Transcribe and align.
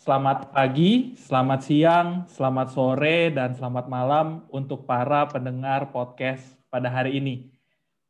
Selamat 0.00 0.48
pagi, 0.48 1.12
selamat 1.12 1.60
siang, 1.60 2.08
selamat 2.24 2.72
sore, 2.72 3.28
dan 3.36 3.52
selamat 3.52 3.84
malam 3.84 4.48
untuk 4.48 4.88
para 4.88 5.28
pendengar 5.28 5.92
podcast 5.92 6.56
pada 6.72 6.88
hari 6.88 7.20
ini. 7.20 7.52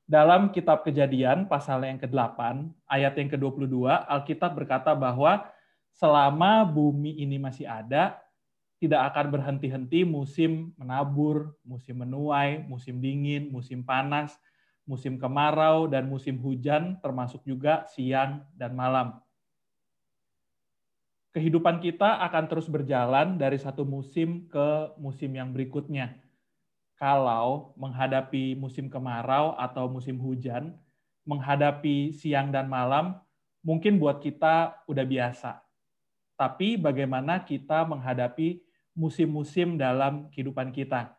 Dalam 0.07 0.55
kitab 0.55 0.87
kejadian 0.87 1.51
pasal 1.51 1.83
yang 1.83 1.99
ke-8, 1.99 2.63
ayat 2.87 3.19
yang 3.19 3.27
ke-22, 3.35 3.91
Alkitab 4.07 4.55
berkata 4.55 4.95
bahwa 4.95 5.51
selama 5.91 6.63
bumi 6.63 7.27
ini 7.27 7.43
masih 7.43 7.67
ada, 7.67 8.23
tidak 8.79 9.11
akan 9.11 9.27
berhenti-henti 9.35 10.07
musim 10.07 10.71
menabur, 10.79 11.59
musim 11.67 12.07
menuai, 12.07 12.71
musim 12.71 13.03
dingin, 13.03 13.51
musim 13.51 13.83
panas, 13.83 14.39
musim 14.87 15.19
kemarau, 15.19 15.91
dan 15.91 16.07
musim 16.07 16.39
hujan, 16.39 17.03
termasuk 17.03 17.43
juga 17.43 17.83
siang 17.91 18.47
dan 18.55 18.79
malam 18.79 19.19
kehidupan 21.31 21.79
kita 21.79 22.19
akan 22.27 22.45
terus 22.51 22.67
berjalan 22.67 23.39
dari 23.39 23.55
satu 23.59 23.87
musim 23.87 24.51
ke 24.51 24.95
musim 24.99 25.31
yang 25.31 25.55
berikutnya. 25.55 26.19
Kalau 26.99 27.73
menghadapi 27.81 28.59
musim 28.59 28.93
kemarau 28.93 29.57
atau 29.57 29.89
musim 29.89 30.21
hujan, 30.21 30.77
menghadapi 31.25 32.13
siang 32.13 32.53
dan 32.53 32.69
malam, 32.69 33.17
mungkin 33.65 33.97
buat 33.97 34.21
kita 34.21 34.85
udah 34.85 35.07
biasa. 35.07 35.65
Tapi 36.37 36.77
bagaimana 36.77 37.41
kita 37.41 37.89
menghadapi 37.89 38.61
musim-musim 38.93 39.81
dalam 39.81 40.29
kehidupan 40.29 40.75
kita? 40.75 41.17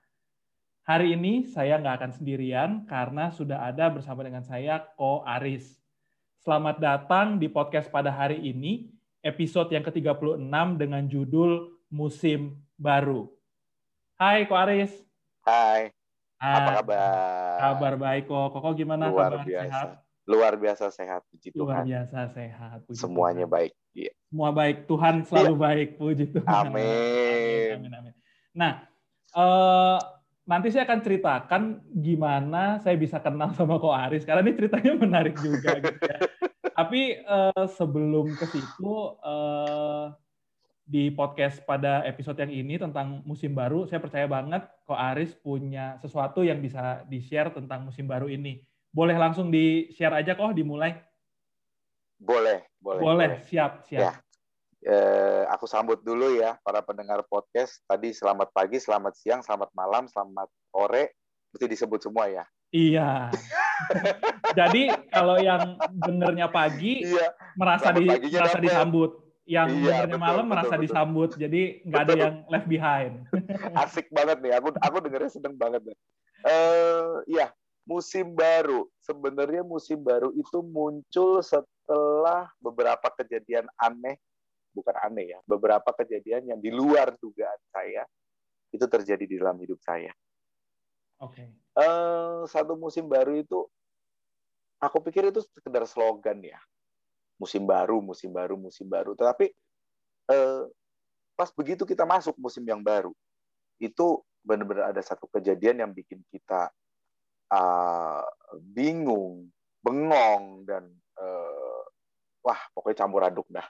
Hari 0.85 1.17
ini 1.17 1.49
saya 1.49 1.79
nggak 1.79 1.97
akan 1.97 2.11
sendirian 2.13 2.69
karena 2.85 3.31
sudah 3.31 3.63
ada 3.65 3.89
bersama 3.89 4.25
dengan 4.25 4.43
saya 4.43 4.81
Ko 4.97 5.23
Aris. 5.23 5.81
Selamat 6.41 6.81
datang 6.81 7.37
di 7.37 7.45
podcast 7.45 7.89
pada 7.89 8.09
hari 8.09 8.41
ini 8.41 8.90
episode 9.21 9.69
yang 9.69 9.85
ke-36 9.85 10.41
dengan 10.77 11.03
judul 11.05 11.77
Musim 11.87 12.57
Baru. 12.75 13.29
Hai 14.17 14.45
Ko 14.45 14.57
Aris. 14.57 14.89
Hai. 15.41 15.93
Apa 16.41 16.81
kabar? 16.81 17.57
Kabar 17.61 17.93
baik 17.97 18.25
kok. 18.25 18.49
Koko 18.49 18.73
gimana 18.73 19.09
Luar 19.09 19.29
kabar? 19.37 19.45
biasa. 19.45 19.69
Sehat? 19.69 19.89
Luar 20.29 20.53
biasa 20.57 20.85
sehat, 20.93 21.21
puji 21.29 21.49
Luar 21.53 21.81
Tuhan. 21.81 21.85
biasa 21.89 22.19
sehat. 22.33 22.77
Puji 22.85 22.97
Semuanya 22.97 23.45
Tuhan. 23.45 23.53
baik. 23.53 23.73
Iya. 23.93 24.11
Semua 24.29 24.49
baik. 24.49 24.77
Tuhan 24.85 25.15
selalu 25.25 25.53
baik. 25.57 25.87
Puji 25.97 26.25
Tuhan. 26.33 26.65
Amin. 26.69 27.73
Amin, 27.77 27.93
amin. 27.93 28.13
Nah, 28.53 28.71
eh, 29.33 29.97
nanti 30.45 30.67
saya 30.73 30.85
akan 30.89 30.99
ceritakan 31.01 31.61
gimana 31.93 32.81
saya 32.81 32.97
bisa 32.97 33.21
kenal 33.21 33.53
sama 33.53 33.77
Ko 33.77 33.93
Aris 33.93 34.25
karena 34.25 34.41
ini 34.41 34.57
ceritanya 34.57 34.93
menarik 34.97 35.37
juga 35.37 35.77
gitu 35.77 36.01
ya. 36.01 36.17
Tapi 36.81 37.13
eh, 37.13 37.65
sebelum 37.77 38.33
ke 38.33 38.49
situ 38.49 38.93
eh, 39.21 40.05
di 40.81 41.13
podcast 41.13 41.61
pada 41.61 42.01
episode 42.09 42.41
yang 42.41 42.49
ini 42.49 42.81
tentang 42.81 43.21
musim 43.21 43.53
baru, 43.53 43.85
saya 43.85 44.01
percaya 44.01 44.25
banget 44.25 44.65
Ko 44.89 44.97
Aris 44.97 45.37
punya 45.37 46.01
sesuatu 46.01 46.41
yang 46.41 46.57
bisa 46.57 47.05
di-share 47.05 47.53
tentang 47.53 47.85
musim 47.85 48.09
baru 48.09 48.25
ini. 48.25 48.65
Boleh 48.89 49.13
langsung 49.13 49.53
di-share 49.53 50.25
aja 50.25 50.33
kok, 50.33 50.57
dimulai. 50.57 50.97
Boleh, 52.17 52.65
boleh. 52.81 53.01
Boleh, 53.05 53.31
siap, 53.45 53.85
siap. 53.85 54.01
Ya. 54.01 54.11
Eh, 54.81 55.45
aku 55.53 55.69
sambut 55.69 56.01
dulu 56.01 56.33
ya 56.33 56.57
para 56.65 56.81
pendengar 56.81 57.21
podcast. 57.29 57.85
Tadi 57.85 58.09
selamat 58.09 58.49
pagi, 58.49 58.81
selamat 58.81 59.13
siang, 59.13 59.45
selamat 59.45 59.69
malam, 59.77 60.09
selamat 60.09 60.49
sore. 60.73 61.13
Mesti 61.53 61.65
disebut 61.77 62.01
semua 62.01 62.25
ya. 62.25 62.45
Iya. 62.73 63.29
Jadi 64.59 64.81
kalau 65.09 65.37
yang 65.39 65.77
benernya 65.91 66.47
pagi 66.47 67.03
Iya. 67.03 67.33
merasa 67.55 67.91
Selamat 67.91 68.19
di 68.21 68.29
merasa 68.31 68.59
disambut, 68.59 69.11
yang 69.47 69.67
Iya, 69.69 69.83
benernya 69.83 70.07
betul, 70.15 70.21
malam 70.21 70.43
betul, 70.45 70.51
merasa 70.53 70.73
betul. 70.75 70.83
disambut. 70.85 71.29
Jadi 71.35 71.61
nggak 71.87 72.01
ada 72.01 72.13
yang 72.15 72.35
left 72.47 72.67
behind. 72.67 73.13
Asik 73.83 74.07
banget 74.11 74.37
nih. 74.39 74.51
Aku 74.59 74.67
aku 74.75 74.97
dengernya 75.03 75.31
seneng 75.31 75.55
banget. 75.55 75.81
nih. 75.87 75.97
Eh, 76.41 77.13
ya, 77.29 77.47
musim 77.85 78.33
baru. 78.33 78.89
Sebenarnya 79.01 79.61
musim 79.61 80.01
baru 80.01 80.33
itu 80.33 80.59
muncul 80.65 81.41
setelah 81.41 82.49
beberapa 82.57 83.07
kejadian 83.21 83.67
aneh, 83.77 84.17
bukan 84.71 84.95
aneh 85.05 85.35
ya, 85.35 85.39
beberapa 85.45 85.91
kejadian 85.95 86.47
yang 86.49 86.59
di 86.59 86.71
luar 86.71 87.13
dugaan 87.19 87.59
saya 87.69 88.07
itu 88.71 88.85
terjadi 88.87 89.23
di 89.27 89.35
dalam 89.35 89.59
hidup 89.59 89.77
saya. 89.83 90.09
Oke. 91.21 91.53
Eh, 91.53 92.41
satu 92.49 92.73
musim 92.75 93.05
baru 93.05 93.37
itu, 93.37 93.69
aku 94.81 94.97
pikir 95.05 95.29
itu 95.29 95.45
sekedar 95.53 95.85
slogan 95.85 96.41
ya, 96.41 96.57
musim 97.37 97.63
baru, 97.63 98.01
musim 98.01 98.33
baru, 98.33 98.57
musim 98.57 98.89
baru. 98.89 99.13
Tetapi 99.13 99.53
eh, 100.33 100.63
pas 101.37 101.49
begitu 101.53 101.85
kita 101.85 102.03
masuk 102.03 102.35
musim 102.41 102.65
yang 102.65 102.81
baru, 102.81 103.13
itu 103.77 104.19
benar-benar 104.41 104.89
ada 104.89 105.01
satu 105.05 105.29
kejadian 105.29 105.85
yang 105.85 105.91
bikin 105.93 106.19
kita 106.33 106.73
ah, 107.53 108.25
bingung, 108.57 109.47
bengong 109.85 110.65
dan 110.65 110.89
eh, 111.21 111.81
wah 112.41 112.61
pokoknya 112.73 113.05
campur 113.05 113.21
aduk 113.21 113.45
dah 113.47 113.65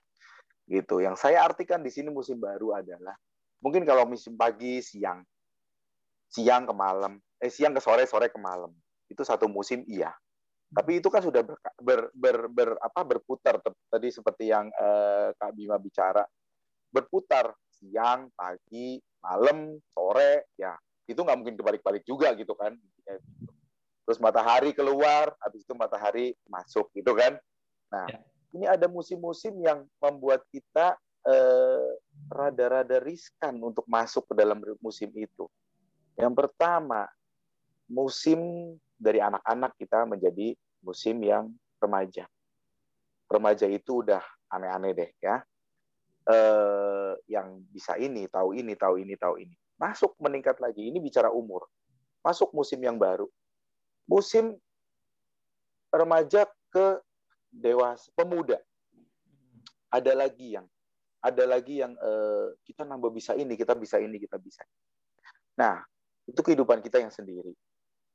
gitu. 0.71 1.03
Yang 1.03 1.27
saya 1.27 1.43
artikan 1.43 1.83
di 1.83 1.91
sini 1.91 2.07
musim 2.07 2.39
baru 2.39 2.79
adalah 2.79 3.13
mungkin 3.59 3.83
kalau 3.83 4.07
musim 4.07 4.39
pagi, 4.39 4.79
siang, 4.79 5.21
siang 6.31 6.63
ke 6.63 6.73
malam, 6.73 7.19
eh 7.41 7.49
siang 7.49 7.73
ke 7.73 7.81
sore, 7.81 8.05
sore 8.05 8.29
ke 8.29 8.37
malam 8.37 8.69
itu 9.09 9.25
satu 9.25 9.49
musim 9.49 9.83
iya. 9.89 10.13
Tapi 10.71 11.03
itu 11.03 11.11
kan 11.11 11.19
sudah 11.19 11.43
ber, 11.43 11.59
ber, 11.83 12.01
ber, 12.15 12.37
ber- 12.47 12.79
apa 12.79 13.03
berputar 13.03 13.59
tadi 13.91 14.07
seperti 14.07 14.47
yang 14.47 14.71
eh, 14.71 15.35
Kak 15.35 15.51
Bima 15.51 15.75
bicara 15.75 16.23
berputar 16.91 17.51
siang, 17.67 18.31
pagi, 18.31 18.99
malam, 19.19 19.75
sore, 19.91 20.47
ya 20.55 20.75
itu 21.07 21.19
nggak 21.19 21.37
mungkin 21.39 21.55
kebalik-balik 21.59 22.07
juga 22.07 22.31
gitu 22.39 22.55
kan. 22.55 22.71
Terus 24.07 24.19
matahari 24.23 24.71
keluar, 24.71 25.35
habis 25.43 25.67
itu 25.67 25.75
matahari 25.75 26.31
masuk 26.47 26.87
gitu 26.95 27.11
kan. 27.15 27.35
Nah, 27.91 28.07
Ya. 28.07 28.19
ini 28.55 28.65
ada 28.67 28.87
musim-musim 28.87 29.55
yang 29.59 29.83
membuat 29.99 30.43
kita 30.51 30.95
eh, 31.21 31.91
rada-rada 32.31 32.97
riskan 33.03 33.53
untuk 33.61 33.85
masuk 33.85 34.25
ke 34.31 34.33
dalam 34.33 34.57
musim 34.81 35.11
itu. 35.13 35.45
Yang 36.17 36.33
pertama, 36.33 37.05
musim 37.91 38.39
dari 38.95 39.19
anak-anak 39.19 39.75
kita 39.75 40.07
menjadi 40.07 40.55
musim 40.79 41.19
yang 41.19 41.51
remaja. 41.83 42.23
Remaja 43.27 43.67
itu 43.67 44.03
udah 44.03 44.23
aneh-aneh 44.51 44.91
deh 44.95 45.11
ya 45.19 45.43
eh, 46.27 47.13
yang 47.29 47.61
bisa 47.71 47.97
ini, 47.97 48.29
tahu 48.29 48.53
ini, 48.53 48.73
tahu 48.77 49.01
ini, 49.01 49.13
tahu 49.17 49.41
ini. 49.41 49.55
Masuk 49.81 50.13
meningkat 50.21 50.61
lagi. 50.61 50.85
Ini 50.93 51.01
bicara 51.01 51.33
umur. 51.33 51.65
Masuk 52.21 52.53
musim 52.53 52.77
yang 52.81 53.01
baru. 53.01 53.25
Musim 54.05 54.53
remaja 55.89 56.45
ke 56.69 57.01
dewasa, 57.49 58.07
pemuda. 58.13 58.61
Ada 59.91 60.13
lagi 60.15 60.55
yang 60.55 60.67
ada 61.21 61.45
lagi 61.45 61.81
yang 61.81 61.93
eh, 61.97 62.47
kita 62.65 62.81
nambah 62.85 63.13
bisa 63.13 63.37
ini, 63.37 63.53
kita 63.53 63.77
bisa 63.77 64.01
ini, 64.01 64.17
kita 64.17 64.41
bisa. 64.41 64.65
Nah, 65.57 65.81
itu 66.25 66.41
kehidupan 66.41 66.81
kita 66.81 66.97
yang 67.01 67.13
sendiri. 67.13 67.53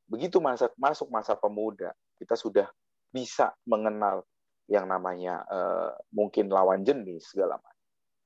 Begitu 0.07 0.39
masa 0.39 0.71
masuk 0.79 1.11
masa 1.11 1.35
pemuda, 1.35 1.91
kita 2.19 2.39
sudah 2.39 2.71
bisa 3.11 3.51
mengenal 3.67 4.23
yang 4.67 4.87
namanya 4.87 5.43
eh, 5.47 5.91
mungkin 6.15 6.51
lawan 6.51 6.83
jenis 6.83 7.31
segala 7.35 7.59
macam 7.59 7.77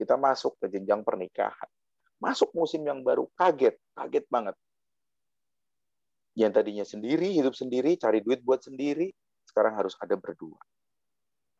kita 0.00 0.16
masuk 0.16 0.56
ke 0.56 0.72
jenjang 0.72 1.04
pernikahan. 1.04 1.68
Masuk 2.16 2.48
musim 2.56 2.80
yang 2.88 3.04
baru, 3.04 3.28
kaget, 3.36 3.76
kaget 3.92 4.24
banget. 4.32 4.56
Yang 6.32 6.52
tadinya 6.56 6.86
sendiri, 6.88 7.28
hidup 7.36 7.52
sendiri, 7.52 8.00
cari 8.00 8.24
duit 8.24 8.40
buat 8.40 8.64
sendiri, 8.64 9.12
sekarang 9.44 9.76
harus 9.76 9.92
ada 10.00 10.16
berdua. 10.16 10.56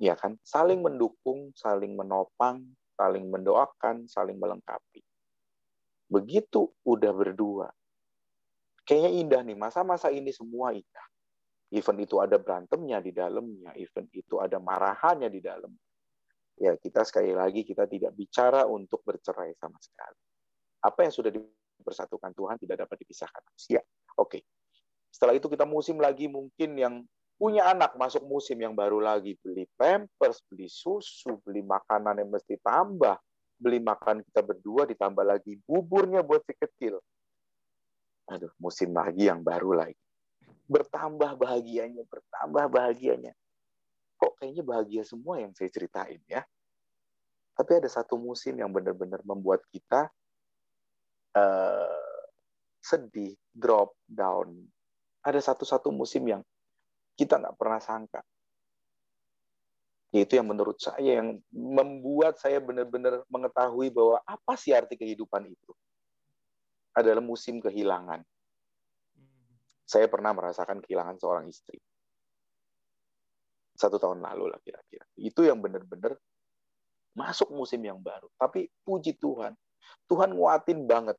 Ya 0.01 0.17
kan? 0.17 0.41
Saling 0.41 0.81
mendukung, 0.81 1.53
saling 1.53 1.93
menopang, 1.93 2.65
saling 2.97 3.29
mendoakan, 3.29 4.09
saling 4.09 4.41
melengkapi. 4.41 5.05
Begitu 6.09 6.73
udah 6.89 7.13
berdua. 7.13 7.69
Kayaknya 8.91 9.11
indah 9.15 9.41
nih, 9.47 9.55
masa-masa 9.55 10.11
ini 10.11 10.35
semua 10.35 10.75
indah. 10.75 11.07
Event 11.71 12.03
itu 12.03 12.19
ada 12.19 12.35
berantemnya 12.43 12.99
di 12.99 13.15
dalamnya, 13.15 13.71
event 13.79 14.11
itu 14.11 14.43
ada 14.43 14.59
marahannya 14.59 15.31
di 15.31 15.39
dalam 15.39 15.71
ya 16.61 16.77
kita 16.77 17.09
sekali 17.09 17.33
lagi 17.33 17.65
kita 17.65 17.89
tidak 17.89 18.13
bicara 18.13 18.69
untuk 18.69 19.01
bercerai 19.01 19.57
sama 19.57 19.81
sekali. 19.81 20.21
Apa 20.85 21.09
yang 21.09 21.13
sudah 21.13 21.33
dipersatukan 21.33 22.37
Tuhan 22.37 22.61
tidak 22.61 22.85
dapat 22.85 22.97
dipisahkan 23.01 23.41
manusia. 23.41 23.81
Oke. 24.21 24.45
Setelah 25.09 25.35
itu 25.35 25.49
kita 25.49 25.65
musim 25.65 25.97
lagi 25.97 26.29
mungkin 26.29 26.77
yang 26.77 26.95
punya 27.41 27.73
anak 27.73 27.97
masuk 27.97 28.21
musim 28.29 28.61
yang 28.61 28.77
baru 28.77 29.01
lagi 29.01 29.35
beli 29.41 29.65
pampers, 29.81 30.45
beli 30.53 30.69
susu, 30.69 31.41
beli 31.41 31.65
makanan 31.65 32.21
yang 32.21 32.29
mesti 32.29 32.61
tambah, 32.61 33.17
beli 33.57 33.81
makan 33.81 34.21
kita 34.21 34.45
berdua 34.45 34.85
ditambah 34.85 35.25
lagi 35.25 35.57
buburnya 35.65 36.21
buat 36.21 36.45
si 36.45 36.53
kecil. 36.53 37.01
Aduh, 38.31 38.53
musim 38.63 38.95
lagi 38.95 39.27
yang 39.27 39.43
baru 39.43 39.75
lagi. 39.75 39.99
Bertambah 40.71 41.35
bahagianya, 41.35 42.07
bertambah 42.07 42.71
bahagianya 42.71 43.35
kok 44.21 44.37
kayaknya 44.37 44.61
bahagia 44.61 45.03
semua 45.09 45.41
yang 45.41 45.57
saya 45.57 45.73
ceritain 45.73 46.21
ya. 46.29 46.45
Tapi 47.57 47.73
ada 47.81 47.89
satu 47.89 48.21
musim 48.21 48.61
yang 48.61 48.69
benar-benar 48.69 49.25
membuat 49.25 49.65
kita 49.73 50.13
uh, 51.33 52.21
sedih, 52.85 53.33
drop 53.49 53.97
down. 54.05 54.53
Ada 55.25 55.53
satu-satu 55.53 55.89
musim 55.89 56.25
yang 56.29 56.45
kita 57.17 57.41
nggak 57.41 57.57
pernah 57.57 57.81
sangka. 57.81 58.21
Yaitu 60.13 60.41
yang 60.41 60.49
menurut 60.49 60.81
saya 60.81 61.21
yang 61.21 61.41
membuat 61.53 62.41
saya 62.41 62.61
benar-benar 62.61 63.25
mengetahui 63.29 63.93
bahwa 63.93 64.21
apa 64.25 64.53
sih 64.57 64.73
arti 64.73 64.97
kehidupan 64.97 65.49
itu. 65.49 65.73
Adalah 66.97 67.23
musim 67.23 67.63
kehilangan. 67.63 68.21
Saya 69.87 70.07
pernah 70.07 70.31
merasakan 70.35 70.83
kehilangan 70.83 71.19
seorang 71.19 71.47
istri. 71.51 71.79
Satu 73.75 73.99
tahun 73.99 74.23
lalu 74.23 74.51
lah 74.53 74.61
kira-kira. 74.63 75.07
Itu 75.19 75.43
yang 75.43 75.59
benar-benar 75.59 76.15
masuk 77.15 77.51
musim 77.51 77.83
yang 77.83 77.99
baru. 77.99 78.31
Tapi 78.39 78.71
puji 78.87 79.19
Tuhan, 79.19 79.55
Tuhan 80.07 80.35
nguatin 80.35 80.87
banget. 80.87 81.19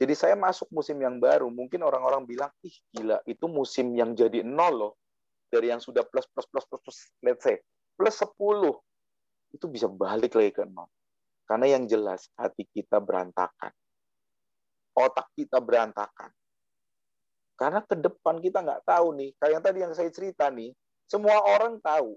Jadi 0.00 0.16
saya 0.16 0.32
masuk 0.32 0.72
musim 0.72 0.96
yang 0.96 1.20
baru, 1.20 1.52
mungkin 1.52 1.84
orang-orang 1.84 2.24
bilang, 2.24 2.48
ih 2.64 2.72
gila, 2.88 3.20
itu 3.28 3.44
musim 3.52 3.92
yang 3.92 4.16
jadi 4.16 4.40
nol 4.40 4.72
loh. 4.72 4.92
Dari 5.52 5.68
yang 5.68 5.82
sudah 5.82 6.06
plus, 6.08 6.24
plus, 6.32 6.48
plus, 6.48 6.64
plus, 6.64 6.80
plus 6.80 6.98
let's 7.20 7.44
say, 7.44 7.60
plus 8.00 8.16
10. 8.16 8.32
Itu 9.52 9.68
bisa 9.68 9.92
balik 9.92 10.32
lagi 10.40 10.56
ke 10.56 10.64
nol. 10.64 10.88
Karena 11.44 11.76
yang 11.76 11.84
jelas, 11.84 12.32
hati 12.38 12.64
kita 12.70 12.96
berantakan. 13.02 13.74
Otak 14.96 15.30
kita 15.38 15.62
berantakan. 15.62 16.30
Karena 17.54 17.84
ke 17.84 17.92
depan 17.92 18.40
kita 18.40 18.64
nggak 18.64 18.88
tahu 18.88 19.12
nih, 19.20 19.30
kayak 19.36 19.52
yang 19.52 19.64
tadi 19.64 19.78
yang 19.84 19.92
saya 19.92 20.08
cerita 20.08 20.48
nih, 20.48 20.72
semua 21.04 21.44
orang 21.44 21.76
tahu. 21.78 22.16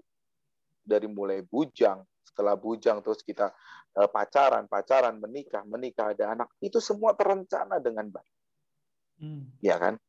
Dari 0.84 1.08
mulai 1.08 1.44
bujang, 1.44 2.00
setelah 2.24 2.56
bujang 2.56 3.00
terus 3.04 3.20
kita 3.20 3.52
eh, 3.96 4.08
pacaran, 4.08 4.64
pacaran, 4.68 5.20
menikah, 5.20 5.64
menikah, 5.68 6.16
ada 6.16 6.32
anak, 6.32 6.48
itu 6.60 6.80
semua 6.80 7.12
terencana 7.12 7.76
dengan 7.80 8.08
baik. 8.08 8.34
Hmm. 9.20 9.52
Ya 9.60 9.76
kan? 9.76 10.00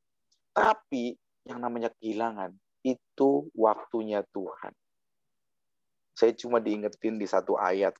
Tapi 0.55 1.15
yang 1.45 1.59
namanya 1.61 1.91
kehilangan 1.99 2.55
itu 2.85 3.49
waktunya 3.53 4.23
Tuhan. 4.31 4.73
Saya 6.15 6.31
cuma 6.37 6.63
diingetin 6.63 7.19
di 7.19 7.27
satu 7.27 7.59
ayat 7.59 7.91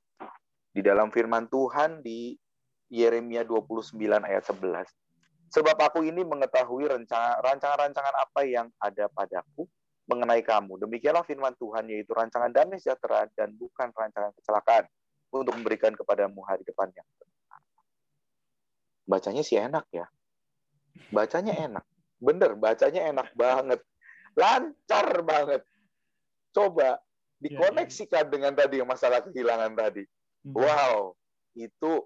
di 0.72 0.80
dalam 0.80 1.12
firman 1.12 1.48
Tuhan 1.52 2.00
di 2.00 2.32
Yeremia 2.90 3.42
29 3.42 3.96
ayat 4.22 4.44
11. 4.46 4.86
Sebab 5.50 5.76
aku 5.78 6.02
ini 6.02 6.26
mengetahui 6.26 6.90
rancangan-rancangan 6.90 8.14
apa 8.14 8.40
yang 8.46 8.66
ada 8.82 9.06
padaku 9.10 9.66
mengenai 10.06 10.42
kamu. 10.42 10.78
Demikianlah 10.86 11.26
firman 11.26 11.54
Tuhan, 11.58 11.86
yaitu 11.90 12.14
rancangan 12.14 12.50
damai 12.50 12.78
sejahtera 12.78 13.26
dan 13.34 13.54
bukan 13.54 13.90
rancangan 13.90 14.30
kecelakaan 14.38 14.86
untuk 15.34 15.54
memberikan 15.58 15.94
kepadamu 15.94 16.42
hari 16.46 16.62
depan 16.62 16.90
yang 16.94 17.06
Bacanya 19.06 19.42
sih 19.46 19.54
enak 19.54 19.86
ya. 19.94 20.06
Bacanya 21.14 21.54
enak. 21.54 21.84
Bener, 22.18 22.58
bacanya 22.58 23.06
enak 23.14 23.30
banget. 23.38 23.80
Lancar 24.34 25.22
banget. 25.22 25.62
Coba 26.50 26.98
dikoneksikan 27.38 28.26
dengan 28.26 28.50
tadi 28.58 28.82
masalah 28.82 29.22
kehilangan 29.22 29.78
tadi. 29.78 30.02
Hmm. 30.42 30.58
Wow, 30.58 31.14
itu 31.54 32.02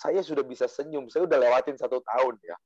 saya 0.00 0.24
sudah 0.24 0.40
bisa 0.40 0.64
senyum. 0.64 1.12
Saya 1.12 1.28
udah 1.28 1.36
lewatin 1.36 1.76
satu 1.76 2.00
tahun 2.00 2.40
ya. 2.40 2.56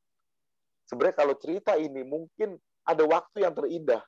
Sebenarnya 0.87 1.17
kalau 1.19 1.35
cerita 1.35 1.75
ini 1.75 2.07
mungkin 2.07 2.55
ada 2.87 3.03
waktu 3.03 3.43
yang 3.43 3.51
terindah. 3.51 4.03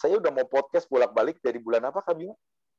Saya 0.00 0.16
udah 0.16 0.32
mau 0.32 0.48
podcast 0.48 0.88
bolak-balik 0.88 1.36
dari 1.44 1.60
bulan 1.60 1.84
apa 1.84 2.00
kami? 2.00 2.32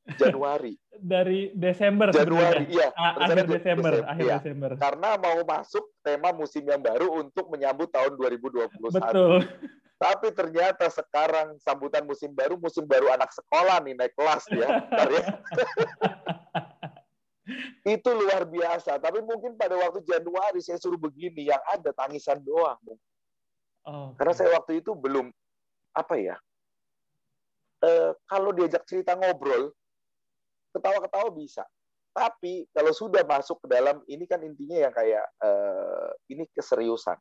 Januari. 0.21 0.77
dari 1.01 1.49
Desember. 1.57 2.13
Januari, 2.13 2.69
iya. 2.69 2.93
Akhir 2.93 3.49
Desember, 3.49 3.57
Desember, 3.57 3.93
akhir 4.05 4.25
ya. 4.25 4.37
Desember. 4.37 4.71
Karena 4.77 5.09
mau 5.17 5.37
masuk 5.41 5.85
tema 6.05 6.29
musim 6.29 6.61
yang 6.61 6.77
baru 6.77 7.09
untuk 7.25 7.49
menyambut 7.49 7.89
tahun 7.89 8.13
2021. 8.13 8.69
Betul. 8.93 9.41
Tapi 9.97 10.27
ternyata 10.29 10.85
sekarang 10.93 11.57
sambutan 11.57 12.05
musim 12.05 12.29
baru, 12.37 12.53
musim 12.61 12.85
baru 12.85 13.17
anak 13.17 13.33
sekolah 13.33 13.81
nih 13.81 13.97
naik 13.97 14.13
kelas 14.13 14.45
ya. 14.53 14.67
itu 17.85 18.09
luar 18.09 18.43
biasa. 18.49 18.97
Tapi 18.97 19.21
mungkin 19.21 19.53
pada 19.53 19.77
waktu 19.77 20.01
Januari 20.01 20.59
saya 20.61 20.81
suruh 20.81 20.97
begini, 20.97 21.49
yang 21.49 21.61
ada 21.69 21.93
tangisan 21.93 22.41
doang. 22.41 22.79
Oh, 23.85 24.17
Karena 24.17 24.33
saya 24.33 24.49
waktu 24.57 24.81
itu 24.81 24.97
belum 24.97 25.29
apa 25.93 26.15
ya? 26.17 26.35
E, 27.85 28.17
kalau 28.25 28.49
diajak 28.49 28.81
cerita 28.89 29.13
ngobrol, 29.13 29.69
ketawa-ketawa 30.73 31.29
bisa. 31.29 31.61
Tapi 32.15 32.65
kalau 32.73 32.95
sudah 32.95 33.21
masuk 33.27 33.61
ke 33.61 33.67
dalam 33.69 34.01
ini 34.09 34.25
kan 34.25 34.41
intinya 34.41 34.89
yang 34.89 34.93
kayak 34.95 35.25
e, 35.37 35.49
ini 36.33 36.49
keseriusan. 36.49 37.19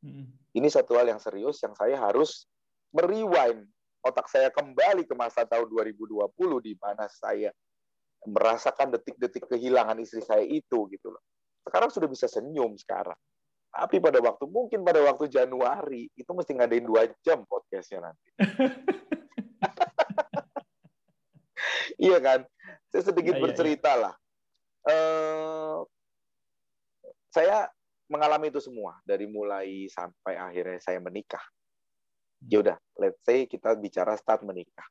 Hmm. 0.00 0.32
Ini 0.56 0.68
satu 0.72 0.96
hal 0.96 1.12
yang 1.12 1.20
serius 1.20 1.60
yang 1.60 1.76
saya 1.76 1.98
harus 2.00 2.48
merewind 2.94 3.68
otak 4.00 4.30
saya 4.30 4.48
kembali 4.48 5.04
ke 5.04 5.12
masa 5.12 5.44
tahun 5.44 5.68
2020 5.68 6.24
di 6.64 6.72
mana 6.78 7.04
saya 7.10 7.50
merasakan 8.26 8.98
detik-detik 8.98 9.46
kehilangan 9.46 9.98
istri 10.02 10.24
saya 10.24 10.42
itu 10.42 10.90
gitu 10.90 11.12
loh. 11.12 11.22
Sekarang 11.62 11.92
sudah 11.92 12.08
bisa 12.10 12.26
senyum 12.26 12.74
sekarang. 12.80 13.16
Tapi 13.68 14.00
pada 14.00 14.18
waktu 14.18 14.48
mungkin 14.48 14.82
pada 14.82 15.04
waktu 15.04 15.28
Januari 15.28 16.08
itu 16.16 16.30
mesti 16.32 16.56
ngadain 16.56 16.82
dua 16.82 17.06
jam 17.20 17.44
podcastnya 17.44 18.10
nanti. 18.10 18.28
iya 22.08 22.18
kan? 22.18 22.48
Saya 22.88 23.12
sedikit 23.12 23.36
ya, 23.36 23.42
bercerita 23.44 23.92
ya, 23.92 24.02
lah. 24.08 24.14
Uh, 24.88 25.84
saya 27.28 27.68
mengalami 28.08 28.48
itu 28.48 28.64
semua 28.64 28.96
dari 29.04 29.28
mulai 29.28 29.86
sampai 29.92 30.40
akhirnya 30.40 30.80
saya 30.80 30.98
menikah. 30.98 31.44
Ya 32.48 32.64
udah, 32.64 32.78
let's 32.96 33.20
say 33.22 33.44
kita 33.44 33.76
bicara 33.76 34.16
start 34.16 34.40
menikah. 34.42 34.86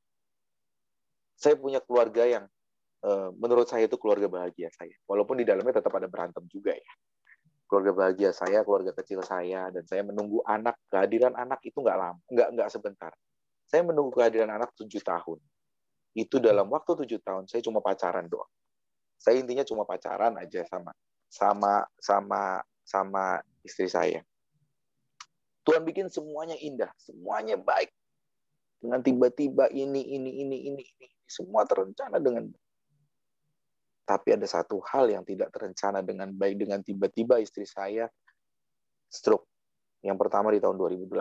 Saya 1.33 1.57
punya 1.57 1.81
keluarga 1.81 2.27
yang 2.27 2.45
menurut 3.37 3.69
saya 3.69 3.85
itu 3.85 3.95
keluarga 4.01 4.25
bahagia 4.27 4.67
saya. 4.73 4.95
Walaupun 5.05 5.37
di 5.37 5.45
dalamnya 5.45 5.79
tetap 5.79 5.93
ada 5.95 6.09
berantem 6.09 6.43
juga 6.49 6.73
ya 6.73 6.91
keluarga 7.67 7.91
bahagia 7.93 8.31
saya, 8.31 8.63
keluarga 8.63 8.95
kecil 8.95 9.19
saya, 9.21 9.67
dan 9.69 9.83
saya 9.83 10.01
menunggu 10.01 10.39
anak, 10.47 10.79
kehadiran 10.87 11.35
anak 11.35 11.59
itu 11.67 11.83
nggak 11.83 11.99
lama, 11.99 12.19
nggak 12.31 12.47
nggak 12.55 12.69
sebentar. 12.71 13.11
Saya 13.67 13.83
menunggu 13.83 14.15
kehadiran 14.15 14.47
anak 14.47 14.71
tujuh 14.79 15.03
tahun. 15.03 15.37
Itu 16.15 16.39
dalam 16.39 16.71
waktu 16.71 17.03
tujuh 17.03 17.19
tahun 17.21 17.51
saya 17.51 17.61
cuma 17.61 17.83
pacaran 17.83 18.25
doang. 18.31 18.49
Saya 19.19 19.43
intinya 19.43 19.67
cuma 19.67 19.83
pacaran 19.83 20.39
aja 20.39 20.63
sama 20.65 20.95
sama 21.27 21.83
sama 21.99 22.63
sama 22.87 23.23
istri 23.67 23.91
saya. 23.91 24.23
Tuhan 25.67 25.83
bikin 25.83 26.07
semuanya 26.07 26.55
indah, 26.55 26.89
semuanya 26.95 27.59
baik. 27.59 27.91
Dengan 28.79 29.03
tiba-tiba 29.03 29.67
ini, 29.73 30.15
ini, 30.15 30.47
ini, 30.47 30.57
ini, 30.71 30.83
ini, 30.85 31.07
semua 31.27 31.67
terencana 31.67 32.23
dengan 32.23 32.47
tapi 34.07 34.39
ada 34.39 34.47
satu 34.47 34.79
hal 34.87 35.11
yang 35.11 35.27
tidak 35.27 35.51
terencana 35.51 35.99
dengan 35.99 36.31
baik 36.31 36.63
dengan 36.63 36.79
tiba-tiba 36.79 37.43
istri 37.43 37.67
saya 37.67 38.07
stroke. 39.11 39.43
Yang 39.99 40.17
pertama 40.23 40.55
di 40.55 40.63
tahun 40.63 40.79
2018. 40.79 41.11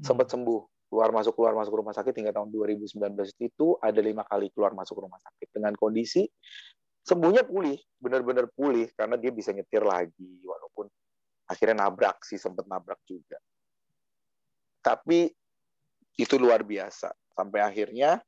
Sempat 0.00 0.26
hmm. 0.26 0.32
sembuh, 0.32 0.60
keluar 0.88 1.12
masuk 1.12 1.36
keluar 1.36 1.52
masuk 1.52 1.84
rumah 1.84 1.92
sakit 1.92 2.16
hingga 2.16 2.32
tahun 2.32 2.48
2019 2.48 2.96
itu 3.44 3.76
ada 3.84 4.00
lima 4.00 4.24
kali 4.24 4.48
keluar 4.56 4.72
masuk 4.72 5.04
rumah 5.04 5.20
sakit 5.20 5.52
dengan 5.52 5.76
kondisi 5.76 6.24
sembuhnya 7.04 7.48
pulih, 7.48 7.76
benar-benar 7.96 8.52
pulih 8.52 8.92
karena 8.92 9.16
dia 9.16 9.32
bisa 9.32 9.48
nyetir 9.52 9.80
lagi 9.80 10.44
walaupun 10.44 10.88
akhirnya 11.48 11.88
nabrak 11.88 12.20
sih 12.24 12.36
sempat 12.36 12.68
nabrak 12.68 13.00
juga. 13.08 13.40
Tapi 14.84 15.28
itu 16.20 16.34
luar 16.36 16.60
biasa 16.64 17.08
sampai 17.32 17.60
akhirnya 17.64 18.20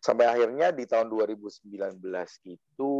Sampai 0.00 0.28
akhirnya 0.28 0.70
di 0.70 0.84
tahun 0.84 1.08
2019 1.08 2.00
itu 2.48 2.92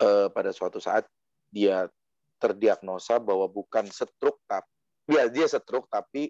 eh, 0.00 0.28
pada 0.30 0.50
suatu 0.50 0.78
saat 0.82 1.06
dia 1.48 1.86
terdiagnosa 2.42 3.22
bahwa 3.22 3.46
bukan 3.46 3.86
stroke 3.88 4.42
tapi 4.44 4.68
ya 5.08 5.30
dia 5.30 5.46
stroke 5.46 5.86
tapi 5.88 6.28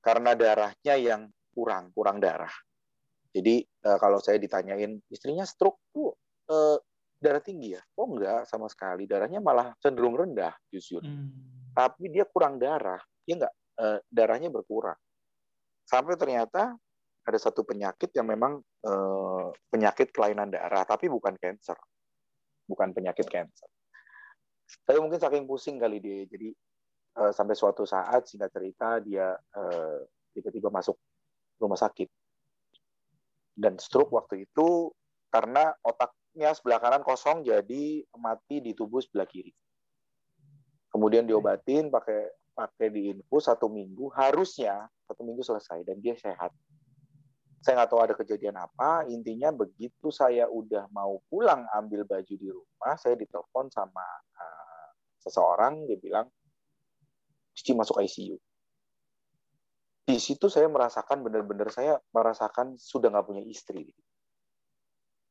karena 0.00 0.32
darahnya 0.32 0.94
yang 0.96 1.28
kurang 1.52 1.92
kurang 1.92 2.18
darah. 2.22 2.52
Jadi 3.30 3.60
eh, 3.62 3.98
kalau 4.00 4.16
saya 4.22 4.40
ditanyain 4.40 4.96
istrinya 5.12 5.44
stroke 5.44 5.80
tuh 5.92 6.16
eh, 6.48 6.78
darah 7.20 7.42
tinggi 7.42 7.76
ya? 7.76 7.82
Oh 7.96 8.08
enggak 8.08 8.48
sama 8.48 8.68
sekali 8.68 9.04
darahnya 9.04 9.40
malah 9.40 9.76
cenderung 9.80 10.16
rendah 10.16 10.56
justru. 10.72 11.04
Hmm. 11.04 11.32
Tapi 11.76 12.08
dia 12.08 12.24
kurang 12.24 12.56
darah, 12.56 13.00
dia 13.24 13.34
enggak 13.36 13.54
eh, 13.80 13.98
darahnya 14.08 14.48
berkurang. 14.48 14.96
Sampai 15.86 16.18
ternyata 16.18 16.74
ada 17.26 17.38
satu 17.42 17.66
penyakit 17.66 18.14
yang 18.14 18.30
memang 18.30 18.62
uh, 18.86 19.50
penyakit 19.66 20.14
kelainan 20.14 20.46
darah, 20.46 20.86
tapi 20.86 21.10
bukan 21.10 21.34
cancer, 21.34 21.74
bukan 22.70 22.94
penyakit 22.94 23.26
cancer. 23.26 23.66
Tapi 24.86 24.98
mungkin 25.02 25.18
saking 25.18 25.46
pusing 25.46 25.82
kali 25.82 25.98
dia, 25.98 26.22
jadi 26.30 26.54
uh, 27.18 27.32
sampai 27.34 27.58
suatu 27.58 27.82
saat 27.82 28.30
singkat 28.30 28.50
cerita 28.54 29.02
dia 29.02 29.34
eh, 29.34 29.98
tiba-tiba 30.34 30.70
masuk 30.70 30.98
rumah 31.58 31.78
sakit 31.78 32.06
dan 33.56 33.80
stroke 33.80 34.12
waktu 34.12 34.44
itu 34.44 34.92
karena 35.32 35.72
otaknya 35.80 36.52
sebelah 36.52 36.78
kanan 36.78 37.02
kosong 37.02 37.40
jadi 37.42 38.04
mati 38.20 38.60
di 38.60 38.76
tubuh 38.76 39.00
sebelah 39.00 39.24
kiri. 39.24 39.50
Kemudian 40.92 41.24
diobatin 41.24 41.88
pakai 41.88 42.28
pakai 42.56 42.88
diinfus 42.88 43.48
satu 43.48 43.68
minggu 43.68 44.12
harusnya 44.16 44.88
satu 45.08 45.24
minggu 45.24 45.44
selesai 45.44 45.84
dan 45.88 46.00
dia 46.00 46.16
sehat. 46.16 46.52
Saya 47.64 47.82
nggak 47.82 47.90
tahu 47.90 48.00
ada 48.02 48.14
kejadian 48.14 48.56
apa. 48.60 49.08
Intinya 49.10 49.50
begitu 49.50 50.12
saya 50.12 50.46
udah 50.46 50.86
mau 50.92 51.20
pulang 51.26 51.66
ambil 51.74 52.06
baju 52.06 52.34
di 52.34 52.48
rumah, 52.48 52.94
saya 53.00 53.18
ditelepon 53.18 53.72
sama 53.72 54.06
uh, 54.38 54.88
seseorang 55.20 55.88
dia 55.90 55.98
bilang 55.98 56.26
mesti 57.56 57.72
masuk 57.72 58.04
ICU 58.04 58.36
di 60.06 60.22
situ 60.22 60.46
saya 60.46 60.70
merasakan 60.70 61.26
benar-benar 61.26 61.74
saya 61.74 61.98
merasakan 62.14 62.78
sudah 62.78 63.10
nggak 63.10 63.26
punya 63.26 63.42
istri. 63.42 63.90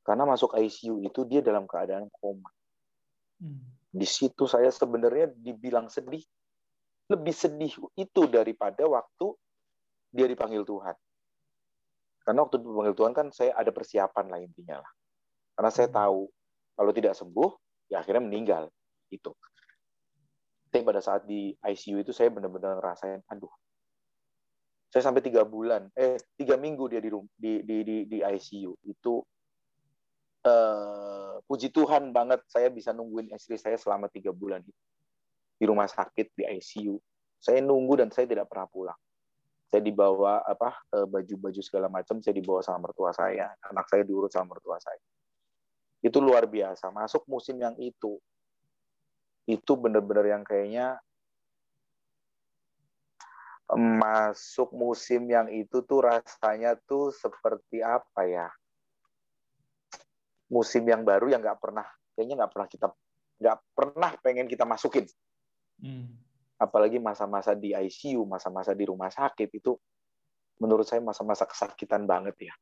Karena 0.03 0.27
masuk 0.27 0.51
ICU 0.51 0.99
itu 0.99 1.23
dia 1.23 1.39
dalam 1.39 1.63
keadaan 1.63 2.11
koma. 2.11 2.51
Hmm. 3.35 3.67
di 3.91 4.07
situ 4.07 4.47
saya 4.47 4.71
sebenarnya 4.71 5.31
dibilang 5.31 5.87
sedih. 5.91 6.23
Lebih 7.11 7.35
sedih 7.35 7.71
itu 7.95 8.21
daripada 8.27 8.83
waktu 8.87 9.31
dia 10.11 10.27
dipanggil 10.27 10.63
Tuhan 10.63 10.95
karena 12.25 12.41
waktu 12.41 12.57
dipanggil 12.57 12.95
Tuhan 12.97 13.13
kan 13.13 13.27
saya 13.29 13.53
ada 13.53 13.69
persiapan 13.69 14.25
lah 14.33 14.39
intinya 14.41 14.81
lah. 14.81 14.91
Karena 15.55 15.69
saya 15.71 15.87
hmm. 15.87 15.95
tahu 15.95 16.19
kalau 16.75 16.91
tidak 16.91 17.13
sembuh 17.13 17.49
ya 17.93 18.01
akhirnya 18.01 18.25
meninggal 18.25 18.67
itu 19.13 19.31
tapi 20.75 20.83
pada 20.83 20.99
saat 20.99 21.23
di 21.23 21.55
ICU 21.55 22.03
itu 22.03 22.11
saya 22.11 22.27
benar-benar 22.27 22.83
ngerasain 22.83 23.23
aduh. 23.31 23.47
Saya 24.91 25.07
sampai 25.07 25.23
tiga 25.23 25.47
bulan 25.47 25.87
eh 25.95 26.19
tiga 26.35 26.59
minggu 26.59 26.91
dia 26.91 26.99
di 26.99 27.07
di 27.39 27.63
di 27.63 27.77
di, 27.87 27.95
di 28.11 28.19
ICU 28.19 28.75
itu 28.83 29.23
uh, 30.43 31.39
puji 31.47 31.71
Tuhan 31.71 32.11
banget 32.11 32.43
saya 32.51 32.67
bisa 32.67 32.91
nungguin 32.91 33.31
istri 33.31 33.55
saya 33.55 33.79
selama 33.79 34.11
tiga 34.11 34.35
bulan 34.35 34.59
itu. 34.67 34.83
Di 35.55 35.63
rumah 35.63 35.87
sakit 35.87 36.35
di 36.35 36.43
ICU 36.43 36.99
saya 37.39 37.63
nunggu 37.63 38.03
dan 38.03 38.11
saya 38.11 38.27
tidak 38.27 38.51
pernah 38.51 38.67
pulang 38.67 38.99
saya 39.69 39.81
dibawa 39.81 40.45
apa 40.45 40.75
eh, 40.93 41.07
baju-baju 41.07 41.61
segala 41.61 41.87
macam 41.91 42.21
saya 42.21 42.33
dibawa 42.37 42.61
sama 42.61 42.89
mertua 42.89 43.11
saya 43.11 43.51
anak 43.65 43.85
saya 43.91 44.05
diurut 44.05 44.31
sama 44.31 44.55
mertua 44.55 44.77
saya 44.79 45.01
itu 46.05 46.17
luar 46.21 46.45
biasa 46.45 46.93
masuk 46.93 47.25
musim 47.25 47.57
yang 47.57 47.75
itu 47.81 48.17
itu 49.45 49.71
benar-benar 49.77 50.25
yang 50.25 50.43
kayaknya 50.45 50.97
masuk 53.73 54.69
musim 54.77 55.25
yang 55.25 55.49
itu 55.49 55.81
tuh 55.81 56.05
rasanya 56.05 56.77
tuh 56.85 57.09
seperti 57.09 57.81
apa 57.81 58.21
ya? 58.29 58.47
Musim 60.45 60.85
yang 60.85 61.01
baru 61.01 61.33
yang 61.33 61.41
nggak 61.41 61.57
pernah, 61.57 61.89
kayaknya 62.13 62.45
nggak 62.45 62.51
pernah 62.53 62.67
kita 62.69 62.87
nggak 63.35 63.57
pernah 63.73 64.11
pengen 64.21 64.45
kita 64.45 64.63
masukin. 64.69 65.09
Hmm. 65.81 66.13
Apalagi 66.55 67.01
masa-masa 67.01 67.51
di 67.51 67.75
ICU, 67.75 68.23
masa-masa 68.23 68.71
di 68.71 68.87
rumah 68.87 69.11
sakit 69.11 69.49
itu, 69.51 69.75
menurut 70.63 70.87
saya 70.87 71.03
masa-masa 71.03 71.43
kesakitan 71.43 72.07
banget 72.07 72.51
ya. 72.51 72.53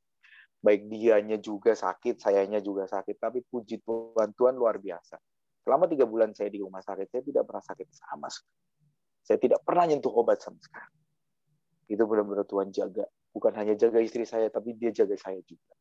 Baik 0.63 0.88
dianya 0.89 1.38
juga 1.38 1.75
sakit, 1.77 2.23
sayanya 2.23 2.63
juga 2.63 2.89
sakit, 2.89 3.19
tapi 3.19 3.43
puji 3.45 3.83
Tuhan, 3.83 4.33
Tuhan 4.33 4.55
luar 4.57 4.79
biasa. 4.79 5.19
Selama 5.62 5.85
tiga 5.85 6.09
bulan 6.09 6.33
saya 6.33 6.50
di 6.50 6.59
rumah 6.63 6.81
sakit, 6.81 7.07
saya 7.12 7.21
tidak 7.21 7.43
pernah 7.45 7.63
sakit 7.63 7.88
sama 7.91 8.27
sekali 8.31 8.63
saya 9.23 9.39
tidak 9.39 9.63
pernah 9.63 9.88
nyentuh 9.88 10.12
obat 10.12 10.43
sama 10.43 10.59
sekali. 10.59 11.00
Itu 11.88 12.03
benar-benar 12.03 12.43
Tuhan 12.43 12.69
jaga. 12.75 13.07
Bukan 13.31 13.55
hanya 13.55 13.73
jaga 13.79 14.03
istri 14.03 14.27
saya, 14.27 14.51
tapi 14.51 14.75
dia 14.75 14.91
jaga 14.91 15.15
saya 15.15 15.39
juga. 15.47 15.73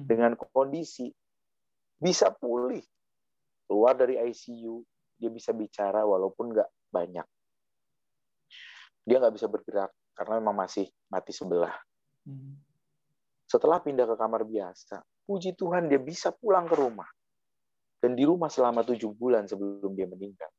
Hmm. 0.00 0.08
Dengan 0.08 0.32
kondisi 0.34 1.12
bisa 2.00 2.32
pulih. 2.32 2.82
Keluar 3.68 3.96
dari 3.96 4.16
ICU, 4.16 4.80
dia 5.20 5.30
bisa 5.32 5.52
bicara 5.52 6.04
walaupun 6.04 6.52
nggak 6.52 6.68
banyak. 6.94 7.26
Dia 9.02 9.16
nggak 9.18 9.34
bisa 9.34 9.50
bergerak 9.50 9.90
karena 10.14 10.38
memang 10.38 10.54
masih 10.62 10.86
mati 11.10 11.34
sebelah. 11.34 11.74
Hmm. 12.22 12.54
Setelah 13.50 13.82
pindah 13.82 14.06
ke 14.06 14.14
kamar 14.14 14.46
biasa, 14.46 15.02
puji 15.26 15.58
Tuhan 15.58 15.90
dia 15.90 15.98
bisa 15.98 16.30
pulang 16.30 16.70
ke 16.70 16.78
rumah. 16.78 17.10
Dan 17.98 18.14
di 18.14 18.22
rumah 18.22 18.52
selama 18.52 18.86
tujuh 18.86 19.10
bulan 19.16 19.48
sebelum 19.48 19.92
dia 19.96 20.06
meninggal. 20.06 20.52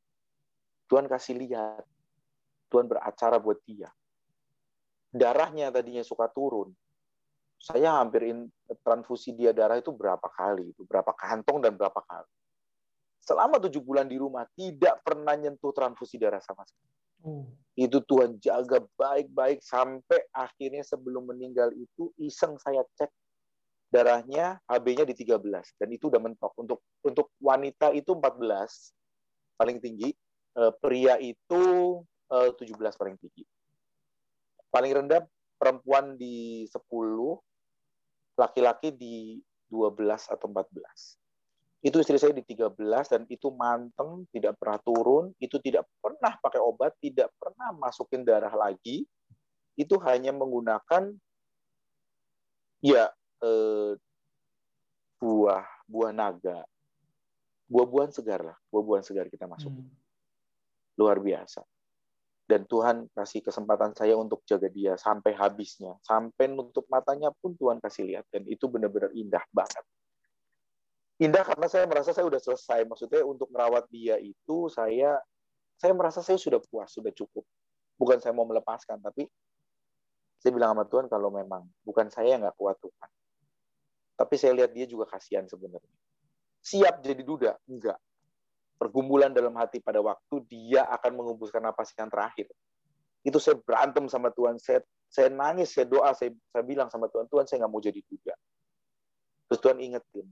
Tuhan 0.89 1.05
kasih 1.09 1.37
lihat 1.39 1.85
Tuhan 2.69 2.89
beracara 2.89 3.37
buat 3.39 3.61
dia. 3.63 3.89
Darahnya 5.13 5.71
tadinya 5.71 6.03
suka 6.03 6.27
turun. 6.27 6.73
Saya 7.55 7.97
hampirin 8.03 8.51
transfusi 8.83 9.31
dia 9.31 9.55
darah 9.55 9.79
itu 9.79 9.89
berapa 9.95 10.27
kali, 10.27 10.75
itu 10.75 10.83
berapa 10.83 11.15
kantong 11.15 11.63
dan 11.63 11.73
berapa 11.79 11.97
kali. 12.03 12.34
Selama 13.25 13.57
tujuh 13.57 13.81
bulan 13.81 14.05
di 14.05 14.21
rumah 14.21 14.45
tidak 14.53 15.01
pernah 15.01 15.33
nyentuh 15.33 15.73
transfusi 15.73 16.21
darah 16.21 16.37
sama 16.45 16.61
sekali. 16.61 16.93
Hmm. 17.25 17.49
Itu 17.73 18.05
Tuhan 18.05 18.37
jaga 18.37 18.85
baik-baik 18.95 19.65
sampai 19.65 20.29
akhirnya 20.29 20.85
sebelum 20.85 21.33
meninggal 21.33 21.73
itu 21.73 22.13
iseng 22.21 22.61
saya 22.61 22.85
cek 23.01 23.09
darahnya 23.89 24.61
HB-nya 24.69 25.09
di 25.09 25.17
13 25.17 25.41
dan 25.81 25.89
itu 25.89 26.13
udah 26.13 26.21
mentok. 26.21 26.53
Untuk 26.61 26.85
untuk 27.01 27.33
wanita 27.41 27.89
itu 27.97 28.13
14 28.13 28.93
paling 29.57 29.81
tinggi, 29.81 30.13
eh, 30.61 30.71
pria 30.77 31.17
itu 31.17 31.63
17 32.29 32.61
eh, 32.61 32.97
paling 33.01 33.17
tinggi. 33.17 33.43
Paling 34.69 34.91
rendah 35.01 35.25
perempuan 35.57 36.13
di 36.19 36.67
10, 36.69 37.41
laki-laki 38.37 38.93
di 38.93 39.41
12 39.71 40.29
atau 40.29 40.45
14. 40.45 41.24
Itu 41.85 42.01
istri 42.01 42.17
saya 42.17 42.33
di 42.33 42.41
13 42.41 42.73
dan 43.13 43.21
itu 43.29 43.53
manteng, 43.53 44.25
tidak 44.33 44.57
pernah 44.57 44.81
turun, 44.81 45.29
itu 45.37 45.61
tidak 45.61 45.85
pernah 46.01 46.33
pakai 46.41 46.57
obat, 46.57 46.97
tidak 46.97 47.29
pernah 47.37 47.69
masukin 47.77 48.25
darah 48.25 48.49
lagi. 48.49 49.05
Itu 49.77 50.01
hanya 50.01 50.33
menggunakan 50.33 51.13
ya 52.81 53.05
eh, 53.45 53.93
buah 55.21 55.65
buah 55.85 56.09
naga, 56.09 56.65
buah-buahan 57.69 58.09
segar 58.09 58.41
lah, 58.41 58.57
buah-buahan 58.73 59.05
segar 59.05 59.29
kita 59.29 59.45
masuk. 59.45 59.69
Hmm. 59.69 59.85
Luar 60.97 61.21
biasa 61.21 61.61
dan 62.45 62.61
Tuhan 62.69 63.09
kasih 63.09 63.41
kesempatan 63.41 63.97
saya 63.97 64.13
untuk 64.13 64.45
jaga 64.45 64.69
dia 64.69 64.93
sampai 65.01 65.33
habisnya 65.33 65.97
sampai 66.05 66.45
nutup 66.53 66.85
matanya 66.93 67.33
pun 67.33 67.57
Tuhan 67.57 67.81
kasih 67.81 68.05
lihat 68.05 68.25
dan 68.29 68.45
itu 68.45 68.69
benar-benar 68.69 69.09
indah 69.17 69.41
banget 69.49 69.81
indah 71.21 71.43
karena 71.47 71.67
saya 71.71 71.87
merasa 71.87 72.11
saya 72.11 72.27
sudah 72.27 72.41
selesai. 72.41 72.79
Maksudnya 72.83 73.23
untuk 73.23 73.47
merawat 73.51 73.87
dia 73.87 74.19
itu 74.19 74.67
saya 74.67 75.19
saya 75.75 75.91
merasa 75.91 76.19
saya 76.23 76.39
sudah 76.39 76.59
puas 76.59 76.91
sudah 76.91 77.11
cukup. 77.15 77.43
Bukan 77.95 78.19
saya 78.19 78.35
mau 78.35 78.43
melepaskan 78.43 78.99
tapi 78.99 79.27
saya 80.39 80.51
bilang 80.51 80.75
sama 80.75 80.85
Tuhan 80.85 81.05
kalau 81.07 81.31
memang 81.31 81.63
bukan 81.81 82.11
saya 82.11 82.35
yang 82.35 82.43
nggak 82.43 82.57
kuat 82.59 82.75
Tuhan. 82.83 83.09
Tapi 84.15 84.35
saya 84.39 84.53
lihat 84.55 84.71
dia 84.71 84.87
juga 84.87 85.07
kasihan 85.11 85.43
sebenarnya. 85.47 85.95
Siap 86.63 87.03
jadi 87.03 87.23
duda? 87.23 87.51
Enggak. 87.67 87.99
Pergumulan 88.75 89.31
dalam 89.31 89.55
hati 89.55 89.79
pada 89.79 90.03
waktu 90.03 90.35
dia 90.47 90.83
akan 90.87 91.11
mengembuskan 91.15 91.63
napas 91.63 91.95
yang 91.95 92.11
terakhir. 92.11 92.47
Itu 93.23 93.39
saya 93.39 93.57
berantem 93.59 94.05
sama 94.11 94.29
Tuhan, 94.31 94.59
saya 94.59 94.83
saya 95.09 95.31
nangis, 95.31 95.71
saya 95.71 95.87
doa, 95.87 96.11
saya, 96.11 96.35
saya 96.51 96.63
bilang 96.67 96.91
sama 96.91 97.07
Tuhan, 97.07 97.25
Tuhan 97.31 97.45
saya 97.47 97.63
nggak 97.63 97.71
mau 97.71 97.79
jadi 97.79 98.01
duda. 98.03 98.35
Terus 99.47 99.59
Tuhan 99.63 99.77
ingetin, 99.79 100.27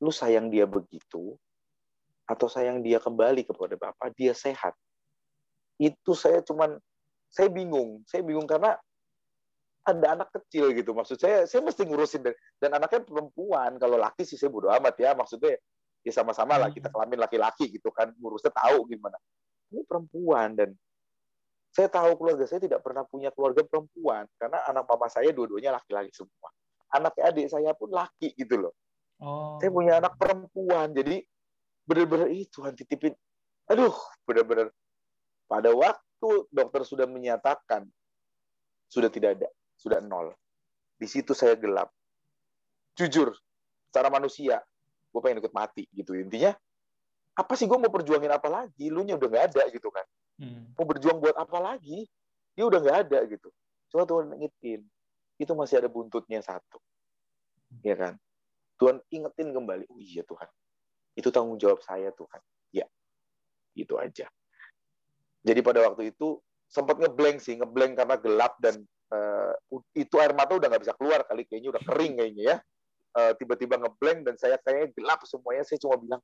lu 0.00 0.12
sayang 0.12 0.52
dia 0.52 0.68
begitu, 0.68 1.36
atau 2.26 2.50
sayang 2.50 2.82
dia 2.82 2.98
kembali 2.98 3.46
kepada 3.46 3.78
Bapak, 3.78 4.12
dia 4.18 4.34
sehat. 4.34 4.74
Itu 5.78 6.12
saya 6.18 6.42
cuman, 6.42 6.74
saya 7.30 7.46
bingung, 7.48 8.02
saya 8.04 8.26
bingung 8.26 8.44
karena 8.44 8.74
ada 9.86 10.18
anak 10.18 10.34
kecil 10.34 10.74
gitu. 10.74 10.90
Maksud 10.90 11.14
saya 11.22 11.46
saya 11.46 11.62
mesti 11.62 11.86
ngurusin 11.86 12.26
dan, 12.26 12.34
dan 12.58 12.70
anaknya 12.74 13.06
perempuan. 13.06 13.78
Kalau 13.78 13.94
laki 13.94 14.26
sih 14.26 14.34
saya 14.34 14.50
bodo 14.50 14.66
amat 14.66 14.98
ya. 14.98 15.14
Maksudnya 15.14 15.54
ya 16.02 16.12
sama-sama 16.12 16.58
lah 16.58 16.74
kita 16.74 16.90
hmm. 16.90 16.94
kelamin 16.98 17.18
laki-laki 17.22 17.70
gitu 17.70 17.94
kan. 17.94 18.10
Ngurusnya 18.18 18.50
tahu 18.50 18.90
gimana. 18.90 19.14
Ini 19.70 19.86
perempuan 19.86 20.58
dan 20.58 20.74
saya 21.70 21.86
tahu 21.86 22.18
keluarga 22.18 22.50
saya 22.50 22.58
tidak 22.58 22.82
pernah 22.82 23.06
punya 23.06 23.30
keluarga 23.30 23.62
perempuan. 23.62 24.26
Karena 24.34 24.66
anak 24.66 24.90
papa 24.90 25.06
saya 25.06 25.30
dua-duanya 25.30 25.78
laki-laki 25.78 26.10
semua. 26.10 26.50
Anak 26.90 27.14
adik 27.22 27.46
saya 27.46 27.70
pun 27.78 27.94
laki 27.94 28.34
gitu 28.34 28.58
loh 28.58 28.74
oh. 29.22 29.56
saya 29.60 29.70
punya 29.70 29.98
anak 30.00 30.18
perempuan 30.20 30.92
jadi 30.92 31.22
benar-benar 31.86 32.28
ih 32.34 32.44
Tuhan 32.50 32.74
titipin. 32.74 33.14
Aduh 33.70 33.94
benar-benar 34.26 34.74
pada 35.46 35.70
waktu 35.70 36.30
dokter 36.50 36.82
sudah 36.82 37.06
menyatakan 37.06 37.86
sudah 38.90 39.10
tidak 39.10 39.38
ada 39.40 39.48
sudah 39.78 40.02
nol. 40.02 40.34
Di 40.98 41.06
situ 41.06 41.32
saya 41.32 41.54
gelap. 41.54 41.92
Jujur 42.96 43.36
secara 43.88 44.10
manusia 44.10 44.60
gue 45.12 45.20
pengen 45.22 45.40
ikut 45.40 45.54
mati 45.54 45.86
gitu. 45.94 46.12
Intinya 46.18 46.52
apa 47.36 47.52
sih 47.54 47.68
gue 47.68 47.78
mau 47.78 47.92
perjuangin 47.92 48.32
apa 48.32 48.48
lagi? 48.48 48.90
Lu 48.90 49.06
nya 49.06 49.14
udah 49.14 49.28
nggak 49.28 49.44
ada 49.54 49.62
gitu 49.70 49.88
kan. 49.88 50.04
Hmm. 50.36 50.68
mau 50.76 50.84
berjuang 50.84 51.16
buat 51.16 51.32
apa 51.32 51.56
lagi? 51.56 52.04
Dia 52.52 52.68
udah 52.68 52.76
nggak 52.76 52.98
ada 53.08 53.18
gitu. 53.24 53.48
Coba 53.88 54.04
Tuhan 54.04 54.36
ngingetin 54.36 54.84
itu 55.40 55.52
masih 55.52 55.80
ada 55.80 55.88
buntutnya 55.88 56.40
satu. 56.44 56.76
Ya 57.80 57.96
kan? 57.96 58.20
Tuhan 58.76 59.00
ingetin 59.08 59.56
kembali, 59.56 59.84
oh 59.88 60.00
iya 60.00 60.22
Tuhan, 60.24 60.48
itu 61.16 61.28
tanggung 61.32 61.56
jawab 61.56 61.80
saya 61.80 62.12
Tuhan. 62.12 62.40
Ya, 62.72 62.86
itu 63.72 63.96
aja. 63.96 64.28
Jadi 65.46 65.60
pada 65.64 65.86
waktu 65.88 66.12
itu 66.12 66.40
sempat 66.68 67.00
ngeblank 67.00 67.40
sih, 67.40 67.56
ngeblank 67.56 67.96
karena 67.96 68.16
gelap 68.20 68.58
dan 68.60 68.82
uh, 69.14 69.54
itu 69.96 70.14
air 70.20 70.36
mata 70.36 70.58
udah 70.58 70.68
nggak 70.68 70.82
bisa 70.84 70.94
keluar 70.98 71.24
kali, 71.24 71.48
kayaknya 71.48 71.72
udah 71.72 71.82
kering 71.88 72.14
kayaknya 72.20 72.44
ya. 72.44 72.56
Uh, 73.16 73.32
tiba-tiba 73.40 73.80
ngeblank 73.80 74.28
dan 74.28 74.34
saya 74.36 74.60
kayaknya 74.60 74.92
gelap 74.92 75.24
semuanya, 75.24 75.64
saya 75.64 75.80
cuma 75.80 75.96
bilang, 75.96 76.20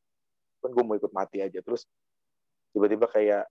kan 0.60 0.70
gue 0.70 0.84
mau 0.84 0.94
ikut 0.94 1.10
mati 1.10 1.40
aja. 1.42 1.58
Terus 1.64 1.88
tiba-tiba 2.70 3.08
kayak 3.10 3.48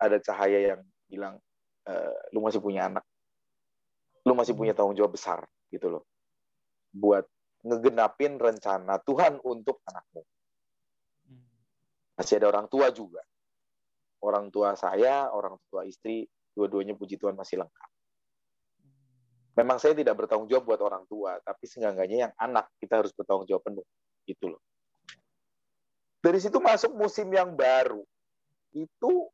ada 0.00 0.16
cahaya 0.16 0.74
yang 0.74 0.80
bilang, 1.04 1.36
e, 1.84 1.92
lu 2.32 2.40
masih 2.40 2.58
punya 2.64 2.88
anak, 2.88 3.04
lu 4.24 4.32
masih 4.32 4.56
punya 4.56 4.72
tanggung 4.72 4.96
jawab 4.96 5.12
besar 5.12 5.44
gitu 5.68 5.92
loh, 5.92 6.08
buat 6.90 7.28
ngegenapin 7.64 8.40
rencana 8.40 8.96
Tuhan 9.04 9.40
untuk 9.44 9.84
anakmu. 9.84 10.22
Masih 12.16 12.36
ada 12.40 12.52
orang 12.52 12.66
tua 12.68 12.92
juga. 12.92 13.24
Orang 14.20 14.52
tua 14.52 14.76
saya, 14.76 15.32
orang 15.32 15.56
tua 15.72 15.88
istri, 15.88 16.28
dua-duanya 16.52 16.92
puji 16.92 17.16
Tuhan 17.16 17.32
masih 17.32 17.64
lengkap. 17.64 17.90
Memang 19.56 19.80
saya 19.80 19.96
tidak 19.96 20.16
bertanggung 20.20 20.48
jawab 20.48 20.68
buat 20.68 20.80
orang 20.84 21.04
tua, 21.08 21.40
tapi 21.40 21.64
seenggaknya 21.64 22.28
yang 22.28 22.32
anak 22.36 22.68
kita 22.80 23.00
harus 23.00 23.12
bertanggung 23.16 23.48
jawab 23.48 23.64
penuh. 23.64 23.86
Gitu 24.28 24.52
loh. 24.52 24.60
Dari 26.20 26.36
situ 26.36 26.60
masuk 26.60 26.92
musim 26.92 27.32
yang 27.32 27.56
baru. 27.56 28.04
Itu 28.76 29.32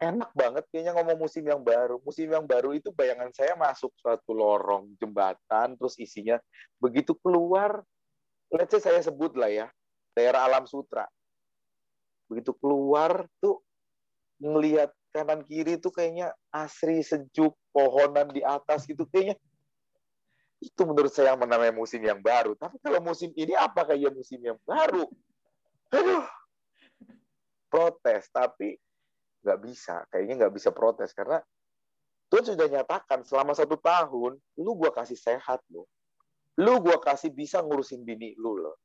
enak 0.00 0.32
banget 0.32 0.64
kayaknya 0.72 0.96
ngomong 0.96 1.28
musim 1.28 1.44
yang 1.44 1.60
baru. 1.60 2.00
Musim 2.00 2.32
yang 2.32 2.48
baru 2.48 2.72
itu 2.72 2.88
bayangan 2.90 3.28
saya 3.36 3.52
masuk 3.54 3.92
suatu 4.00 4.32
lorong 4.32 4.96
jembatan, 4.96 5.76
terus 5.76 6.00
isinya 6.00 6.40
begitu 6.80 7.12
keluar, 7.20 7.84
let's 8.48 8.72
say 8.72 8.80
saya 8.80 9.04
sebut 9.04 9.36
lah 9.36 9.52
ya, 9.52 9.66
daerah 10.16 10.48
Alam 10.48 10.64
Sutra. 10.64 11.04
Begitu 12.32 12.56
keluar 12.56 13.28
tuh 13.44 13.60
ngelihat 14.40 14.88
kanan 15.12 15.44
kiri 15.44 15.76
tuh 15.76 15.92
kayaknya 15.92 16.32
asri, 16.48 17.04
sejuk, 17.04 17.52
pohonan 17.70 18.32
di 18.32 18.40
atas 18.40 18.88
gitu 18.88 19.04
kayaknya 19.04 19.36
itu 20.60 20.82
menurut 20.84 21.08
saya 21.08 21.32
yang 21.32 21.40
menamai 21.40 21.72
musim 21.72 22.00
yang 22.04 22.20
baru. 22.20 22.52
Tapi 22.56 22.76
kalau 22.84 23.00
musim 23.00 23.32
ini 23.32 23.56
apa 23.56 23.84
kayak 23.84 24.12
musim 24.12 24.40
yang 24.44 24.60
baru? 24.64 25.08
Aduh, 25.92 26.24
protes. 27.72 28.28
Tapi 28.28 28.76
nggak 29.40 29.58
bisa 29.64 30.04
kayaknya 30.12 30.46
nggak 30.46 30.54
bisa 30.54 30.70
protes 30.70 31.16
karena 31.16 31.40
Tuhan 32.30 32.54
sudah 32.54 32.68
nyatakan 32.70 33.26
selama 33.26 33.56
satu 33.56 33.74
tahun 33.80 34.38
lu 34.60 34.72
gua 34.78 34.94
kasih 34.94 35.18
sehat 35.18 35.64
lo 35.72 35.88
lu 36.60 36.78
gua 36.78 37.00
kasih 37.00 37.32
bisa 37.32 37.58
ngurusin 37.64 38.04
bini 38.04 38.36
lu 38.38 38.54
lo 38.60 38.78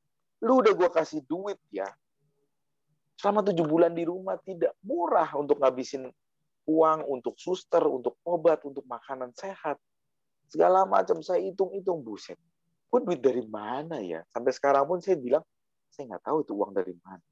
lu 0.43 0.61
udah 0.61 0.73
gua 0.75 0.89
kasih 0.91 1.23
duit 1.25 1.57
ya. 1.71 1.87
Selama 3.15 3.47
tujuh 3.47 3.63
bulan 3.63 3.95
di 3.95 4.03
rumah 4.03 4.35
tidak 4.43 4.75
murah 4.83 5.31
untuk 5.39 5.63
ngabisin 5.63 6.11
uang 6.67 6.99
untuk 7.07 7.39
suster 7.39 7.79
untuk 7.87 8.19
obat 8.27 8.59
untuk 8.67 8.83
makanan 8.83 9.31
sehat. 9.31 9.79
Segala 10.51 10.83
macam 10.83 11.23
saya 11.23 11.39
hitung-hitung 11.39 12.03
buset. 12.03 12.35
Gue 12.91 13.01
duit 13.01 13.23
dari 13.23 13.41
mana 13.47 14.03
ya? 14.03 14.21
Sampai 14.29 14.51
sekarang 14.51 14.83
pun 14.85 14.99
saya 14.99 15.15
bilang 15.15 15.41
saya 15.89 16.11
nggak 16.11 16.27
tahu 16.27 16.43
itu 16.43 16.53
uang 16.53 16.75
dari 16.75 16.91
mana 17.01 17.23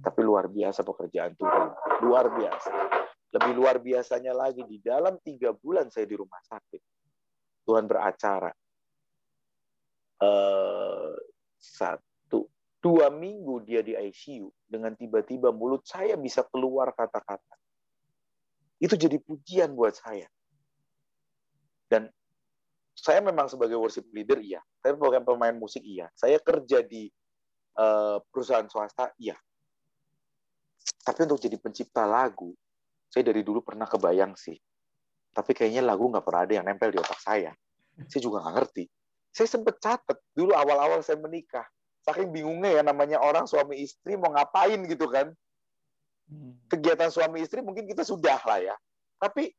tapi 0.00 0.20
luar 0.20 0.48
biasa 0.52 0.84
pekerjaan 0.84 1.32
Tuhan. 1.36 1.66
Luar 2.04 2.28
biasa. 2.28 2.70
Lebih 3.36 3.52
luar 3.56 3.76
biasanya 3.80 4.32
lagi, 4.32 4.64
di 4.64 4.80
dalam 4.80 5.20
tiga 5.20 5.52
bulan 5.52 5.88
saya 5.92 6.08
di 6.08 6.16
rumah 6.16 6.40
sakit, 6.40 6.82
Tuhan 7.68 7.84
beracara. 7.84 8.52
Uh, 10.16 11.12
satu, 11.60 12.48
dua 12.80 13.12
minggu 13.12 13.60
dia 13.64 13.84
di 13.84 13.92
ICU, 13.92 14.48
dengan 14.64 14.96
tiba-tiba 14.96 15.52
mulut 15.52 15.84
saya 15.84 16.16
bisa 16.16 16.44
keluar 16.48 16.96
kata-kata. 16.96 17.56
Itu 18.80 18.96
jadi 18.96 19.20
pujian 19.20 19.76
buat 19.76 19.96
saya. 19.96 20.28
Dan 21.88 22.08
saya 22.96 23.20
memang 23.20 23.52
sebagai 23.52 23.76
worship 23.76 24.08
leader, 24.12 24.40
iya. 24.40 24.64
Saya 24.80 24.96
sebagai 24.96 25.20
pemain 25.24 25.56
musik, 25.56 25.84
iya. 25.84 26.08
Saya 26.16 26.40
kerja 26.40 26.80
di 26.80 27.08
uh, 27.76 28.16
perusahaan 28.32 28.64
swasta, 28.64 29.12
iya 29.20 29.36
tapi 31.06 31.22
untuk 31.22 31.38
jadi 31.38 31.54
pencipta 31.54 32.02
lagu, 32.02 32.50
saya 33.06 33.30
dari 33.30 33.46
dulu 33.46 33.62
pernah 33.62 33.86
kebayang 33.86 34.34
sih. 34.34 34.58
Tapi 35.30 35.54
kayaknya 35.54 35.86
lagu 35.86 36.10
nggak 36.10 36.26
pernah 36.26 36.42
ada 36.42 36.52
yang 36.58 36.66
nempel 36.66 36.90
di 36.90 36.98
otak 36.98 37.22
saya. 37.22 37.54
Saya 38.10 38.20
juga 38.20 38.42
nggak 38.42 38.54
ngerti. 38.58 38.84
Saya 39.30 39.46
sempat 39.46 39.78
catat 39.78 40.18
dulu 40.34 40.50
awal-awal 40.50 40.98
saya 41.06 41.22
menikah. 41.22 41.62
Saking 42.02 42.34
bingungnya 42.34 42.80
ya 42.80 42.82
namanya 42.82 43.22
orang 43.22 43.46
suami 43.46 43.86
istri 43.86 44.18
mau 44.18 44.34
ngapain 44.34 44.82
gitu 44.90 45.06
kan. 45.06 45.30
Hmm. 46.26 46.58
Kegiatan 46.66 47.14
suami 47.14 47.46
istri 47.46 47.62
mungkin 47.62 47.86
kita 47.86 48.02
sudah 48.02 48.42
lah 48.42 48.58
ya. 48.58 48.74
Tapi 49.22 49.54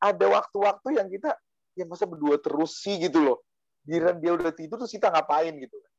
ada 0.00 0.24
waktu-waktu 0.24 0.88
yang 0.96 1.12
kita 1.12 1.36
ya 1.76 1.84
masa 1.84 2.08
berdua 2.08 2.40
terus 2.40 2.80
sih 2.80 2.96
gitu 2.96 3.20
loh. 3.20 3.44
Giran 3.84 4.24
dia 4.24 4.32
udah 4.32 4.54
tidur 4.56 4.80
terus 4.80 4.94
kita 4.96 5.12
ngapain 5.12 5.52
gitu 5.52 5.76
kan. 5.76 5.92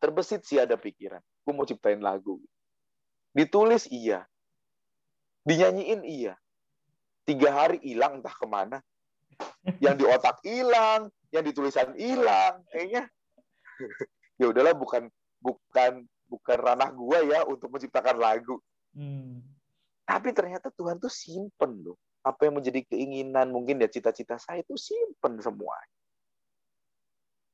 Terbesit 0.00 0.48
sih 0.48 0.56
ada 0.56 0.80
pikiran. 0.80 1.20
Gue 1.44 1.52
mau 1.52 1.68
ciptain 1.68 2.00
lagu. 2.00 2.40
Gitu 2.40 2.59
Ditulis 3.30 3.86
iya. 3.90 4.26
Dinyanyiin 5.46 6.02
iya. 6.02 6.34
Tiga 7.24 7.54
hari 7.54 7.78
hilang 7.82 8.20
entah 8.20 8.34
ke 8.34 8.46
mana. 8.46 8.78
Yang 9.78 9.94
di 10.02 10.04
otak 10.04 10.36
hilang, 10.42 11.08
yang 11.30 11.44
di 11.46 11.52
tulisan 11.54 11.94
hilang. 11.94 12.66
Kayaknya 12.74 13.06
ya 14.40 14.46
udahlah 14.50 14.74
bukan 14.74 15.08
bukan 15.40 16.04
bukan 16.26 16.58
ranah 16.58 16.90
gua 16.92 17.22
ya 17.22 17.46
untuk 17.46 17.70
menciptakan 17.70 18.18
lagu. 18.18 18.58
Hmm. 18.92 19.40
Tapi 20.04 20.34
ternyata 20.34 20.74
Tuhan 20.74 20.98
tuh 20.98 21.12
simpen 21.12 21.86
loh. 21.86 21.96
Apa 22.20 22.50
yang 22.50 22.60
menjadi 22.60 22.84
keinginan 22.84 23.48
mungkin 23.48 23.80
ya 23.80 23.88
cita-cita 23.88 24.36
saya 24.36 24.60
itu 24.60 24.74
simpen 24.76 25.38
semua. 25.40 25.78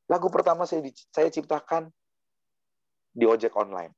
Lagu 0.08 0.26
pertama 0.32 0.64
saya 0.64 0.82
saya 1.12 1.28
ciptakan 1.30 1.92
di 3.12 3.28
ojek 3.28 3.52
online 3.54 3.94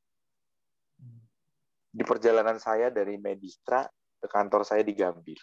di 1.89 2.03
perjalanan 2.05 2.61
saya 2.61 2.93
dari 2.93 3.17
Medistra 3.17 3.85
ke 4.19 4.27
kantor 4.29 4.63
saya 4.67 4.85
di 4.85 4.93
Gambir. 4.93 5.41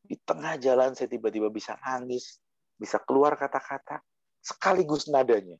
Di 0.00 0.16
tengah 0.22 0.56
jalan 0.58 0.94
saya 0.94 1.10
tiba-tiba 1.10 1.50
bisa 1.50 1.76
nangis, 1.82 2.38
bisa 2.78 3.02
keluar 3.02 3.34
kata-kata, 3.36 4.00
sekaligus 4.40 5.10
nadanya. 5.10 5.58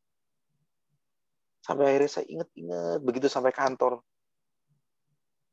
Sampai 1.61 1.93
akhirnya 1.93 2.11
saya 2.11 2.27
inget-inget, 2.27 3.01
begitu 3.05 3.27
sampai 3.29 3.53
kantor. 3.53 4.01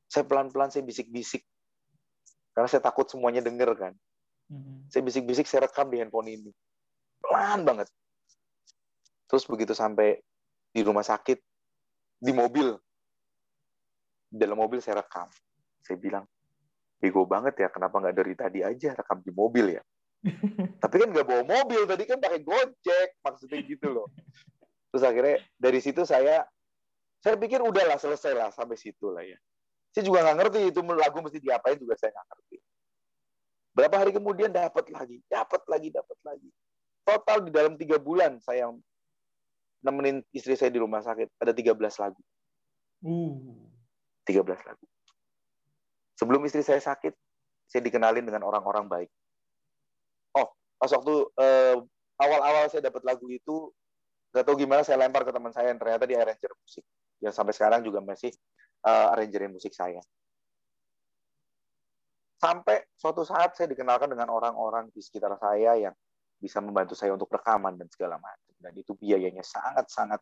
Saya 0.07 0.23
pelan-pelan 0.23 0.71
saya 0.71 0.87
bisik-bisik. 0.87 1.43
Karena 2.55 2.67
saya 2.71 2.79
takut 2.79 3.05
semuanya 3.11 3.43
denger 3.43 3.75
kan. 3.75 3.93
Mm-hmm. 4.47 4.77
Saya 4.87 5.03
bisik-bisik, 5.03 5.45
saya 5.45 5.67
rekam 5.67 5.91
di 5.91 5.99
handphone 5.99 6.31
ini. 6.31 6.51
Pelan 7.19 7.67
banget. 7.67 7.91
Terus 9.27 9.43
begitu 9.43 9.75
sampai 9.75 10.15
di 10.71 10.81
rumah 10.81 11.03
sakit, 11.03 11.37
di 12.23 12.31
mobil, 12.31 12.71
dalam 14.27 14.59
mobil 14.59 14.83
saya 14.83 15.01
rekam. 15.01 15.27
Saya 15.81 15.97
bilang, 15.97 16.25
bego 16.99 17.23
banget 17.23 17.55
ya, 17.63 17.67
kenapa 17.71 17.99
nggak 18.03 18.15
dari 18.15 18.33
tadi 18.35 18.59
aja 18.61 18.93
rekam 18.95 19.23
di 19.23 19.31
mobil 19.31 19.79
ya? 19.79 19.83
Tapi 20.83 20.95
kan 20.99 21.09
nggak 21.13 21.27
bawa 21.27 21.43
mobil, 21.45 21.87
tadi 21.87 22.03
kan 22.03 22.19
pakai 22.19 22.41
Gojek, 22.43 23.09
maksudnya 23.23 23.59
gitu 23.63 23.87
loh. 23.91 24.07
Terus 24.91 25.03
akhirnya 25.03 25.37
dari 25.55 25.79
situ 25.79 26.03
saya, 26.03 26.43
saya 27.21 27.35
pikir 27.39 27.63
udahlah 27.63 27.99
selesai 27.99 28.33
lah 28.33 28.49
sampai 28.51 28.75
situ 28.79 29.11
lah 29.11 29.23
ya. 29.23 29.37
Saya 29.91 30.03
juga 30.03 30.25
nggak 30.25 30.37
ngerti 30.43 30.59
itu 30.69 30.79
lagu 30.83 31.17
mesti 31.23 31.39
diapain 31.41 31.77
juga 31.79 31.95
saya 31.97 32.13
nggak 32.13 32.27
ngerti. 32.33 32.57
Berapa 33.77 33.95
hari 34.01 34.11
kemudian 34.13 34.49
dapat 34.49 34.89
lagi, 34.89 35.21
dapat 35.29 35.61
lagi, 35.69 35.87
dapat 35.93 36.17
lagi. 36.25 36.49
Total 37.05 37.37
di 37.45 37.51
dalam 37.53 37.73
tiga 37.77 38.01
bulan 38.01 38.41
saya 38.41 38.73
nemenin 39.85 40.25
istri 40.33 40.57
saya 40.57 40.73
di 40.73 40.81
rumah 40.81 41.05
sakit 41.05 41.29
ada 41.37 41.53
13 41.53 41.77
lagu. 41.77 42.21
Uh. 43.05 43.66
13 44.27 44.43
lagu. 44.43 44.85
Sebelum 46.19 46.43
istri 46.43 46.61
saya 46.61 46.83
sakit, 46.83 47.15
saya 47.71 47.81
dikenalin 47.81 48.27
dengan 48.27 48.43
orang-orang 48.43 48.91
baik. 48.91 49.09
Oh, 50.35 50.51
pas 50.75 50.91
waktu 50.91 51.15
eh, 51.39 51.75
awal-awal 52.19 52.67
saya 52.67 52.83
dapat 52.83 53.05
lagu 53.07 53.29
itu, 53.31 53.71
nggak 54.33 54.43
tahu 54.43 54.55
gimana 54.59 54.81
saya 54.83 54.99
lempar 54.99 55.23
ke 55.23 55.31
teman 55.31 55.53
saya 55.55 55.71
yang 55.71 55.79
ternyata 55.79 56.03
dia 56.03 56.21
arranger 56.21 56.51
musik. 56.59 56.83
Yang 57.23 57.33
sampai 57.33 57.53
sekarang 57.55 57.81
juga 57.81 58.03
masih 58.03 58.29
uh, 58.85 59.13
arrangerin 59.15 59.49
musik 59.49 59.73
saya. 59.73 60.01
Sampai 62.37 62.85
suatu 62.93 63.25
saat 63.25 63.57
saya 63.57 63.65
dikenalkan 63.73 64.13
dengan 64.13 64.29
orang-orang 64.29 64.93
di 64.93 65.01
sekitar 65.01 65.33
saya 65.41 65.89
yang 65.89 65.95
bisa 66.37 66.61
membantu 66.61 66.93
saya 66.93 67.17
untuk 67.17 67.33
rekaman 67.33 67.73
dan 67.81 67.89
segala 67.89 68.21
macam. 68.21 68.53
Dan 68.61 68.77
itu 68.77 68.93
biayanya 68.93 69.41
sangat-sangat 69.41 70.21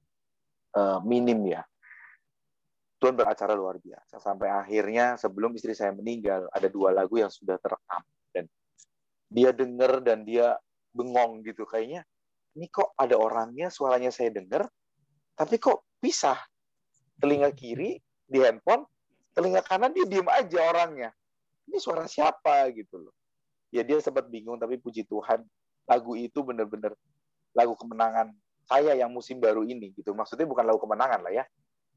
uh, 0.79 1.03
minim 1.03 1.43
ya. 1.43 1.63
Tuhan 2.95 3.13
beracara 3.15 3.53
luar 3.53 3.77
biasa. 3.77 4.17
Sampai 4.23 4.47
akhirnya 4.47 5.19
sebelum 5.19 5.51
istri 5.55 5.75
saya 5.75 5.91
meninggal, 5.91 6.47
ada 6.49 6.67
dua 6.71 6.95
lagu 6.95 7.19
yang 7.19 7.29
sudah 7.29 7.60
terekam. 7.60 8.01
Dan 8.31 8.45
dia 9.27 9.51
denger 9.51 9.99
dan 9.99 10.23
dia 10.23 10.55
bengong 10.95 11.43
gitu. 11.43 11.67
Kayaknya 11.67 12.08
ini 12.55 12.71
kok 12.71 12.95
ada 12.95 13.19
orangnya 13.19 13.67
suaranya 13.67 14.10
saya 14.15 14.31
dengar 14.31 14.63
tapi 15.36 15.60
kok 15.60 15.84
pisah? 15.99 16.39
Telinga 17.15 17.51
kiri 17.55 17.95
di 18.27 18.39
handphone 18.43 18.84
telinga 19.36 19.60
kanan 19.63 19.91
dia 19.91 20.08
diem 20.08 20.27
aja 20.31 20.60
orangnya. 20.71 21.12
Ini 21.67 21.77
suara 21.79 22.08
siapa? 22.08 22.71
Gitu 22.71 22.95
loh. 22.95 23.12
Ya 23.71 23.84
dia 23.84 23.99
sempat 23.99 24.31
bingung 24.31 24.55
tapi 24.55 24.79
puji 24.79 25.03
Tuhan 25.03 25.43
lagu 25.84 26.15
itu 26.15 26.39
bener-bener 26.41 26.95
lagu 27.51 27.75
kemenangan 27.75 28.31
saya 28.65 28.95
yang 28.95 29.12
musim 29.12 29.39
baru 29.39 29.67
ini 29.67 29.91
gitu. 29.95 30.15
Maksudnya 30.15 30.47
bukan 30.47 30.63
lagu 30.63 30.79
kemenangan 30.79 31.19
lah 31.23 31.43
ya 31.43 31.45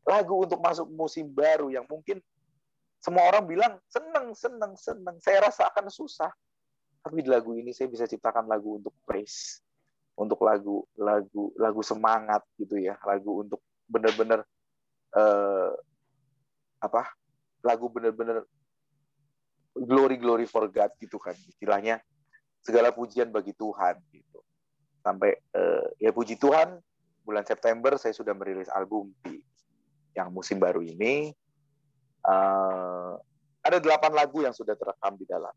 lagu 0.06 0.34
untuk 0.44 0.58
masuk 0.62 0.86
musim 0.90 1.28
baru 1.30 1.72
yang 1.72 1.86
mungkin 1.88 2.22
semua 2.98 3.30
orang 3.30 3.46
bilang 3.46 3.72
seneng 3.86 4.34
seneng 4.34 4.74
seneng. 4.74 5.16
Saya 5.22 5.48
rasa 5.50 5.70
akan 5.70 5.86
susah. 5.88 6.30
Tapi 6.98 7.22
di 7.22 7.30
lagu 7.30 7.54
ini 7.54 7.70
saya 7.70 7.86
bisa 7.86 8.04
ciptakan 8.10 8.50
lagu 8.50 8.82
untuk 8.82 8.94
praise. 9.06 9.62
Untuk 10.18 10.42
lagu 10.42 10.82
lagu 10.98 11.54
lagu 11.54 11.80
semangat 11.86 12.42
gitu 12.58 12.74
ya. 12.74 12.98
Lagu 13.06 13.46
untuk 13.46 13.62
bener-bener 13.86 14.42
uh, 15.14 15.70
apa? 16.82 17.06
Lagu 17.62 17.86
bener-bener 17.86 18.42
glory 19.78 20.18
glory 20.18 20.46
for 20.50 20.66
God 20.66 20.90
gitu 20.98 21.22
kan. 21.22 21.38
Istilahnya 21.38 22.02
segala 22.58 22.90
pujian 22.90 23.30
bagi 23.30 23.54
Tuhan 23.54 23.94
gitu. 24.10 24.42
Sampai 25.06 25.38
uh, 25.54 25.86
ya 26.02 26.10
puji 26.10 26.34
Tuhan 26.34 26.82
bulan 27.22 27.46
September 27.46 27.94
saya 27.94 28.10
sudah 28.10 28.34
merilis 28.34 28.72
album 28.74 29.14
di 29.22 29.38
yang 30.18 30.34
musim 30.34 30.58
baru 30.58 30.82
ini 30.82 31.30
uh, 32.26 33.14
ada 33.62 33.78
delapan 33.78 34.18
lagu 34.18 34.42
yang 34.42 34.50
sudah 34.50 34.74
terekam 34.74 35.14
di 35.14 35.22
dalam 35.22 35.54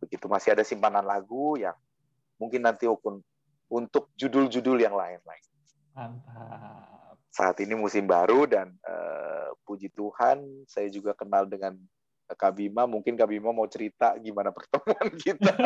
begitu 0.00 0.24
masih 0.24 0.56
ada 0.56 0.64
simpanan 0.64 1.04
lagu 1.04 1.60
yang 1.60 1.76
mungkin 2.40 2.64
nanti 2.64 2.88
ukun 2.88 3.20
untuk 3.66 4.14
judul-judul 4.14 4.78
yang 4.78 4.94
lain-lain. 4.94 5.44
Mantap. 5.96 7.18
Saat 7.32 7.60
ini 7.60 7.76
musim 7.76 8.08
baru 8.08 8.48
dan 8.48 8.72
uh, 8.86 9.52
puji 9.66 9.92
Tuhan 9.92 10.40
saya 10.64 10.88
juga 10.88 11.12
kenal 11.12 11.44
dengan 11.44 11.76
Kak 12.30 12.56
Bima. 12.56 12.88
Mungkin 12.88 13.18
Kak 13.18 13.28
Bima 13.28 13.52
mau 13.52 13.68
cerita 13.68 14.16
gimana 14.20 14.54
pertemuan 14.54 15.08
kita. 15.24 15.52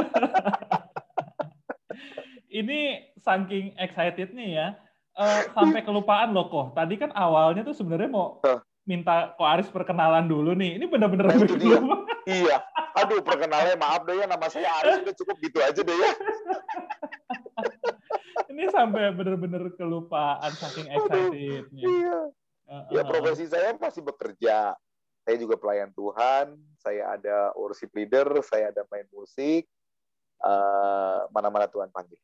ini 2.61 3.11
saking 3.23 3.79
excited 3.79 4.35
nih 4.35 4.59
ya, 4.59 4.69
uh, 5.17 5.43
sampai 5.55 5.81
kelupaan 5.83 6.31
loh 6.31 6.47
kok. 6.47 6.77
Tadi 6.77 6.95
kan 7.01 7.11
awalnya 7.17 7.67
tuh 7.67 7.75
sebenarnya 7.75 8.11
mau 8.11 8.39
minta 8.89 9.35
Ko 9.39 9.47
Aris 9.47 9.71
perkenalan 9.71 10.27
dulu 10.27 10.55
nih. 10.55 10.79
Ini 10.79 10.87
benar-benar 10.91 11.31
nah, 11.31 12.03
Iya. 12.27 12.59
Aduh, 12.99 13.23
perkenalan 13.23 13.79
maaf 13.79 14.05
deh 14.05 14.19
ya 14.19 14.27
nama 14.27 14.47
saya 14.51 14.69
Aris 14.83 15.07
udah 15.07 15.15
cukup 15.15 15.37
gitu 15.41 15.59
aja 15.63 15.81
deh 15.81 15.97
ya. 15.97 16.11
ini 18.51 18.67
sampai 18.73 19.15
benar-benar 19.15 19.71
kelupaan 19.79 20.53
saking 20.59 20.91
excitednya. 20.91 21.65
Iya. 21.71 22.19
Uh, 22.71 22.85
ya 22.95 23.03
profesi 23.03 23.47
saya 23.51 23.75
masih 23.79 24.03
bekerja. 24.05 24.75
Saya 25.23 25.37
juga 25.37 25.55
pelayan 25.61 25.93
Tuhan. 25.95 26.57
Saya 26.81 27.15
ada 27.15 27.53
worship 27.55 27.93
leader. 27.95 28.27
Saya 28.47 28.73
ada 28.73 28.83
main 28.89 29.07
musik. 29.13 29.69
mana-mana 31.37 31.69
uh, 31.69 31.73
Tuhan 31.73 31.93
panggil. 31.93 32.17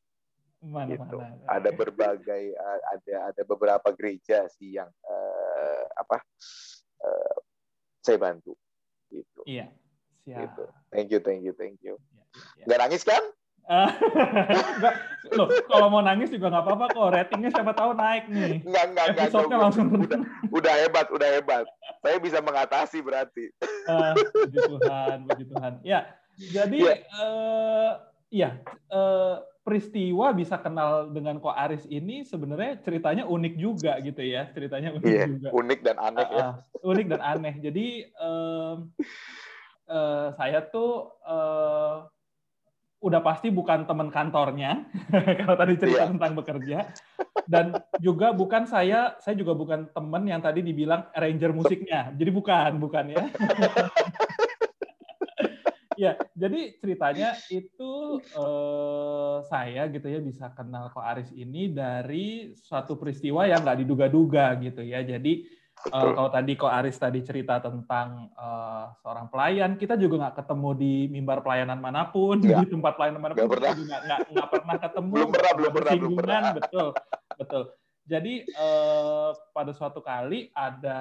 Mana, 0.67 0.99
gitu. 0.99 1.23
mana, 1.23 1.47
ada 1.47 1.71
berbagai 1.71 2.45
ada 2.59 3.15
ada 3.31 3.43
beberapa 3.47 3.89
gereja 3.95 4.51
sih 4.59 4.75
yang 4.75 4.91
uh, 5.07 5.85
apa 5.95 6.19
uh, 7.07 7.39
saya 8.03 8.19
bantu 8.19 8.59
gitu. 9.15 9.47
Iya. 9.47 9.71
Siap. 10.27 10.43
Gitu. 10.43 10.65
Thank 10.91 11.09
you, 11.15 11.21
thank 11.23 11.43
you, 11.47 11.55
thank 11.55 11.79
you. 11.87 11.95
Ya, 12.11 12.23
ya. 12.59 12.65
Gak 12.67 12.81
nangis 12.83 13.07
kan? 13.07 13.23
enggak, 13.67 14.95
loh, 15.35 15.51
kalau 15.67 15.91
mau 15.91 15.99
nangis 15.99 16.31
juga 16.31 16.55
nggak 16.55 16.65
apa-apa 16.67 16.87
kok. 16.95 17.09
Ratingnya 17.19 17.51
siapa 17.51 17.73
tahu 17.75 17.99
naik 17.99 18.31
nih. 18.31 18.63
Enggak, 18.63 18.85
enggak, 18.95 19.07
Episode-nya 19.19 19.59
langsung 19.59 19.87
udah, 19.91 20.21
udah 20.55 20.75
hebat, 20.87 21.07
udah 21.11 21.29
hebat. 21.35 21.67
Saya 21.99 22.17
bisa 22.23 22.39
mengatasi 22.39 23.03
berarti. 23.03 23.51
Uh, 23.91 24.15
puji 24.31 24.59
Tuhan, 24.71 25.17
puji 25.27 25.45
Tuhan. 25.51 25.73
Ya, 25.83 26.01
jadi 26.39 26.79
ya, 26.79 26.95
uh, 27.19 27.93
ya 28.31 28.51
uh, 28.95 29.43
peristiwa 29.67 30.31
bisa 30.31 30.63
kenal 30.63 31.11
dengan 31.11 31.43
Ko 31.43 31.51
Aris 31.51 31.83
ini 31.91 32.23
sebenarnya 32.23 32.79
ceritanya 32.87 33.27
unik 33.27 33.55
juga 33.59 33.99
gitu 33.99 34.23
ya. 34.23 34.47
Ceritanya 34.55 34.95
unik 34.95 35.11
yeah, 35.11 35.27
juga. 35.27 35.49
Unik 35.51 35.81
dan 35.83 35.97
aneh 35.99 36.27
uh, 36.31 36.31
ya. 36.39 36.47
Unik 36.87 37.07
dan 37.11 37.21
aneh. 37.27 37.55
Jadi 37.59 37.87
uh, 38.15 38.79
uh, 39.91 40.27
saya 40.39 40.63
tuh 40.71 41.19
uh, 41.27 42.07
udah 43.03 43.21
pasti 43.27 43.51
bukan 43.51 43.85
teman 43.85 44.09
kantornya 44.09 44.87
kalau 45.43 45.59
tadi 45.59 45.75
cerita 45.77 46.07
yeah. 46.07 46.11
tentang 46.17 46.33
bekerja 46.33 46.79
dan 47.45 47.77
juga 48.01 48.33
bukan 48.33 48.65
saya 48.65 49.15
saya 49.21 49.37
juga 49.37 49.53
bukan 49.53 49.93
teman 49.93 50.25
yang 50.25 50.41
tadi 50.41 50.65
dibilang 50.65 51.07
arranger 51.13 51.53
musiknya 51.53 52.11
jadi 52.17 52.31
bukan 52.33 52.81
bukan 52.81 53.13
ya 53.13 53.25
ya 55.97 56.13
jadi 56.37 56.77
ceritanya 56.79 57.35
itu 57.49 58.21
eh, 58.21 59.37
saya 59.49 59.89
gitu 59.89 60.07
ya 60.07 60.21
bisa 60.21 60.53
kenal 60.53 60.93
Ko 60.93 61.01
Aris 61.01 61.33
ini 61.33 61.73
dari 61.73 62.53
suatu 62.57 63.01
peristiwa 63.01 63.49
yang 63.49 63.65
nggak 63.65 63.85
diduga-duga 63.85 64.57
gitu 64.61 64.85
ya 64.85 65.01
jadi 65.03 65.45
uh, 65.93 66.13
kalau 66.17 66.31
tadi 66.33 66.53
kok 66.57 66.73
Aris 66.73 66.97
tadi 66.97 67.21
cerita 67.23 67.61
tentang 67.61 68.33
uh, 68.35 68.91
seorang 69.05 69.29
pelayan, 69.29 69.77
kita 69.77 69.95
juga 70.01 70.27
nggak 70.27 70.37
ketemu 70.45 70.71
di 70.75 70.95
mimbar 71.13 71.45
pelayanan 71.45 71.79
mana 71.79 72.09
pun, 72.09 72.41
ya. 72.41 72.63
di 72.63 72.67
tempat 72.73 72.97
pelayanan 72.97 73.21
mana 73.21 73.33
pun, 73.37 73.47
gak 73.47 73.53
pernah. 73.53 73.73
juga 73.77 73.97
nggak 74.03 74.21
nggak 74.33 74.49
pernah 74.51 74.77
ketemu. 74.81 75.13
Belum 75.13 75.31
pernah, 75.31 75.53
belum 75.53 75.73
pernah, 75.73 75.93
belum 75.95 76.15
pernah. 76.17 76.41
Betul, 76.57 76.87
betul. 77.37 77.63
Jadi 78.07 78.35
uh, 78.55 79.35
pada 79.51 79.75
suatu 79.75 79.99
kali 79.99 80.55
ada 80.55 80.99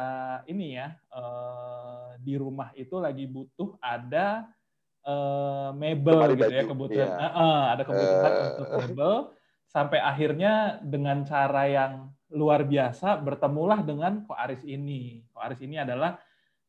ini 0.50 0.74
ya 0.74 0.90
uh, 1.14 2.18
di 2.18 2.34
rumah 2.34 2.74
itu 2.74 2.98
lagi 2.98 3.30
butuh 3.30 3.78
ada 3.78 4.50
uh, 5.06 5.70
mebel 5.78 6.20
gitu 6.36 6.52
ya 6.52 6.64
kebutuhan, 6.66 7.08
ya. 7.08 7.18
Uh, 7.18 7.40
uh, 7.40 7.60
ada 7.78 7.84
kebutuhan 7.86 8.32
uh. 8.34 8.46
untuk 8.52 8.68
mebel 8.84 9.14
sampai 9.70 10.00
akhirnya 10.02 10.82
dengan 10.82 11.24
cara 11.24 11.64
yang 11.70 11.92
luar 12.34 12.66
biasa 12.66 13.22
bertemulah 13.22 13.86
dengan 13.86 14.26
Ko 14.26 14.34
Aris 14.34 14.66
ini. 14.66 15.24
Ko 15.32 15.40
Aris 15.40 15.62
ini 15.62 15.78
adalah 15.80 16.18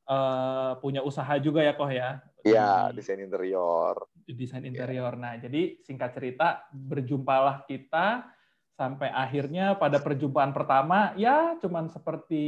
uh, 0.06 0.76
punya 0.78 1.00
usaha 1.00 1.32
juga 1.40 1.64
ya 1.64 1.74
Koh 1.74 1.90
ya. 1.90 2.20
Iya, 2.46 2.94
desain 2.94 3.18
interior. 3.18 4.06
Desain 4.26 4.62
iya. 4.62 4.70
interior. 4.70 5.14
Yeah. 5.16 5.22
Nah, 5.22 5.32
jadi 5.40 5.82
singkat 5.82 6.14
cerita 6.14 6.66
berjumpalah 6.70 7.66
kita 7.66 8.26
sampai 8.76 9.08
akhirnya 9.08 9.72
pada 9.80 9.96
perjumpaan 9.96 10.52
pertama 10.52 11.16
ya 11.16 11.56
cuman 11.64 11.88
seperti 11.88 12.44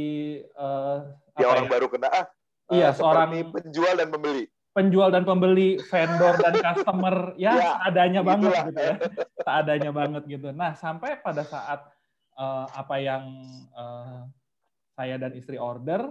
uh, 0.53 1.01
ya 1.41 1.49
orang 1.49 1.65
ya? 1.65 1.71
baru 1.73 1.87
kena 1.89 2.09
ah. 2.13 2.25
Iya, 2.69 2.93
uh, 2.93 3.01
seorang 3.01 3.49
penjual 3.49 3.97
dan 3.97 4.13
pembeli 4.13 4.45
penjual 4.79 5.11
dan 5.11 5.27
pembeli, 5.27 5.75
vendor 5.91 6.39
dan 6.39 6.55
customer, 6.71 7.35
ya, 7.35 7.51
ya 7.59 7.71
seadanya 7.83 8.21
banget 8.23 8.53
gitu 8.71 8.79
ya, 8.79 8.95
seadanya 9.43 9.91
banget 9.91 10.23
gitu. 10.31 10.47
Nah 10.55 10.71
sampai 10.79 11.19
pada 11.19 11.43
saat 11.43 11.83
uh, 12.39 12.65
apa 12.71 12.95
yang 13.03 13.23
uh, 13.75 14.23
saya 14.95 15.19
dan 15.19 15.35
istri 15.35 15.59
order 15.59 16.07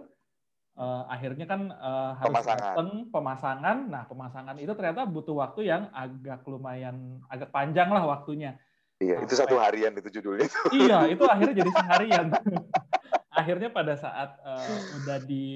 uh, 0.78 1.02
akhirnya 1.11 1.44
kan 1.48 1.72
uh, 1.74 2.12
harus 2.20 2.35
pemasangan. 2.38 2.61
datang 2.62 2.90
pemasangan. 3.11 3.76
Nah, 3.90 4.02
pemasangan 4.07 4.57
itu 4.62 4.72
ternyata 4.72 5.04
butuh 5.04 5.35
waktu 5.40 5.66
yang 5.66 5.90
agak 5.90 6.46
lumayan 6.46 7.24
agak 7.26 7.50
panjang 7.50 7.90
lah 7.90 8.07
waktunya. 8.07 8.57
Iya, 8.98 9.22
itu 9.22 9.35
satu 9.38 9.59
harian 9.62 9.94
itu 9.94 10.11
judulnya. 10.18 10.50
Iya, 10.74 10.98
itu 11.14 11.22
akhirnya 11.22 11.54
jadi 11.62 11.70
seharian. 11.70 12.26
akhirnya 13.38 13.70
pada 13.70 13.94
saat 13.94 14.35
uh, 14.42 14.79
udah 14.98 15.22
di 15.22 15.46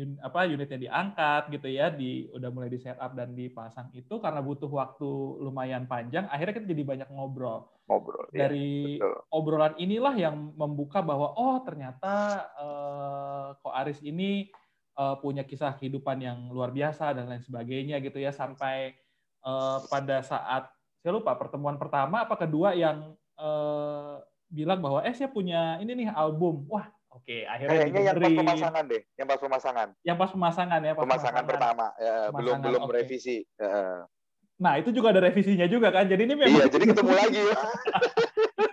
un, 0.00 0.16
apa 0.24 0.48
unitnya 0.48 0.80
diangkat 0.88 1.52
gitu 1.52 1.68
ya 1.68 1.92
di 1.92 2.32
udah 2.32 2.48
mulai 2.48 2.72
di 2.72 2.80
setup 2.80 3.12
dan 3.12 3.36
dipasang 3.36 3.92
itu 3.92 4.16
karena 4.16 4.40
butuh 4.40 4.72
waktu 4.72 5.10
lumayan 5.44 5.84
panjang 5.84 6.24
akhirnya 6.32 6.56
kita 6.56 6.66
jadi 6.72 6.84
banyak 6.88 7.08
ngobrol 7.12 7.68
ngobrol 7.84 8.24
iya, 8.32 8.48
dari 8.48 8.96
ya, 8.96 9.12
obrolan 9.28 9.76
inilah 9.76 10.16
yang 10.16 10.56
membuka 10.56 11.04
bahwa 11.04 11.36
oh 11.36 11.60
ternyata 11.60 12.48
uh, 12.56 13.46
ko 13.60 13.68
Aris 13.76 14.00
ini 14.00 14.48
uh, 14.96 15.20
punya 15.20 15.44
kisah 15.44 15.76
kehidupan 15.76 16.24
yang 16.24 16.38
luar 16.48 16.72
biasa 16.72 17.12
dan 17.12 17.28
lain 17.28 17.44
sebagainya 17.44 18.00
gitu 18.00 18.16
ya 18.16 18.32
sampai 18.32 18.96
uh, 19.44 19.84
pada 19.92 20.24
saat 20.24 20.72
saya 21.04 21.20
lupa 21.20 21.36
pertemuan 21.36 21.76
pertama 21.76 22.24
apa 22.24 22.40
kedua 22.40 22.72
yang 22.72 23.12
uh, 23.36 24.16
bilang 24.54 24.78
bahwa 24.78 25.02
eh 25.02 25.10
saya 25.10 25.26
punya 25.26 25.82
ini 25.82 25.92
nih 25.98 26.08
album. 26.14 26.62
Wah, 26.70 26.86
oke, 27.14 27.36
akhirnya 27.46 27.78
Kayaknya 27.78 28.00
yang 28.02 28.16
pas 28.18 28.34
pemasangan 28.34 28.84
deh, 28.90 29.02
yang 29.14 29.28
pas 29.30 29.40
pemasangan. 29.40 29.88
Yang 30.02 30.16
pas 30.18 30.30
pemasangan 30.34 30.80
ya, 30.82 30.92
pas 30.92 31.02
pemasangan, 31.06 31.42
pemasangan 31.42 31.44
pertama, 31.46 31.86
ya, 31.96 32.14
pemasangan, 32.28 32.36
belum 32.36 32.56
belum 32.60 32.82
okay. 32.84 32.94
revisi. 32.98 33.36
Nah, 34.54 34.78
itu 34.78 34.94
juga 34.94 35.10
ada 35.10 35.20
revisinya 35.26 35.66
juga 35.66 35.90
kan. 35.90 36.06
Jadi 36.06 36.22
ini 36.30 36.34
memang 36.38 36.62
Iya, 36.62 36.66
jadi 36.70 36.84
ketemu 36.94 37.12
lagi. 37.22 37.42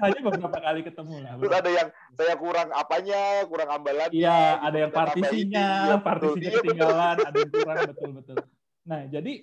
Hanya 0.02 0.20
beberapa 0.22 0.60
kali 0.62 0.82
ketemu 0.86 1.16
lah. 1.26 1.32
Terus 1.42 1.54
ada 1.58 1.70
yang 1.74 1.88
saya 2.14 2.36
kurang 2.38 2.70
apanya, 2.74 3.22
kurang 3.50 3.70
ambalannya. 3.70 4.14
Iya, 4.14 4.62
ada 4.62 4.78
yang 4.78 4.92
partisinya, 4.94 5.68
partisinya 6.02 6.50
iya, 6.50 6.58
ketinggalan, 6.62 7.16
ada 7.22 7.38
yang 7.38 7.52
kurang 7.54 7.78
betul-betul. 7.94 8.38
Nah, 8.86 9.02
jadi 9.10 9.34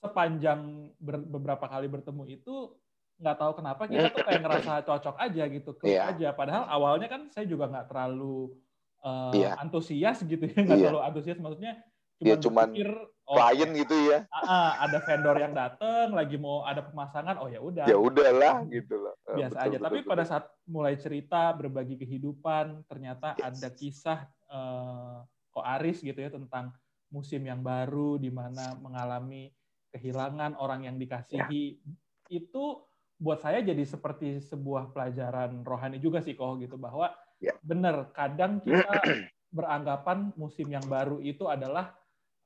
sepanjang 0.00 0.60
ber, 0.96 1.16
beberapa 1.24 1.66
kali 1.68 1.88
bertemu 1.88 2.24
itu 2.40 2.76
nggak 3.20 3.36
tahu 3.36 3.52
kenapa 3.60 3.82
kita 3.84 4.08
tuh 4.08 4.24
kayak 4.24 4.42
ngerasa 4.42 4.72
cocok 4.88 5.16
aja 5.20 5.44
gitu, 5.52 5.70
klik 5.76 5.92
yeah. 5.92 6.08
aja. 6.08 6.32
Padahal 6.32 6.64
awalnya 6.72 7.08
kan 7.12 7.28
saya 7.28 7.44
juga 7.44 7.68
nggak 7.68 7.92
terlalu 7.92 8.56
uh, 9.04 9.30
yeah. 9.36 9.60
antusias 9.60 10.24
gitu 10.24 10.40
ya, 10.40 10.58
nggak 10.64 10.78
yeah. 10.80 10.88
terlalu 10.88 11.04
antusias. 11.04 11.38
Maksudnya 11.38 11.74
cuma 12.20 12.28
ya, 12.28 12.36
cuman 12.36 12.68
berpikir, 12.68 12.90
oh, 13.28 13.36
klien 13.36 13.70
gitu 13.76 13.96
ya. 14.08 14.18
Uh, 14.32 14.72
ada 14.88 14.98
vendor 15.04 15.36
yang 15.36 15.52
datang, 15.52 16.06
lagi 16.12 16.36
mau 16.40 16.64
ada 16.64 16.80
pemasangan, 16.84 17.36
oh 17.40 17.48
ya 17.52 17.60
udah. 17.60 17.84
Ya 17.84 17.96
udahlah 17.96 18.64
gitu 18.72 18.96
loh. 18.96 19.14
Biasa 19.28 19.56
betul, 19.56 19.64
aja. 19.64 19.76
Betul, 19.76 19.86
Tapi 19.86 19.98
betul, 20.00 20.10
pada 20.10 20.24
saat 20.24 20.44
mulai 20.64 20.94
cerita, 20.96 21.42
berbagi 21.52 21.96
kehidupan, 22.00 22.88
ternyata 22.88 23.36
yes. 23.36 23.44
ada 23.44 23.68
kisah 23.72 24.18
uh, 24.48 25.24
Ko 25.50 25.60
Aris 25.60 26.00
gitu 26.00 26.16
ya 26.16 26.30
tentang 26.32 26.72
musim 27.10 27.42
yang 27.42 27.60
baru 27.60 28.16
di 28.16 28.30
mana 28.30 28.78
mengalami 28.78 29.50
kehilangan 29.90 30.54
orang 30.56 30.86
yang 30.86 30.96
dikasihi. 30.96 31.64
Ya. 31.74 31.90
Itu 32.30 32.89
buat 33.20 33.44
saya 33.44 33.60
jadi 33.60 33.84
seperti 33.84 34.40
sebuah 34.48 34.96
pelajaran 34.96 35.60
rohani 35.60 36.00
juga 36.00 36.24
sih 36.24 36.32
kok 36.32 36.56
gitu 36.64 36.80
bahwa 36.80 37.12
ya. 37.36 37.52
benar 37.60 38.08
kadang 38.16 38.64
kita 38.64 38.88
beranggapan 39.56 40.32
musim 40.40 40.72
yang 40.72 40.82
baru 40.88 41.20
itu 41.20 41.44
adalah 41.44 41.92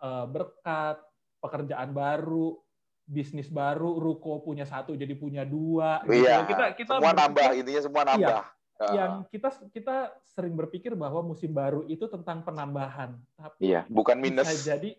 uh, 0.02 0.26
berkat 0.26 0.98
pekerjaan 1.38 1.94
baru 1.94 2.58
bisnis 3.06 3.52
baru 3.52 4.00
ruko 4.00 4.40
punya 4.42 4.64
satu 4.64 4.96
jadi 4.96 5.14
punya 5.14 5.46
dua 5.46 6.00
gitu. 6.08 6.24
iya. 6.24 6.42
kita 6.42 6.64
kita 6.74 6.92
semua 6.98 7.12
berpikir, 7.12 7.22
nambah 7.22 7.48
intinya 7.54 7.82
semua 7.84 8.02
iya. 8.02 8.08
nambah 8.10 8.42
iya, 8.42 8.92
yang 8.96 9.12
kita 9.28 9.48
kita 9.70 9.96
sering 10.24 10.54
berpikir 10.56 10.92
bahwa 10.96 11.20
musim 11.20 11.52
baru 11.52 11.84
itu 11.86 12.08
tentang 12.08 12.42
penambahan 12.42 13.14
tapi 13.36 13.60
iya, 13.62 13.84
bukan 13.86 14.16
minus 14.18 14.48
bisa 14.48 14.74
jadi 14.74 14.90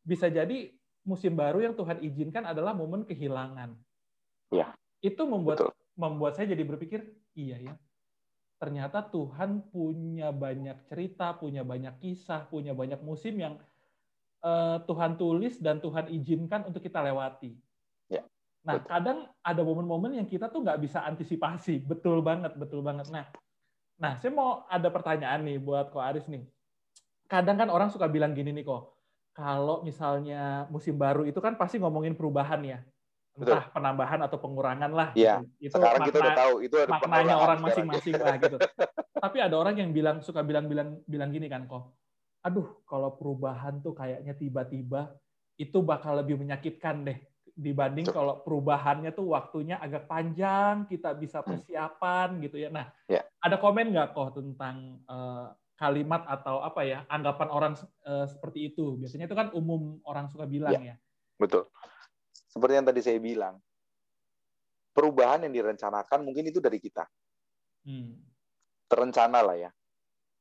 bisa 0.00 0.26
jadi 0.32 0.72
musim 1.04 1.36
baru 1.36 1.60
yang 1.60 1.76
Tuhan 1.76 2.00
izinkan 2.00 2.48
adalah 2.48 2.72
momen 2.72 3.04
kehilangan 3.04 3.76
iya 4.50 4.72
itu 5.00 5.22
membuat 5.24 5.64
Betul. 5.64 5.72
membuat 5.96 6.32
saya 6.36 6.52
jadi 6.52 6.64
berpikir 6.64 7.00
iya 7.36 7.56
ya 7.60 7.74
ternyata 8.60 9.00
Tuhan 9.00 9.64
punya 9.72 10.28
banyak 10.28 10.84
cerita 10.84 11.32
punya 11.32 11.64
banyak 11.64 11.96
kisah 11.96 12.44
punya 12.48 12.76
banyak 12.76 13.00
musim 13.00 13.40
yang 13.40 13.56
uh, 14.44 14.84
Tuhan 14.84 15.16
tulis 15.16 15.56
dan 15.56 15.80
Tuhan 15.80 16.12
izinkan 16.12 16.68
untuk 16.68 16.84
kita 16.84 17.00
lewati 17.00 17.56
ya. 18.12 18.20
nah 18.60 18.76
Betul. 18.76 18.88
kadang 18.92 19.18
ada 19.40 19.62
momen-momen 19.64 20.20
yang 20.20 20.28
kita 20.28 20.52
tuh 20.52 20.60
nggak 20.60 20.80
bisa 20.84 21.00
antisipasi 21.08 21.80
betul 21.80 22.20
banget 22.20 22.52
betul 22.60 22.84
banget 22.84 23.08
nah 23.08 23.24
nah 23.96 24.12
saya 24.20 24.32
mau 24.32 24.68
ada 24.68 24.92
pertanyaan 24.92 25.40
nih 25.44 25.56
buat 25.60 25.88
Ko 25.88 26.00
Aris 26.00 26.28
nih 26.28 26.44
kadang 27.24 27.56
kan 27.56 27.68
orang 27.72 27.88
suka 27.88 28.04
bilang 28.08 28.36
gini 28.36 28.52
nih 28.52 28.64
kok 28.68 28.92
kalau 29.32 29.80
misalnya 29.80 30.68
musim 30.68 31.00
baru 31.00 31.24
itu 31.24 31.40
kan 31.40 31.56
pasti 31.56 31.80
ngomongin 31.80 32.12
perubahan 32.12 32.60
ya 32.60 32.78
entah 33.40 33.64
Betul. 33.64 33.72
penambahan 33.72 34.20
atau 34.20 34.38
pengurangan 34.38 34.92
lah. 34.92 35.08
Iya. 35.16 35.40
Gitu. 35.56 35.72
Itu 35.72 35.74
Sekarang 35.80 36.04
makna, 36.04 36.08
kita 36.12 36.18
udah 36.20 36.34
tahu 36.36 36.54
itu 36.60 36.76
ada 36.76 36.90
maknanya 36.92 37.36
orang 37.40 37.58
masing-masing 37.64 38.14
lah 38.20 38.36
gitu. 38.36 38.56
Tapi 39.24 39.38
ada 39.40 39.56
orang 39.56 39.74
yang 39.80 39.90
bilang 39.96 40.20
suka 40.20 40.44
bilang-bilang 40.44 41.00
bilang 41.08 41.32
gini 41.32 41.48
kan 41.48 41.64
kok. 41.64 41.96
Aduh, 42.44 42.84
kalau 42.84 43.16
perubahan 43.16 43.80
tuh 43.80 43.96
kayaknya 43.96 44.36
tiba-tiba 44.36 45.12
itu 45.60 45.80
bakal 45.84 46.20
lebih 46.20 46.40
menyakitkan 46.40 47.04
deh 47.04 47.18
dibanding 47.52 48.08
Betul. 48.08 48.16
kalau 48.16 48.34
perubahannya 48.40 49.12
tuh 49.12 49.36
waktunya 49.36 49.76
agak 49.76 50.08
panjang, 50.08 50.88
kita 50.88 51.12
bisa 51.12 51.44
hmm. 51.44 51.48
persiapan 51.48 52.28
gitu 52.40 52.56
ya. 52.56 52.68
Nah, 52.72 52.88
ya. 53.04 53.20
ada 53.40 53.56
komen 53.60 53.92
nggak 53.92 54.16
kok 54.16 54.40
tentang 54.40 55.04
uh, 55.04 55.52
kalimat 55.76 56.24
atau 56.28 56.64
apa 56.64 56.84
ya 56.84 57.04
anggapan 57.12 57.48
orang 57.52 57.72
uh, 58.04 58.24
seperti 58.24 58.72
itu? 58.72 58.96
Biasanya 58.96 59.28
itu 59.28 59.36
kan 59.36 59.52
umum 59.52 60.00
orang 60.08 60.28
suka 60.32 60.48
bilang 60.48 60.80
ya. 60.80 60.92
ya. 60.92 60.96
Betul 61.36 61.68
seperti 62.50 62.74
yang 62.74 62.86
tadi 62.86 63.00
saya 63.00 63.18
bilang, 63.22 63.54
perubahan 64.90 65.46
yang 65.46 65.54
direncanakan 65.54 66.26
mungkin 66.26 66.50
itu 66.50 66.58
dari 66.58 66.82
kita. 66.82 67.06
Hmm. 67.86 68.18
Terencana 68.90 69.38
lah 69.40 69.56
ya. 69.56 69.70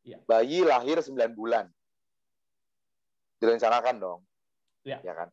ya. 0.01 0.17
Bayi 0.25 0.65
lahir 0.65 0.97
9 0.99 1.13
bulan. 1.37 1.69
Direncanakan 3.37 3.95
dong. 4.01 4.21
Ya, 4.81 4.97
ya 5.05 5.13
kan? 5.13 5.29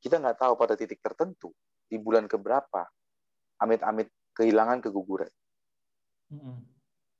Kita 0.00 0.22
nggak 0.22 0.38
tahu 0.38 0.54
pada 0.56 0.78
titik 0.78 1.02
tertentu, 1.02 1.52
di 1.90 1.98
bulan 1.98 2.30
keberapa, 2.30 2.86
amit-amit 3.60 4.08
kehilangan 4.32 4.78
keguguran. 4.80 5.28
Hmm. 6.30 6.62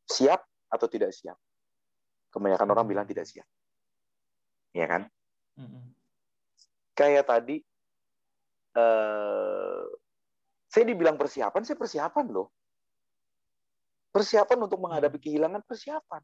Siap 0.07 0.41
atau 0.71 0.87
tidak 0.87 1.11
siap? 1.11 1.37
Kebanyakan 2.31 2.71
orang 2.71 2.87
bilang 2.87 3.07
tidak 3.11 3.27
siap. 3.27 3.45
Ya 4.71 4.87
kan? 4.87 5.11
Hmm. 5.59 5.91
Kayak 6.95 7.27
tadi 7.27 7.67
eh, 8.77 9.85
saya 10.71 10.85
dibilang 10.87 11.19
persiapan, 11.19 11.63
saya 11.67 11.75
persiapan 11.75 12.27
loh. 12.31 12.55
Persiapan 14.15 14.59
untuk 14.67 14.79
menghadapi 14.79 15.19
hmm. 15.19 15.27
kehilangan 15.27 15.63
persiapan. 15.67 16.23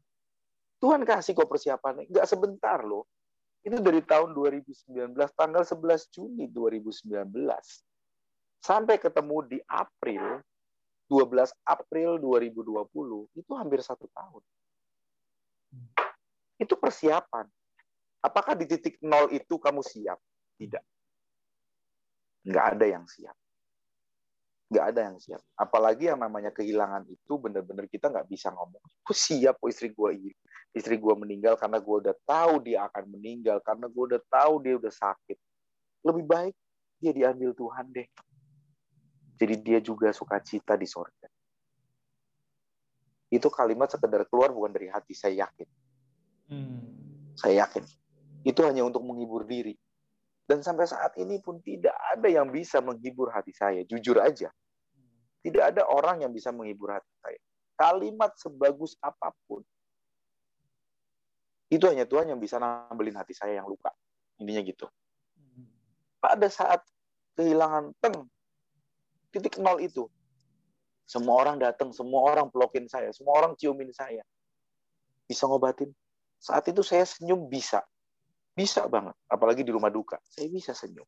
Tuhan 0.77 1.01
kasih 1.03 1.33
kok 1.35 1.49
persiapannya, 1.51 2.07
nggak 2.07 2.27
sebentar 2.29 2.79
loh. 2.85 3.09
Itu 3.65 3.83
dari 3.83 3.99
tahun 3.99 4.31
2019, 4.31 5.11
tanggal 5.35 5.63
11 5.67 6.15
Juni 6.15 6.47
2019. 6.47 7.27
Sampai 8.63 8.95
ketemu 8.95 9.37
di 9.43 9.59
April, 9.67 10.39
12 11.11 11.51
April 11.67 12.15
2020, 12.23 13.27
itu 13.35 13.51
hampir 13.51 13.83
satu 13.83 14.07
tahun. 14.15 14.43
Hmm. 15.75 15.87
Itu 16.55 16.79
persiapan. 16.79 17.47
Apakah 18.23 18.55
di 18.55 18.63
titik 18.67 18.99
nol 19.03 19.27
itu 19.35 19.59
kamu 19.59 19.83
siap? 19.83 20.19
Tidak. 20.55 20.96
Nggak 22.47 22.65
ada 22.79 22.85
yang 22.87 23.03
siap. 23.03 23.35
Nggak 24.71 24.85
ada 24.95 25.01
yang 25.11 25.17
siap. 25.19 25.41
Apalagi 25.59 26.07
yang 26.07 26.19
namanya 26.23 26.51
kehilangan 26.55 27.03
itu 27.11 27.33
benar-benar 27.35 27.91
kita 27.91 28.07
nggak 28.07 28.27
bisa 28.31 28.51
ngomong. 28.55 28.79
Aku 29.03 29.11
siap 29.11 29.59
oh, 29.59 29.67
istri 29.67 29.91
gue 29.91 30.09
ini. 30.15 30.31
Istri 30.71 30.95
gue 30.95 31.13
meninggal 31.19 31.59
karena 31.59 31.83
gue 31.83 31.95
udah 32.07 32.15
tahu 32.23 32.63
dia 32.63 32.87
akan 32.87 33.03
meninggal. 33.11 33.59
Karena 33.59 33.91
gue 33.91 34.03
udah 34.15 34.21
tahu 34.31 34.53
dia 34.63 34.79
udah 34.79 34.91
sakit. 34.91 35.37
Lebih 36.07 36.23
baik 36.23 36.55
dia 37.03 37.11
diambil 37.11 37.51
Tuhan 37.51 37.85
deh. 37.91 38.07
Jadi 39.37 39.55
dia 39.61 39.79
juga 39.83 40.15
suka 40.15 40.39
cita 40.39 40.79
di 40.79 40.87
sorga. 40.87 41.27
Itu 43.27 43.51
kalimat 43.51 43.91
sekedar 43.91 44.23
keluar 44.31 44.55
bukan 44.55 44.71
dari 44.71 44.87
hati, 44.87 45.11
saya 45.11 45.45
yakin. 45.45 45.67
Hmm. 46.47 46.79
Saya 47.35 47.67
yakin. 47.67 47.83
Itu 48.47 48.63
hanya 48.63 48.87
untuk 48.87 49.03
menghibur 49.03 49.43
diri 49.43 49.75
dan 50.47 50.63
sampai 50.63 50.87
saat 50.87 51.11
ini 51.19 51.43
pun 51.43 51.59
tidak 51.59 51.93
ada 52.15 52.31
yang 52.31 52.47
bisa 52.47 52.79
menghibur 52.79 53.27
hati 53.35 53.51
saya. 53.51 53.83
Jujur 53.83 54.15
aja. 54.23 54.47
Tidak 55.43 55.63
ada 55.63 55.83
orang 55.91 56.23
yang 56.23 56.31
bisa 56.31 56.55
menghibur 56.55 56.95
hati 56.95 57.11
saya. 57.19 57.39
Kalimat 57.75 58.31
sebagus 58.39 58.95
apa 59.03 59.35
pun. 59.43 59.61
Itu 61.67 61.91
hanya 61.91 62.07
Tuhan 62.07 62.31
yang 62.31 62.39
bisa 62.39 62.63
nambelin 62.63 63.19
hati 63.19 63.35
saya 63.35 63.59
yang 63.59 63.67
luka. 63.67 63.91
Intinya 64.39 64.63
gitu. 64.63 64.87
Pada 66.23 66.47
saat 66.47 66.79
kehilangan 67.35 67.91
teng, 67.99 68.31
titik 69.35 69.59
nol 69.59 69.83
itu, 69.83 70.07
semua 71.03 71.43
orang 71.43 71.59
datang, 71.59 71.91
semua 71.91 72.23
orang 72.23 72.47
pelokin 72.47 72.87
saya, 72.87 73.11
semua 73.11 73.35
orang 73.35 73.51
ciumin 73.59 73.91
saya. 73.91 74.23
Bisa 75.27 75.43
ngobatin. 75.43 75.91
Saat 76.39 76.71
itu 76.71 76.79
saya 76.87 77.03
senyum 77.03 77.51
bisa. 77.51 77.83
Bisa 78.57 78.89
banget, 78.89 79.13
apalagi 79.29 79.61
di 79.61 79.69
rumah 79.69 79.93
duka. 79.93 80.17
Saya 80.25 80.49
bisa 80.49 80.73
senyum. 80.73 81.05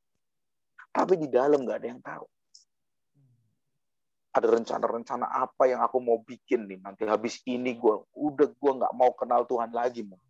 Tapi 0.93 1.17
di 1.17 1.25
dalam 1.25 1.65
nggak 1.65 1.77
ada 1.81 1.87
yang 1.89 2.01
tahu. 2.05 2.25
Ada 4.29 4.47
rencana-rencana 4.53 5.25
apa 5.25 5.65
yang 5.65 5.81
aku 5.81 5.97
mau 5.97 6.21
bikin 6.21 6.69
nih 6.69 6.77
nanti 6.77 7.09
habis 7.09 7.41
ini 7.49 7.73
gue 7.73 8.05
udah 8.13 8.53
gue 8.53 8.71
nggak 8.77 8.93
mau 8.93 9.09
kenal 9.17 9.49
Tuhan 9.49 9.73
lagi 9.73 10.05
mau. 10.05 10.21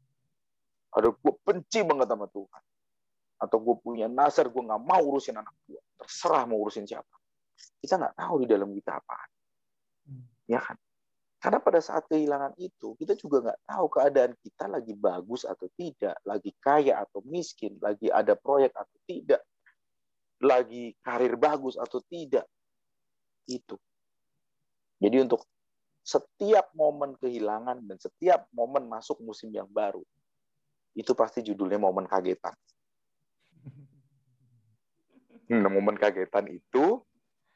Ada 0.96 1.12
gue 1.12 1.34
benci 1.44 1.84
banget 1.84 2.08
sama 2.08 2.32
Tuhan. 2.32 2.64
Atau 3.44 3.58
gue 3.68 3.76
punya 3.84 4.08
nasar 4.08 4.48
gue 4.48 4.64
nggak 4.64 4.80
mau 4.80 5.04
urusin 5.04 5.36
anak 5.36 5.52
gue. 5.68 5.80
Terserah 6.00 6.48
mau 6.48 6.64
urusin 6.64 6.88
siapa. 6.88 7.20
Kita 7.84 8.00
nggak 8.00 8.16
tahu 8.16 8.48
di 8.48 8.48
dalam 8.48 8.72
kita 8.72 8.96
apa. 8.96 9.20
Hmm. 10.08 10.24
Ya 10.48 10.64
kan? 10.64 10.80
Karena 11.40 11.64
pada 11.64 11.80
saat 11.80 12.04
kehilangan 12.12 12.52
itu, 12.60 13.00
kita 13.00 13.16
juga 13.16 13.40
nggak 13.40 13.60
tahu 13.64 13.86
keadaan 13.96 14.36
kita 14.44 14.68
lagi 14.68 14.92
bagus 14.92 15.48
atau 15.48 15.72
tidak, 15.72 16.20
lagi 16.28 16.52
kaya 16.60 17.00
atau 17.00 17.24
miskin, 17.24 17.80
lagi 17.80 18.12
ada 18.12 18.36
proyek 18.36 18.76
atau 18.76 18.98
tidak, 19.08 19.40
lagi 20.44 20.92
karir 21.00 21.40
bagus 21.40 21.80
atau 21.80 22.04
tidak. 22.12 22.44
Itu. 23.48 23.80
Jadi 25.00 25.16
untuk 25.24 25.48
setiap 26.04 26.76
momen 26.76 27.16
kehilangan 27.16 27.88
dan 27.88 27.98
setiap 28.04 28.52
momen 28.52 28.92
masuk 28.92 29.24
musim 29.24 29.48
yang 29.56 29.72
baru, 29.72 30.04
itu 30.92 31.16
pasti 31.16 31.40
judulnya 31.40 31.80
momen 31.80 32.04
kagetan. 32.04 32.56
Nah, 35.50 35.66
momen 35.66 35.98
kagetan 35.98 36.46
itu, 36.46 37.02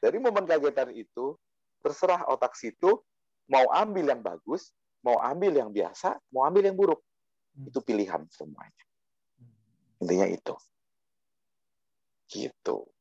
dari 0.02 0.18
momen 0.18 0.50
kagetan 0.50 0.90
itu, 0.90 1.38
terserah 1.78 2.26
otak 2.26 2.58
situ 2.58 2.98
mau 3.50 3.66
ambil 3.72 4.04
yang 4.10 4.22
bagus, 4.24 4.72
mau 5.04 5.20
ambil 5.20 5.52
yang 5.52 5.70
biasa, 5.70 6.16
mau 6.32 6.48
ambil 6.48 6.64
yang 6.64 6.76
buruk. 6.76 7.00
Hmm. 7.54 7.68
Itu 7.68 7.80
pilihan 7.84 8.24
semuanya. 8.32 8.84
Hmm. 9.36 10.04
Intinya 10.04 10.26
itu. 10.28 10.54
Gitu. 12.28 12.94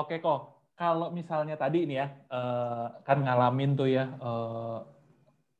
Oke 0.00 0.16
kok, 0.16 0.64
kalau 0.80 1.12
misalnya 1.12 1.60
tadi 1.60 1.84
ini 1.84 2.00
ya 2.00 2.08
uh, 2.32 3.04
kan 3.04 3.20
ngalamin 3.20 3.76
tuh 3.76 3.84
ya 3.84 4.16
uh, 4.16 4.80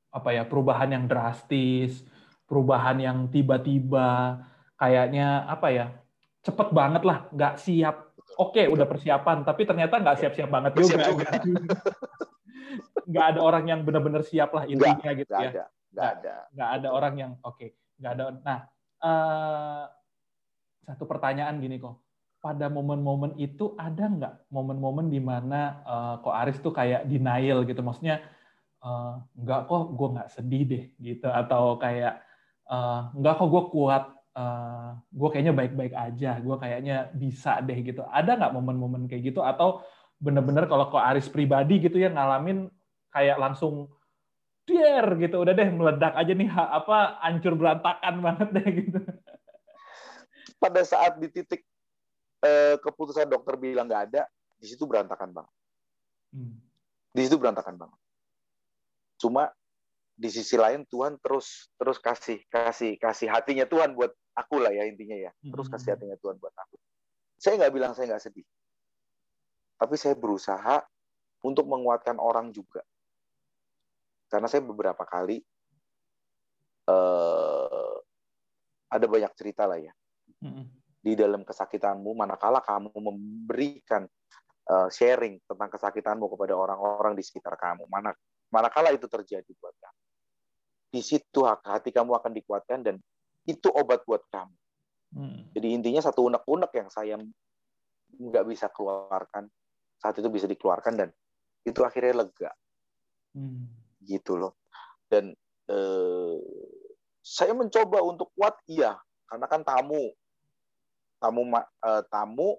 apa 0.09 0.33
ya 0.33 0.49
perubahan 0.49 0.97
yang 0.97 1.05
drastis, 1.05 2.01
perubahan 2.49 2.97
yang 2.97 3.29
tiba-tiba, 3.29 4.41
kayaknya 4.81 5.45
apa 5.45 5.69
ya 5.69 5.87
cepet 6.41 6.73
banget 6.73 7.05
lah, 7.05 7.29
nggak 7.37 7.61
siap. 7.61 8.17
Oke, 8.41 8.65
udah 8.65 8.89
persiapan, 8.89 9.45
tapi 9.45 9.69
ternyata 9.69 10.01
nggak 10.01 10.19
siap-siap 10.25 10.49
banget 10.49 10.73
juga. 10.81 11.05
juga. 11.05 11.29
nggak 13.11 13.27
ada 13.35 13.41
orang 13.43 13.65
yang 13.67 13.81
benar-benar 13.83 14.23
siap 14.23 14.55
lah 14.55 14.65
intinya 14.71 14.95
nggak, 14.95 15.19
gitu 15.27 15.33
nggak 15.35 15.43
ya. 15.43 15.51
Ada, 15.51 15.65
nggak 15.91 16.09
ada. 16.15 16.35
Nggak 16.55 16.71
ada 16.79 16.89
orang 16.95 17.15
yang 17.19 17.33
oke, 17.43 17.59
okay, 17.59 17.75
nggak 17.99 18.13
ada. 18.15 18.23
Nah, 18.47 18.59
uh, 19.03 19.83
satu 20.87 21.05
pertanyaan 21.11 21.59
gini 21.59 21.83
kok. 21.83 21.99
Pada 22.41 22.73
momen-momen 22.73 23.37
itu 23.37 23.77
ada 23.77 24.09
nggak 24.09 24.49
momen-momen 24.49 25.13
di 25.13 25.21
mana 25.21 25.85
uh, 25.85 26.15
kok 26.25 26.33
Aris 26.33 26.57
tuh 26.65 26.73
kayak 26.73 27.05
denial 27.05 27.69
gitu, 27.69 27.85
maksudnya 27.85 28.25
uh, 28.81 29.21
nggak 29.37 29.69
kok 29.69 29.93
gue 29.93 30.09
nggak 30.17 30.29
sedih 30.33 30.63
deh 30.65 30.85
gitu, 31.05 31.29
atau 31.29 31.77
kayak 31.77 32.25
uh, 32.65 33.13
nggak 33.13 33.35
kok 33.37 33.49
gue 33.53 33.63
kuat, 33.69 34.05
uh, 34.41 34.97
gue 35.13 35.29
kayaknya 35.29 35.53
baik-baik 35.53 35.93
aja, 35.93 36.41
gue 36.41 36.57
kayaknya 36.57 37.13
bisa 37.13 37.61
deh 37.61 37.77
gitu. 37.85 38.09
Ada 38.09 38.41
nggak 38.41 38.57
momen-momen 38.57 39.05
kayak 39.05 39.37
gitu 39.37 39.45
atau 39.45 39.85
bener-bener 40.17 40.65
kalau 40.65 40.89
kok 40.89 41.01
Aris 41.01 41.29
pribadi 41.29 41.77
gitu 41.77 42.01
ya 42.01 42.09
ngalamin 42.09 42.73
kayak 43.11 43.37
langsung 43.39 43.91
der 44.65 45.07
gitu. 45.19 45.43
Udah 45.43 45.55
deh 45.55 45.69
meledak 45.71 46.15
aja 46.15 46.33
nih 46.33 46.51
apa 46.51 47.19
hancur 47.23 47.55
berantakan 47.59 48.15
banget 48.23 48.49
deh 48.55 48.67
gitu. 48.87 49.01
Pada 50.63 50.83
saat 50.87 51.19
di 51.19 51.29
titik 51.31 51.67
eh, 52.45 52.77
keputusan 52.81 53.29
dokter 53.29 53.59
bilang 53.59 53.91
nggak 53.91 54.05
ada 54.13 54.23
di 54.61 54.67
situ 54.69 54.85
berantakan 54.87 55.33
banget. 55.35 55.55
Hmm. 56.31 56.63
di 57.11 57.27
situ 57.27 57.35
berantakan 57.43 57.75
banget. 57.75 57.99
Cuma 59.19 59.51
di 60.15 60.31
sisi 60.31 60.55
lain 60.55 60.87
Tuhan 60.87 61.19
terus 61.19 61.67
terus 61.75 61.99
kasih 61.99 62.39
kasih 62.47 62.95
kasih 63.03 63.27
hatinya 63.27 63.67
Tuhan 63.67 63.99
buat 63.99 64.15
aku 64.39 64.63
lah 64.63 64.71
ya 64.71 64.87
intinya 64.87 65.19
ya. 65.19 65.35
Terus 65.43 65.67
hmm. 65.67 65.75
kasih 65.75 65.99
hatinya 65.99 66.15
Tuhan 66.23 66.39
buat 66.39 66.55
aku. 66.55 66.79
Saya 67.35 67.59
nggak 67.59 67.73
bilang 67.75 67.93
saya 67.99 68.15
nggak 68.15 68.23
sedih. 68.23 68.47
Tapi 69.75 69.95
saya 69.99 70.15
berusaha 70.15 70.87
untuk 71.43 71.67
menguatkan 71.67 72.21
orang 72.23 72.55
juga 72.55 72.87
karena 74.31 74.47
saya 74.47 74.63
beberapa 74.63 75.03
kali 75.03 75.43
uh, 76.87 77.97
ada 78.91 79.07
banyak 79.11 79.33
cerita 79.35 79.67
lah 79.67 79.83
ya. 79.83 79.93
Mm-hmm. 80.41 80.67
di 81.05 81.13
dalam 81.17 81.45
kesakitanmu 81.45 82.17
manakala 82.17 82.65
kamu 82.65 82.97
memberikan 82.97 84.09
uh, 84.73 84.89
sharing 84.89 85.37
tentang 85.45 85.69
kesakitanmu 85.69 86.33
kepada 86.33 86.57
orang-orang 86.57 87.13
di 87.13 87.21
sekitar 87.21 87.61
kamu 87.61 87.85
mana 87.93 88.17
manakala 88.49 88.89
itu 88.89 89.05
terjadi 89.05 89.53
buat 89.61 89.77
kamu. 89.77 90.01
Di 90.97 91.01
situ 91.05 91.45
hati 91.45 91.93
kamu 91.93 92.17
akan 92.17 92.33
dikuatkan 92.33 92.81
dan 92.81 92.97
itu 93.45 93.69
obat 93.69 94.01
buat 94.09 94.25
kamu. 94.33 94.57
Mm. 95.11 95.51
jadi 95.51 95.69
intinya 95.75 96.01
satu 96.07 96.31
unek-unek 96.31 96.71
yang 96.71 96.87
saya 96.87 97.19
nggak 98.15 98.45
bisa 98.47 98.71
keluarkan 98.71 99.51
saat 99.99 100.15
itu 100.23 100.31
bisa 100.31 100.47
dikeluarkan 100.47 100.95
dan 100.95 101.09
itu 101.67 101.83
akhirnya 101.83 102.23
lega. 102.23 102.55
Mm 103.35 103.80
gitu 104.05 104.37
loh. 104.37 104.57
Dan 105.07 105.33
eh, 105.69 106.39
saya 107.21 107.53
mencoba 107.53 108.01
untuk 108.03 108.33
kuat 108.35 108.57
iya. 108.67 108.97
Karena 109.29 109.47
kan 109.47 109.63
tamu. 109.63 110.11
Tamu 111.21 111.43
eh, 111.61 112.03
tamu 112.09 112.57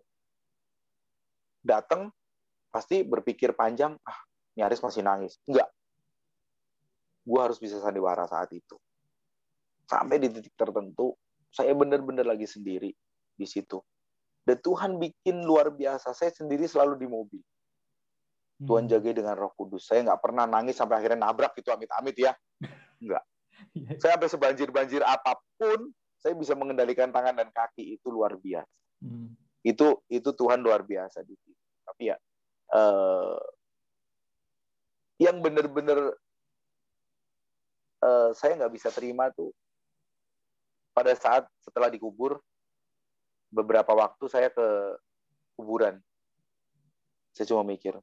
datang 1.62 2.10
pasti 2.74 3.06
berpikir 3.06 3.54
panjang 3.54 3.94
ah 4.06 4.20
nyaris 4.58 4.82
masih 4.82 5.02
nangis. 5.04 5.38
Enggak. 5.50 5.70
Gue 7.22 7.40
harus 7.42 7.62
bisa 7.62 7.78
sandiwara 7.78 8.26
saat 8.26 8.50
itu. 8.54 8.78
Sampai 9.86 10.18
di 10.18 10.32
titik 10.32 10.56
tertentu 10.56 11.14
saya 11.52 11.76
benar-benar 11.76 12.24
lagi 12.24 12.48
sendiri 12.48 12.96
di 13.36 13.46
situ. 13.46 13.82
Dan 14.42 14.58
Tuhan 14.58 14.98
bikin 14.98 15.46
luar 15.46 15.70
biasa. 15.70 16.18
Saya 16.18 16.34
sendiri 16.34 16.66
selalu 16.66 16.98
di 16.98 17.08
mobil 17.12 17.44
Tuhan 18.62 18.86
hmm. 18.86 18.92
jaga 18.94 19.10
dengan 19.12 19.36
Roh 19.38 19.54
Kudus. 19.58 19.90
Saya 19.90 20.06
nggak 20.06 20.22
pernah 20.22 20.46
nangis 20.46 20.78
sampai 20.78 21.02
akhirnya 21.02 21.26
nabrak 21.26 21.58
itu 21.58 21.70
amit-amit 21.74 22.16
ya. 22.18 22.32
Enggak. 23.02 23.24
Iya. 23.74 23.90
Saya 23.98 24.18
sampai 24.18 24.30
sebanjir-banjir 24.30 25.02
apa 25.06 25.38
pun, 25.58 25.90
saya 26.22 26.38
bisa 26.38 26.54
mengendalikan 26.54 27.10
tangan 27.10 27.34
dan 27.34 27.50
kaki 27.50 27.98
itu 27.98 28.08
luar 28.14 28.38
biasa. 28.38 28.78
Hmm. 29.02 29.34
Itu 29.66 30.06
itu 30.10 30.30
Tuhan 30.34 30.62
luar 30.62 30.86
biasa 30.86 31.26
di 31.26 31.34
situ. 31.34 31.58
Tapi 31.86 32.14
ya 32.14 32.18
uh, 32.74 33.42
yang 35.22 35.38
benar-benar 35.42 36.18
uh, 38.02 38.30
saya 38.34 38.58
nggak 38.58 38.74
bisa 38.74 38.90
terima 38.90 39.30
tuh 39.30 39.54
pada 40.92 41.14
saat 41.14 41.46
setelah 41.62 41.88
dikubur 41.88 42.42
beberapa 43.54 43.94
waktu 43.94 44.26
saya 44.32 44.50
ke 44.50 44.68
kuburan. 45.60 46.00
Saya 47.32 47.48
cuma 47.48 47.64
mikir, 47.64 47.96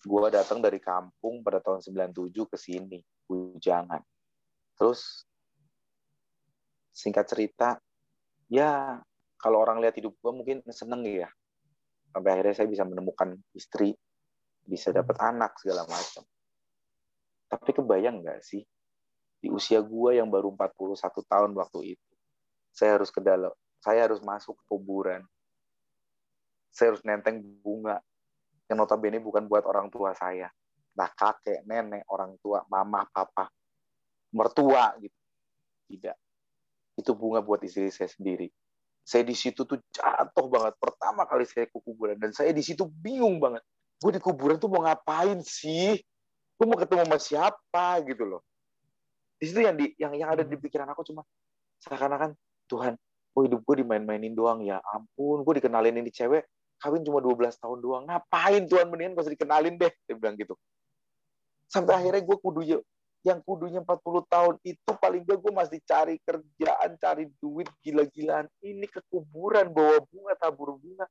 gue 0.00 0.28
datang 0.32 0.64
dari 0.64 0.80
kampung 0.80 1.44
pada 1.44 1.60
tahun 1.60 1.84
97 1.84 2.32
ke 2.48 2.56
sini, 2.56 2.98
Bujangan. 3.28 4.00
Terus 4.76 5.24
singkat 6.90 7.28
cerita, 7.28 7.76
ya 8.48 8.96
kalau 9.36 9.60
orang 9.60 9.80
lihat 9.84 9.96
hidup 9.96 10.16
gue 10.16 10.32
mungkin 10.32 10.64
seneng 10.72 11.04
ya. 11.04 11.28
Sampai 12.10 12.34
akhirnya 12.34 12.54
saya 12.56 12.68
bisa 12.68 12.82
menemukan 12.82 13.38
istri, 13.54 13.94
bisa 14.64 14.90
dapat 14.90 15.14
anak 15.20 15.54
segala 15.60 15.86
macam. 15.86 16.24
Tapi 17.50 17.70
kebayang 17.70 18.24
nggak 18.24 18.40
sih 18.42 18.62
di 19.40 19.48
usia 19.48 19.80
gue 19.80 20.20
yang 20.20 20.28
baru 20.28 20.52
41 20.52 21.00
tahun 21.24 21.50
waktu 21.56 21.96
itu, 21.96 22.12
saya 22.76 23.00
harus 23.00 23.08
ke 23.08 23.24
dalam, 23.24 23.52
saya 23.80 24.04
harus 24.04 24.20
masuk 24.20 24.52
ke 24.52 24.64
kuburan, 24.68 25.24
saya 26.68 26.92
harus 26.92 27.02
nenteng 27.08 27.40
bunga 27.64 28.04
yang 28.70 28.78
notabene 28.78 29.18
bukan 29.18 29.50
buat 29.50 29.66
orang 29.66 29.90
tua 29.90 30.14
saya. 30.14 30.46
Nah, 30.94 31.10
kakek, 31.10 31.66
nenek, 31.66 32.06
orang 32.06 32.38
tua, 32.38 32.62
mama, 32.70 33.02
papa, 33.10 33.50
mertua 34.30 34.94
gitu. 35.02 35.18
Tidak. 35.90 36.16
Itu 36.94 37.18
bunga 37.18 37.42
buat 37.42 37.58
istri 37.66 37.90
saya 37.90 38.06
sendiri. 38.06 38.46
Saya 39.02 39.26
di 39.26 39.34
situ 39.34 39.66
tuh 39.66 39.82
jatuh 39.90 40.46
banget. 40.46 40.78
Pertama 40.78 41.26
kali 41.26 41.42
saya 41.42 41.66
ke 41.66 41.82
kuburan 41.82 42.14
dan 42.14 42.30
saya 42.30 42.54
di 42.54 42.62
situ 42.62 42.86
bingung 42.86 43.42
banget. 43.42 43.66
Gue 43.98 44.14
di 44.14 44.22
kuburan 44.22 44.54
tuh 44.54 44.70
mau 44.70 44.86
ngapain 44.86 45.42
sih? 45.42 45.98
Gue 46.54 46.66
mau 46.70 46.78
ketemu 46.78 47.10
sama 47.10 47.18
siapa 47.18 47.86
gitu 48.06 48.22
loh. 48.22 48.46
Di 49.40 49.50
situ 49.50 49.66
yang 49.66 49.74
di 49.74 49.90
yang 49.96 50.12
yang 50.14 50.30
ada 50.36 50.44
di 50.44 50.54
pikiran 50.54 50.86
aku 50.92 51.02
cuma 51.02 51.24
seakan-akan 51.80 52.36
Tuhan, 52.68 52.94
oh 53.34 53.42
hidup 53.42 53.64
gue 53.64 53.80
dimain-mainin 53.80 54.36
doang 54.36 54.60
ya 54.60 54.78
ampun, 54.84 55.40
gue 55.42 55.54
dikenalin 55.58 55.96
ini 55.96 56.12
cewek, 56.12 56.44
kawin 56.80 57.04
cuma 57.04 57.20
12 57.20 57.60
tahun 57.60 57.78
doang. 57.78 58.04
Ngapain 58.08 58.64
Tuhan 58.64 58.88
mendingan 58.88 59.20
usah 59.20 59.30
dikenalin 59.36 59.76
deh. 59.76 59.92
Dia 60.08 60.16
bilang 60.16 60.34
gitu. 60.40 60.56
Sampai 61.68 62.00
akhirnya 62.00 62.24
gue 62.24 62.36
kudu 62.40 62.82
yang 63.20 63.44
kudunya 63.44 63.84
40 63.84 64.00
tahun 64.32 64.54
itu 64.64 64.90
paling 64.96 65.22
gak 65.28 65.38
gue 65.44 65.52
masih 65.52 65.78
cari 65.84 66.16
kerjaan, 66.24 66.96
cari 66.96 67.28
duit 67.38 67.68
gila-gilaan. 67.84 68.48
Ini 68.64 68.88
kekuburan 68.88 69.68
bawa 69.70 70.00
bunga, 70.08 70.32
tabur 70.40 70.80
bunga 70.80 71.04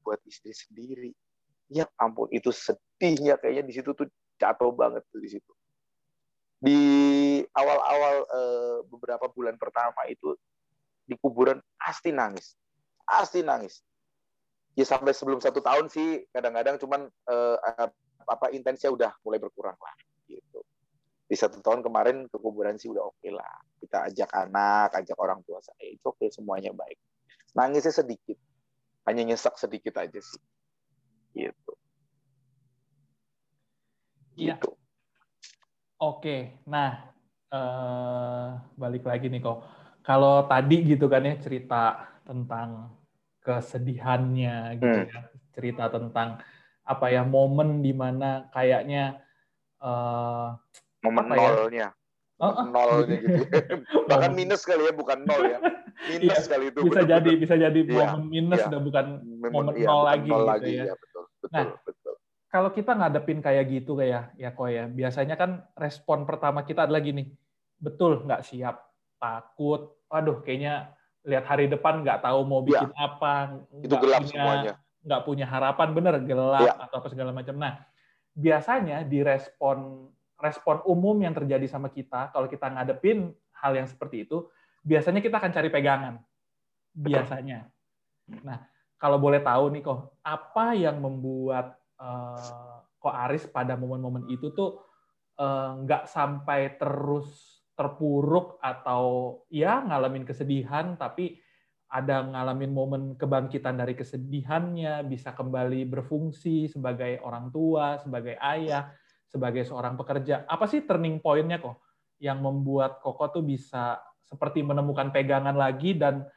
buat 0.00 0.18
istri 0.24 0.56
sendiri. 0.56 1.12
Ya 1.70 1.86
ampun, 2.00 2.26
itu 2.32 2.50
sedihnya 2.50 3.38
kayaknya 3.38 3.62
di 3.62 3.72
situ 3.76 3.94
tuh 3.94 4.08
jatuh 4.40 4.72
banget 4.74 5.04
tuh 5.12 5.20
di 5.22 5.30
situ. 5.30 5.52
Di 6.60 6.80
awal-awal 7.54 8.14
eh, 8.26 8.78
beberapa 8.88 9.28
bulan 9.30 9.54
pertama 9.60 10.02
itu 10.10 10.34
di 11.06 11.14
kuburan 11.20 11.60
pasti 11.78 12.10
nangis, 12.10 12.56
pasti 13.06 13.44
nangis 13.44 13.84
ya 14.78 14.86
sampai 14.86 15.10
sebelum 15.10 15.42
satu 15.42 15.58
tahun 15.58 15.90
sih 15.90 16.30
kadang-kadang 16.30 16.78
cuman 16.78 17.10
uh, 17.26 17.56
apa 18.30 18.46
intensnya 18.54 18.90
udah 18.94 19.10
mulai 19.26 19.42
berkurang 19.42 19.76
lah 19.76 19.96
gitu. 20.30 20.62
Di 21.30 21.36
satu 21.38 21.62
tahun 21.62 21.82
kemarin 21.82 22.26
ke 22.26 22.36
kuburan 22.38 22.78
sih 22.78 22.90
udah 22.90 23.06
oke 23.06 23.18
okay 23.18 23.30
lah. 23.34 23.54
Kita 23.82 24.06
ajak 24.10 24.30
anak 24.34 24.94
ajak 24.94 25.16
orang 25.18 25.42
tua 25.46 25.58
saya 25.62 25.90
itu 25.90 26.02
oke 26.06 26.18
okay, 26.22 26.28
semuanya 26.30 26.70
baik. 26.74 26.98
Nangisnya 27.54 27.94
sedikit 27.94 28.38
hanya 29.10 29.26
nyesek 29.26 29.54
sedikit 29.58 29.98
aja 29.98 30.20
sih 30.22 30.42
gitu. 31.34 31.72
Iya. 34.38 34.56
Gitu. 34.56 34.70
oke 36.00 36.64
nah 36.64 37.12
uh, 37.52 38.56
balik 38.78 39.04
lagi 39.04 39.28
nih 39.28 39.42
kok. 39.42 39.60
Kalau 40.00 40.48
tadi 40.48 40.80
gitu 40.88 41.06
kan 41.12 41.26
ya 41.28 41.36
cerita 41.36 42.08
tentang 42.24 42.99
kesedihannya 43.40 44.80
gitu 44.80 44.98
hmm. 45.00 45.10
ya 45.10 45.20
cerita 45.56 45.84
tentang 45.92 46.40
apa 46.84 47.06
ya 47.12 47.22
momen 47.22 47.84
di 47.84 47.92
mana 47.92 48.48
kayaknya 48.52 49.20
uh, 49.80 50.56
momen 51.04 51.24
ya, 51.30 51.36
nolnya 51.36 51.88
oh, 52.40 52.48
oh. 52.48 52.64
nolnya 52.66 53.16
gitu. 53.20 53.44
Bahkan 54.10 54.32
minus 54.32 54.64
kali 54.64 54.88
ya, 54.88 54.92
bukan 54.96 55.28
nol 55.28 55.42
ya. 55.44 55.58
Minus 56.08 56.48
iya, 56.48 56.48
kali 56.48 56.64
itu. 56.72 56.80
Bisa 56.88 57.04
betul, 57.04 57.12
jadi, 57.12 57.30
bisa 57.36 57.54
jadi 57.60 57.80
iya, 57.84 58.16
momen 58.16 58.22
minus 58.32 58.60
iya. 58.64 58.68
udah 58.72 58.80
bukan 58.80 59.06
Memang, 59.20 59.52
momen 59.52 59.74
iya, 59.76 59.86
nol 59.86 60.02
lagi 60.02 60.30
nol 60.32 60.40
gitu 60.40 60.48
lagi, 60.48 60.72
ya. 60.72 60.84
ya 60.88 60.94
betul, 60.96 61.24
betul, 61.28 61.50
nah, 61.52 61.66
betul. 61.84 62.14
Kalau 62.50 62.70
kita 62.74 62.92
ngadepin 62.98 63.38
kayak 63.44 63.64
gitu 63.70 63.92
kayak 63.94 64.34
ya 64.34 64.50
kok 64.50 64.68
ya, 64.72 64.84
biasanya 64.90 65.34
kan 65.38 65.50
respon 65.78 66.26
pertama 66.26 66.66
kita 66.66 66.88
adalah 66.88 66.98
gini, 66.98 67.30
betul 67.78 68.26
nggak 68.26 68.42
siap, 68.42 68.90
takut, 69.22 70.00
aduh 70.10 70.42
kayaknya 70.42 70.90
lihat 71.24 71.44
hari 71.44 71.68
depan 71.68 72.00
nggak 72.00 72.24
tahu 72.24 72.44
mau 72.48 72.60
iya. 72.64 72.68
bikin 72.68 72.90
ya. 72.92 72.98
apa, 73.00 73.34
itu 73.84 73.94
gelap 73.94 74.20
punya, 74.24 74.30
semuanya, 74.32 74.72
nggak 75.04 75.22
punya 75.24 75.46
harapan 75.46 75.88
bener 75.92 76.14
gelap 76.24 76.64
ya. 76.64 76.72
atau 76.80 76.96
apa 77.00 77.08
segala 77.12 77.30
macam. 77.32 77.54
Nah 77.60 77.84
biasanya 78.34 79.04
di 79.04 79.20
respon 79.20 80.08
respon 80.40 80.80
umum 80.88 81.20
yang 81.20 81.36
terjadi 81.36 81.68
sama 81.68 81.92
kita 81.92 82.32
kalau 82.32 82.48
kita 82.48 82.72
ngadepin 82.72 83.36
hal 83.60 83.76
yang 83.76 83.84
seperti 83.84 84.24
itu, 84.24 84.48
biasanya 84.80 85.20
kita 85.20 85.36
akan 85.36 85.52
cari 85.52 85.68
pegangan. 85.68 86.14
Biasanya. 86.96 87.68
Nah, 88.40 88.64
kalau 88.96 89.20
boleh 89.20 89.44
tahu 89.44 89.68
nih 89.76 89.84
kok, 89.84 90.16
apa 90.24 90.72
yang 90.72 90.96
membuat 90.96 91.76
uh, 92.00 92.80
kok 92.96 93.14
Aris 93.28 93.44
pada 93.52 93.76
momen-momen 93.76 94.32
itu 94.32 94.48
tuh 94.56 94.80
uh, 95.36 95.76
nggak 95.84 96.08
sampai 96.08 96.80
terus 96.80 97.59
terpuruk 97.80 98.60
atau 98.60 99.36
ya 99.48 99.80
ngalamin 99.80 100.28
kesedihan, 100.28 101.00
tapi 101.00 101.40
ada 101.88 102.20
ngalamin 102.20 102.70
momen 102.76 103.02
kebangkitan 103.16 103.80
dari 103.80 103.96
kesedihannya, 103.96 105.00
bisa 105.08 105.32
kembali 105.32 105.88
berfungsi 105.88 106.68
sebagai 106.68 107.24
orang 107.24 107.48
tua, 107.48 107.96
sebagai 108.04 108.36
ayah, 108.36 108.92
sebagai 109.32 109.64
seorang 109.64 109.96
pekerja. 109.96 110.44
Apa 110.44 110.68
sih 110.68 110.84
turning 110.84 111.24
point-nya 111.24 111.56
kok 111.56 111.80
yang 112.20 112.44
membuat 112.44 113.00
Koko 113.00 113.32
tuh 113.32 113.42
bisa 113.42 113.96
seperti 114.28 114.60
menemukan 114.60 115.08
pegangan 115.08 115.56
lagi 115.56 115.96
dan 115.96 116.28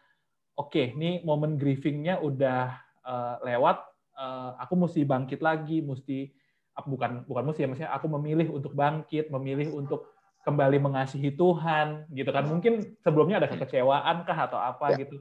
oke, 0.55 0.71
okay, 0.71 0.95
ini 0.95 1.21
momen 1.27 1.59
grieving-nya 1.59 2.23
udah 2.23 2.73
uh, 3.03 3.35
lewat, 3.43 3.83
uh, 4.15 4.55
aku 4.63 4.73
mesti 4.79 5.03
bangkit 5.03 5.43
lagi, 5.43 5.83
mesti 5.83 6.31
bukan 6.73 7.29
bukan 7.29 7.43
mesti 7.45 7.61
ya, 7.61 7.67
maksudnya 7.69 7.93
aku 7.93 8.07
memilih 8.17 8.49
untuk 8.49 8.73
bangkit, 8.73 9.29
memilih 9.29 9.69
untuk 9.77 10.12
kembali 10.43 10.77
mengasihi 10.83 11.31
Tuhan, 11.33 12.11
gitu 12.11 12.29
kan? 12.29 12.43
Mungkin 12.45 12.99
sebelumnya 12.99 13.39
ada 13.39 13.49
kekecewaan 13.49 14.27
kah 14.27 14.37
atau 14.51 14.59
apa 14.59 14.93
ya. 14.93 15.07
gitu? 15.07 15.15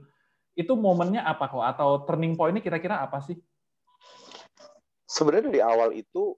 Itu 0.53 0.75
momennya 0.75 1.23
apa 1.23 1.47
kok? 1.47 1.63
Atau 1.63 2.03
turning 2.03 2.35
point-nya 2.35 2.61
kira-kira 2.61 2.99
apa 2.99 3.23
sih? 3.23 3.39
Sebenarnya 5.07 5.49
dari 5.49 5.61
awal 5.63 5.89
itu 5.95 6.35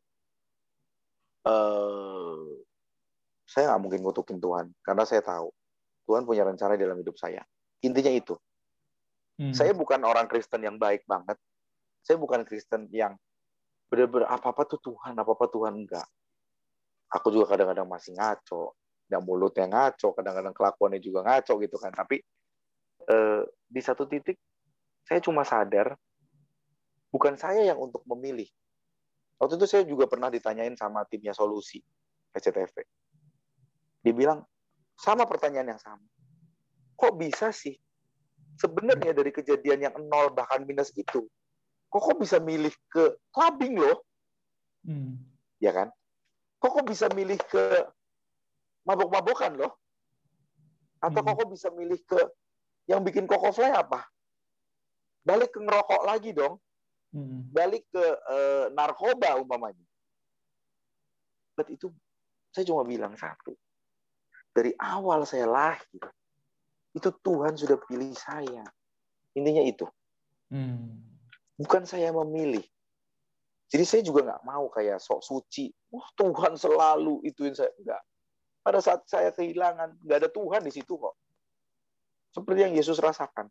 uh, 1.47 2.45
saya 3.45 3.73
nggak 3.73 3.81
mungkin 3.81 3.99
ngutukin 4.03 4.38
Tuhan 4.41 4.73
karena 4.83 5.03
saya 5.07 5.21
tahu 5.23 5.47
Tuhan 6.05 6.25
punya 6.25 6.45
rencana 6.45 6.77
dalam 6.77 6.97
hidup 7.01 7.17
saya. 7.17 7.41
Intinya 7.81 8.13
itu. 8.13 8.38
Hmm. 9.41 9.51
Saya 9.51 9.73
bukan 9.73 9.99
orang 10.05 10.29
Kristen 10.29 10.61
yang 10.63 10.77
baik 10.77 11.03
banget. 11.09 11.36
Saya 12.05 12.21
bukan 12.21 12.45
Kristen 12.45 12.88
yang 12.93 13.17
benar-benar 13.89 14.29
apa-apa 14.29 14.69
tuh 14.69 14.79
Tuhan, 14.81 15.17
apa-apa 15.17 15.49
Tuhan 15.49 15.73
enggak. 15.81 16.05
Aku 17.16 17.32
juga 17.32 17.55
kadang-kadang 17.55 17.88
masih 17.88 18.11
ngaco, 18.20 18.76
dan 19.07 19.24
mulutnya 19.24 19.66
ngaco, 19.72 20.11
kadang-kadang 20.11 20.51
kelakuannya 20.51 20.99
juga 20.99 21.24
ngaco 21.24 21.53
gitu 21.63 21.78
kan. 21.80 21.95
Tapi 21.95 22.20
eh, 23.07 23.41
di 23.47 23.82
satu 23.82 24.03
titik 24.03 24.36
saya 25.05 25.24
cuma 25.24 25.47
sadar 25.47 25.95
bukan 27.13 27.39
saya 27.39 27.63
yang 27.63 27.80
untuk 27.80 28.03
memilih, 28.03 28.49
Waktu 29.36 29.59
itu 29.59 29.68
saya 29.68 29.84
juga 29.84 30.07
pernah 30.07 30.32
ditanyain 30.32 30.76
sama 30.80 31.03
timnya 31.11 31.36
Solusi, 31.36 31.84
SCTV. 32.32 32.88
Dibilang, 33.99 34.39
sama 34.95 35.28
pertanyaan 35.28 35.76
yang 35.76 35.82
sama. 35.82 36.07
Kok 36.95 37.20
bisa 37.20 37.51
sih? 37.51 37.76
Sebenarnya 38.55 39.11
dari 39.11 39.36
kejadian 39.36 39.91
yang 39.91 39.95
nol 40.07 40.32
bahkan 40.32 40.63
minus 40.63 40.95
itu, 40.95 41.28
kok 41.91 41.99
kok 41.99 42.16
bisa 42.16 42.39
milih 42.39 42.72
ke 42.88 43.20
clubbing 43.36 43.76
loh? 43.76 43.99
Hmm. 44.88 45.20
Ya 45.59 45.76
kan? 45.76 45.91
Kok 46.66 46.82
kok 46.82 46.86
bisa 46.89 47.05
milih 47.13 47.38
ke 47.45 47.86
mabok-mabokan 48.89 49.53
loh? 49.53 49.78
Atau 50.97 51.22
hmm. 51.22 51.30
kok 51.30 51.36
kok 51.45 51.49
bisa 51.53 51.70
milih 51.70 52.01
ke 52.09 52.18
yang 52.89 53.05
bikin 53.05 53.30
koko 53.30 53.53
fly 53.53 53.70
apa? 53.70 54.01
Balik 55.22 55.53
ke 55.53 55.61
ngerokok 55.61 56.01
lagi 56.09 56.34
dong 56.34 56.57
hmm. 57.13 57.53
balik 57.53 57.86
ke 57.93 58.01
uh, 58.01 58.66
narkoba 58.74 59.38
umpamanya. 59.38 59.86
But 61.53 61.70
itu 61.70 61.93
saya 62.49 62.66
cuma 62.66 62.82
bilang 62.82 63.13
satu. 63.13 63.53
Dari 64.49 64.74
awal 64.80 65.28
saya 65.30 65.45
lahir, 65.45 66.03
itu 66.97 67.09
Tuhan 67.22 67.53
sudah 67.53 67.78
pilih 67.86 68.11
saya. 68.18 68.63
Intinya 69.38 69.61
itu. 69.61 69.86
Hmm. 70.49 71.03
Bukan 71.61 71.86
saya 71.86 72.09
memilih. 72.09 72.63
Jadi 73.66 73.84
saya 73.84 74.01
juga 74.05 74.22
nggak 74.26 74.43
mau 74.45 74.70
kayak 74.70 75.01
sok 75.01 75.22
suci. 75.26 75.74
Wah 75.89 76.05
Tuhan 76.13 76.53
selalu 76.55 77.26
ituin 77.26 77.57
saya. 77.57 77.74
Enggak. 77.82 78.01
Pada 78.61 78.80
saat 78.82 79.05
saya 79.05 79.30
kehilangan, 79.34 80.01
nggak 80.01 80.18
ada 80.26 80.30
Tuhan 80.30 80.61
di 80.66 80.72
situ 80.74 80.97
kok. 80.97 81.16
Seperti 82.36 82.68
yang 82.68 82.76
Yesus 82.76 82.99
rasakan. 82.99 83.47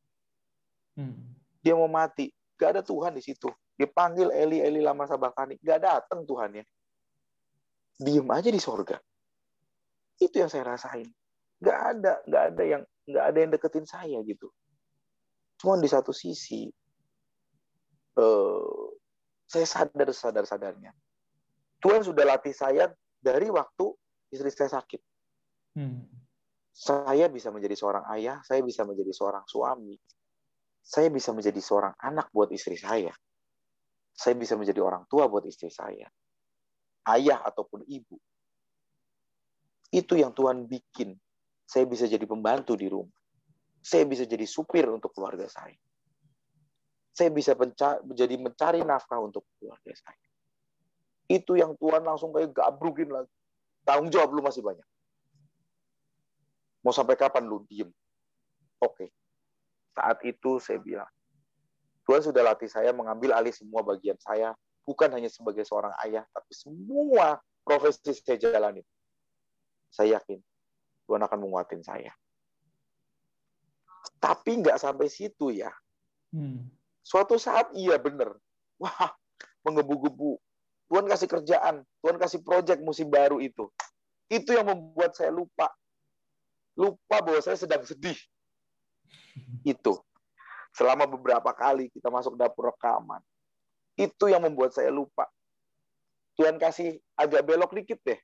Hmm. 1.01 1.35
Dia 1.65 1.73
mau 1.73 1.89
mati. 1.89 2.29
Gak 2.61 2.77
ada 2.77 2.83
Tuhan 2.85 3.17
di 3.17 3.25
situ. 3.25 3.49
Dipanggil 3.75 4.29
Eli, 4.29 4.61
Eli 4.61 4.85
lama 4.85 5.09
sabakani. 5.09 5.57
Gak 5.65 5.81
datang 5.81 6.29
Tuhan 6.29 6.61
ya. 6.61 6.65
Diem 7.97 8.29
aja 8.29 8.53
di 8.53 8.61
sorga. 8.61 9.01
Itu 10.21 10.37
yang 10.37 10.53
saya 10.53 10.77
rasain. 10.77 11.09
Gak 11.65 11.79
ada, 11.97 12.21
gak 12.29 12.45
ada 12.53 12.63
yang 12.63 12.83
gak 13.09 13.25
ada 13.25 13.39
yang 13.41 13.51
deketin 13.57 13.87
saya 13.89 14.21
gitu. 14.21 14.53
Cuma 15.57 15.81
di 15.81 15.89
satu 15.89 16.13
sisi, 16.13 16.69
uh, 18.21 18.87
saya 19.55 19.67
sadar 19.71 20.11
sadar 20.11 20.45
sadarnya. 20.45 20.91
Tuhan 21.79 22.03
sudah 22.03 22.27
latih 22.27 22.51
saya 22.51 22.91
dari 23.23 23.47
waktu 23.47 23.87
istri 24.35 24.51
saya 24.51 24.83
sakit. 24.83 24.99
Hmm. 25.79 26.03
Saya 26.75 27.31
bisa 27.31 27.55
menjadi 27.55 27.79
seorang 27.79 28.03
ayah, 28.19 28.43
saya 28.43 28.59
bisa 28.67 28.83
menjadi 28.83 29.15
seorang 29.15 29.47
suami, 29.47 29.95
saya 30.83 31.07
bisa 31.07 31.31
menjadi 31.31 31.63
seorang 31.63 31.95
anak 32.03 32.35
buat 32.35 32.51
istri 32.51 32.75
saya. 32.75 33.15
Saya 34.15 34.35
bisa 34.35 34.59
menjadi 34.59 34.83
orang 34.83 35.07
tua 35.07 35.31
buat 35.31 35.47
istri 35.47 35.71
saya. 35.71 36.07
Ayah 37.07 37.47
ataupun 37.47 37.87
ibu. 37.87 38.19
Itu 39.95 40.19
yang 40.19 40.35
Tuhan 40.35 40.67
bikin. 40.67 41.15
Saya 41.63 41.87
bisa 41.87 42.11
jadi 42.11 42.27
pembantu 42.27 42.75
di 42.75 42.91
rumah. 42.91 43.15
Saya 43.85 44.03
bisa 44.07 44.27
jadi 44.27 44.47
supir 44.47 44.87
untuk 44.91 45.15
keluarga 45.15 45.47
saya. 45.47 45.79
Saya 47.15 47.31
bisa 47.31 47.55
menjadi 48.03 48.35
mencari 48.35 48.83
nafkah 48.83 49.23
untuk 49.23 49.47
keluarga 49.57 49.95
saya. 49.95 50.27
Itu 51.31 51.55
yang 51.55 51.79
Tuhan 51.79 52.03
langsung 52.03 52.35
kayak 52.35 52.51
gabrukin 52.51 53.09
lagi. 53.09 53.31
Tanggung 53.87 54.11
jawab 54.11 54.35
lu 54.35 54.43
masih 54.43 54.61
banyak. 54.61 54.85
Mau 56.83 56.93
sampai 56.93 57.17
kapan 57.17 57.47
lu 57.47 57.63
diem? 57.71 57.89
Oke, 58.83 59.09
saat 59.97 60.21
itu 60.27 60.61
saya 60.61 60.77
bilang, 60.83 61.09
Tuhan 62.05 62.21
sudah 62.21 62.45
latih 62.45 62.69
saya 62.69 62.93
mengambil 62.93 63.33
alih 63.33 63.55
semua 63.55 63.81
bagian 63.81 64.21
saya, 64.21 64.53
bukan 64.85 65.09
hanya 65.17 65.33
sebagai 65.33 65.65
seorang 65.65 65.97
ayah, 66.05 66.29
tapi 66.29 66.53
semua 66.53 67.41
profesi 67.65 68.13
saya 68.13 68.37
jalani. 68.37 68.85
Saya 69.89 70.21
yakin 70.21 70.43
Tuhan 71.09 71.23
akan 71.25 71.39
menguatin 71.41 71.81
saya. 71.81 72.13
Tapi 74.21 74.61
nggak 74.61 74.77
sampai 74.77 75.09
situ 75.09 75.53
ya. 75.53 75.73
Hmm. 76.33 76.69
Suatu 77.05 77.37
saat 77.37 77.69
iya 77.77 78.01
bener. 78.01 78.33
Wah, 78.81 79.13
mengebu-gebu. 79.63 80.41
Tuhan 80.89 81.05
kasih 81.05 81.29
kerjaan, 81.29 81.85
Tuhan 82.01 82.17
kasih 82.17 82.41
proyek 82.41 82.81
musim 82.81 83.13
baru 83.13 83.41
itu. 83.45 83.69
Itu 84.33 84.57
yang 84.57 84.73
membuat 84.73 85.13
saya 85.13 85.29
lupa. 85.29 85.69
Lupa 86.75 87.23
bahwa 87.23 87.41
saya 87.45 87.61
sedang 87.61 87.85
sedih 87.85 88.17
itu. 89.63 89.95
Selama 90.75 91.07
beberapa 91.07 91.55
kali 91.55 91.93
kita 91.93 92.11
masuk 92.11 92.35
dapur 92.35 92.73
rekaman. 92.73 93.23
Itu 93.95 94.27
yang 94.27 94.43
membuat 94.43 94.75
saya 94.75 94.91
lupa. 94.91 95.31
Tuhan 96.35 96.59
kasih 96.59 96.99
agak 97.15 97.47
belok 97.47 97.71
dikit 97.79 98.01
deh. 98.03 98.19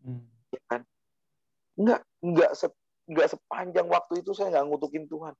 Hmm. 0.00 0.24
Ya 0.48 0.60
kan? 0.64 0.80
Enggak, 1.76 2.00
enggak, 2.24 2.50
se, 2.56 2.66
enggak 3.04 3.28
sepanjang 3.36 3.86
waktu 3.86 4.24
itu 4.24 4.32
saya 4.32 4.48
nggak 4.48 4.64
ngutukin 4.64 5.04
Tuhan. 5.04 5.36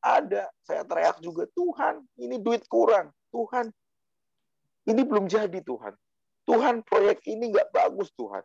Ada, 0.00 0.48
saya 0.64 0.82
teriak 0.88 1.20
juga, 1.20 1.44
Tuhan, 1.52 2.00
ini 2.16 2.40
duit 2.40 2.64
kurang. 2.66 3.12
Tuhan, 3.30 3.68
ini 4.88 5.02
belum 5.04 5.28
jadi 5.28 5.60
Tuhan. 5.60 5.92
Tuhan, 6.48 6.82
proyek 6.82 7.20
ini 7.28 7.52
nggak 7.52 7.68
bagus 7.70 8.08
Tuhan. 8.16 8.42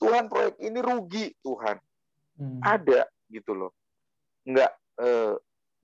Tuhan, 0.00 0.26
proyek 0.32 0.56
ini 0.58 0.78
rugi 0.80 1.26
Tuhan. 1.44 1.76
Hmm. 2.36 2.60
Ada 2.64 3.06
gitu 3.28 3.52
loh. 3.52 3.72
Enggak, 4.48 4.72
eh, 5.00 5.34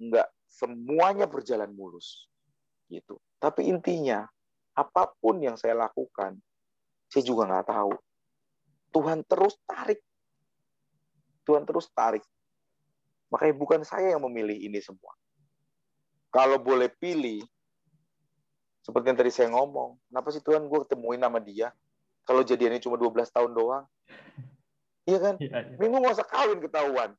nggak 0.01 0.29
semuanya 0.49 1.25
berjalan 1.25 1.73
mulus 1.73 2.29
gitu 2.93 3.17
tapi 3.41 3.73
intinya 3.73 4.29
apa 4.77 5.09
pun 5.17 5.41
yang 5.41 5.57
saya 5.57 5.73
lakukan 5.89 6.37
saya 7.09 7.25
juga 7.25 7.49
nggak 7.49 7.73
tahu 7.73 7.97
Tuhan 8.93 9.25
terus 9.25 9.57
tarik 9.65 10.05
Tuhan 11.43 11.67
terus 11.67 11.91
tarik. 11.91 12.23
Makanya 13.33 13.55
bukan 13.57 13.81
saya 13.81 14.13
yang 14.13 14.23
memilih 14.29 14.55
ini 14.61 14.77
semua. 14.85 15.17
Kalau 16.29 16.61
boleh 16.61 16.93
pilih, 16.93 17.41
seperti 18.85 19.09
yang 19.09 19.19
tadi 19.19 19.33
saya 19.33 19.49
ngomong, 19.57 19.97
kenapa 20.13 20.29
sih 20.37 20.45
Tuhan 20.45 20.69
gue 20.69 20.79
ketemuin 20.85 21.17
nama 21.17 21.41
dia? 21.41 21.73
Kalau 22.29 22.45
jadiannya 22.45 22.81
cuma 22.85 23.01
12 23.01 23.33
tahun 23.33 23.51
doang. 23.57 23.85
Iya 25.09 25.19
kan? 25.19 25.35
Ya, 25.41 25.65
ya. 25.65 25.77
Minggu 25.81 25.97
nggak 25.99 26.15
usah 26.21 26.29
kawin 26.29 26.61
ketahuan. 26.61 27.11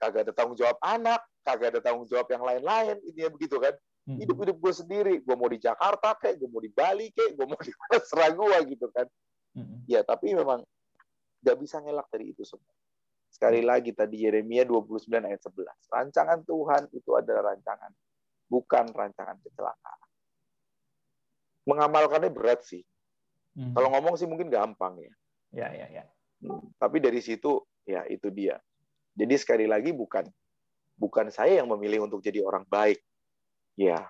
Kagak 0.00 0.30
ada 0.30 0.32
tanggung 0.32 0.56
jawab 0.56 0.78
anak, 0.80 1.20
kagak 1.44 1.74
ada 1.76 1.80
tanggung 1.84 2.08
jawab 2.08 2.26
yang 2.32 2.42
lain-lain. 2.42 2.96
Ini 3.04 3.28
begitu 3.28 3.60
kan? 3.60 3.74
Hidup-hidup 4.08 4.56
gue 4.56 4.72
sendiri. 4.72 5.14
Gue 5.20 5.36
mau 5.36 5.52
di 5.52 5.60
Jakarta 5.60 6.16
kayak, 6.16 6.40
gue 6.40 6.48
mau 6.48 6.64
di 6.64 6.72
Bali 6.72 7.12
kayak, 7.12 7.36
gue 7.36 7.44
mau 7.44 7.60
di 7.60 7.72
mana 7.84 8.26
gue 8.32 8.56
gitu 8.72 8.86
kan. 8.90 9.06
Ya, 9.84 10.00
tapi 10.00 10.32
memang 10.32 10.64
nggak 11.44 11.56
bisa 11.60 11.78
ngelak 11.82 12.08
dari 12.08 12.32
itu 12.32 12.42
semua. 12.42 12.72
Sekali 13.28 13.60
lagi 13.60 13.92
tadi 13.92 14.24
Yeremia 14.24 14.64
29 14.64 15.08
ayat 15.28 15.40
11. 15.44 15.68
Rancangan 15.92 16.40
Tuhan 16.42 16.82
itu 16.96 17.10
adalah 17.14 17.54
rancangan. 17.54 17.92
Bukan 18.48 18.90
rancangan 18.96 19.36
kecelakaan. 19.44 20.00
Mengamalkannya 21.68 22.32
berat 22.32 22.64
sih. 22.64 22.80
Hmm. 23.52 23.76
Kalau 23.76 23.92
ngomong 23.92 24.16
sih 24.16 24.24
mungkin 24.24 24.48
gampang 24.48 24.96
ya. 24.98 25.12
Ya, 25.52 25.68
ya, 25.72 25.86
ya. 26.00 26.04
Hmm. 26.40 26.64
Tapi 26.80 27.04
dari 27.04 27.20
situ, 27.20 27.60
ya 27.84 28.08
itu 28.08 28.32
dia. 28.32 28.56
Jadi 29.12 29.34
sekali 29.36 29.66
lagi 29.68 29.92
bukan 29.92 30.24
bukan 30.98 31.28
saya 31.28 31.60
yang 31.60 31.68
memilih 31.68 32.08
untuk 32.08 32.24
jadi 32.24 32.40
orang 32.40 32.64
baik. 32.66 32.98
Ya. 33.76 34.08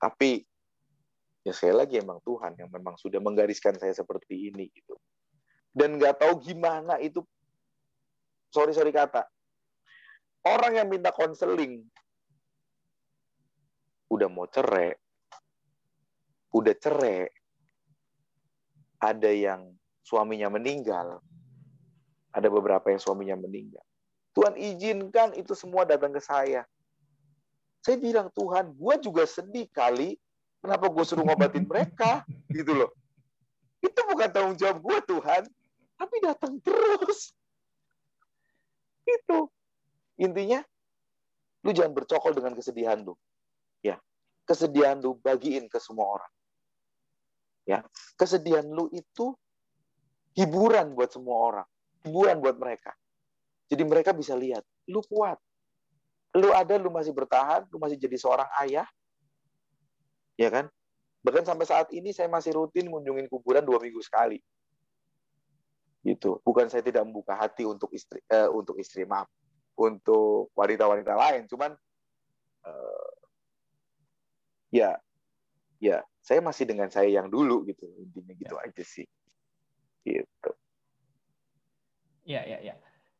Tapi 0.00 0.44
ya 1.46 1.52
sekali 1.56 1.76
lagi 1.76 1.94
emang 2.00 2.20
Tuhan 2.24 2.56
yang 2.56 2.68
memang 2.68 3.00
sudah 3.00 3.20
menggariskan 3.22 3.78
saya 3.80 3.94
seperti 3.94 4.52
ini 4.52 4.68
gitu. 4.74 4.98
Dan 5.70 5.96
nggak 5.96 6.20
tahu 6.20 6.40
gimana 6.42 6.98
itu 6.98 7.22
sorry 8.50 8.74
sorry 8.76 8.92
kata. 8.92 9.26
Orang 10.46 10.76
yang 10.76 10.88
minta 10.88 11.12
konseling 11.12 11.84
udah 14.10 14.26
mau 14.26 14.50
cerai 14.50 14.90
udah 16.50 16.74
cerai 16.74 17.30
ada 18.98 19.30
yang 19.30 19.70
suaminya 20.02 20.50
meninggal 20.50 21.22
ada 22.30 22.46
beberapa 22.46 22.90
yang 22.90 23.02
suaminya 23.02 23.36
meninggal. 23.38 23.82
Tuhan 24.38 24.54
izinkan 24.54 25.34
itu 25.34 25.54
semua 25.58 25.82
datang 25.82 26.14
ke 26.14 26.22
saya. 26.22 26.62
Saya 27.82 27.96
bilang 27.98 28.30
Tuhan 28.30 28.70
gue 28.70 28.94
juga 29.02 29.26
sedih 29.26 29.66
kali. 29.74 30.14
Kenapa 30.62 30.86
gue 30.86 31.02
suruh 31.02 31.26
ngobatin 31.26 31.66
mereka? 31.66 32.22
Gitu 32.46 32.70
loh. 32.70 32.92
Itu 33.82 33.98
bukan 34.06 34.28
tanggung 34.30 34.54
jawab 34.54 34.78
gue 34.78 34.98
Tuhan. 35.10 35.42
Tapi 35.98 36.16
datang 36.22 36.62
terus 36.62 37.34
itu. 39.10 39.38
Intinya, 40.20 40.60
lu 41.64 41.70
jangan 41.74 41.92
bercokol 41.96 42.36
dengan 42.36 42.54
kesedihan 42.54 43.00
lu. 43.02 43.16
Ya, 43.82 43.98
kesedihan 44.46 45.00
lu 45.00 45.18
bagiin 45.18 45.66
ke 45.66 45.80
semua 45.82 46.20
orang. 46.20 46.32
Ya, 47.66 47.78
kesedihan 48.16 48.66
lu 48.66 48.88
itu 48.92 49.34
hiburan 50.36 50.94
buat 50.94 51.10
semua 51.10 51.36
orang, 51.40 51.68
hiburan 52.06 52.38
buat 52.38 52.56
mereka. 52.56 52.92
Jadi 53.70 53.82
mereka 53.86 54.10
bisa 54.10 54.34
lihat, 54.34 54.66
lu 54.90 55.00
kuat. 55.06 55.38
Lu 56.34 56.54
ada, 56.54 56.78
lu 56.78 56.90
masih 56.94 57.10
bertahan, 57.10 57.66
lu 57.70 57.78
masih 57.82 57.98
jadi 57.98 58.16
seorang 58.18 58.46
ayah. 58.62 58.86
Ya 60.38 60.50
kan? 60.50 60.70
Bahkan 61.20 61.44
sampai 61.44 61.66
saat 61.68 61.88
ini 61.92 62.14
saya 62.16 62.30
masih 62.30 62.56
rutin 62.56 62.88
mengunjungi 62.88 63.28
kuburan 63.28 63.60
dua 63.66 63.76
minggu 63.76 64.00
sekali 64.00 64.40
gitu. 66.00 66.40
Bukan 66.40 66.68
saya 66.72 66.80
tidak 66.80 67.04
membuka 67.04 67.36
hati 67.36 67.68
untuk 67.68 67.92
istri 67.92 68.20
uh, 68.32 68.48
untuk 68.52 68.76
istri 68.80 69.04
maaf 69.04 69.28
untuk 69.76 70.52
wanita-wanita 70.56 71.12
lain. 71.12 71.42
Cuman 71.48 71.72
uh, 72.64 73.10
ya 74.72 74.96
ya 75.80 76.04
saya 76.20 76.40
masih 76.44 76.68
dengan 76.68 76.88
saya 76.88 77.08
yang 77.08 77.28
dulu 77.28 77.64
gitu. 77.68 77.84
Intinya 78.00 78.34
gitu 78.36 78.54
ya. 78.56 78.64
aja 78.64 78.84
sih. 78.84 79.06
Gitu. 80.04 80.50
Ya 82.24 82.42
ya 82.48 82.58
ya. 82.64 82.74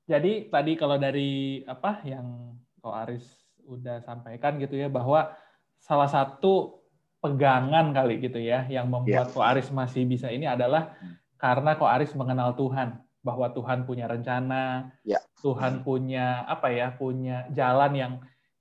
Jadi 0.08 0.50
tadi 0.50 0.72
kalau 0.74 0.96
dari 0.96 1.62
apa 1.68 2.02
yang 2.02 2.56
Ko 2.80 2.96
Aris 2.96 3.24
udah 3.68 4.00
sampaikan 4.02 4.56
gitu 4.56 4.74
ya 4.74 4.88
bahwa 4.88 5.36
salah 5.76 6.08
satu 6.08 6.80
pegangan 7.20 7.92
kali 7.92 8.16
gitu 8.24 8.40
ya 8.40 8.64
yang 8.72 8.88
membuat. 8.88 9.30
Ko 9.36 9.44
Aris 9.44 9.68
masih 9.68 10.08
bisa 10.08 10.32
ini 10.32 10.48
adalah 10.48 10.96
hmm 10.96 11.19
karena 11.40 11.74
kok 11.80 11.88
Aris 11.88 12.12
mengenal 12.12 12.52
Tuhan 12.52 13.00
bahwa 13.24 13.48
Tuhan 13.52 13.88
punya 13.88 14.04
rencana, 14.04 14.92
ya. 15.08 15.20
Tuhan 15.40 15.80
punya 15.80 16.44
apa 16.44 16.68
ya, 16.68 16.92
punya 16.92 17.48
jalan 17.56 17.92
yang 17.96 18.12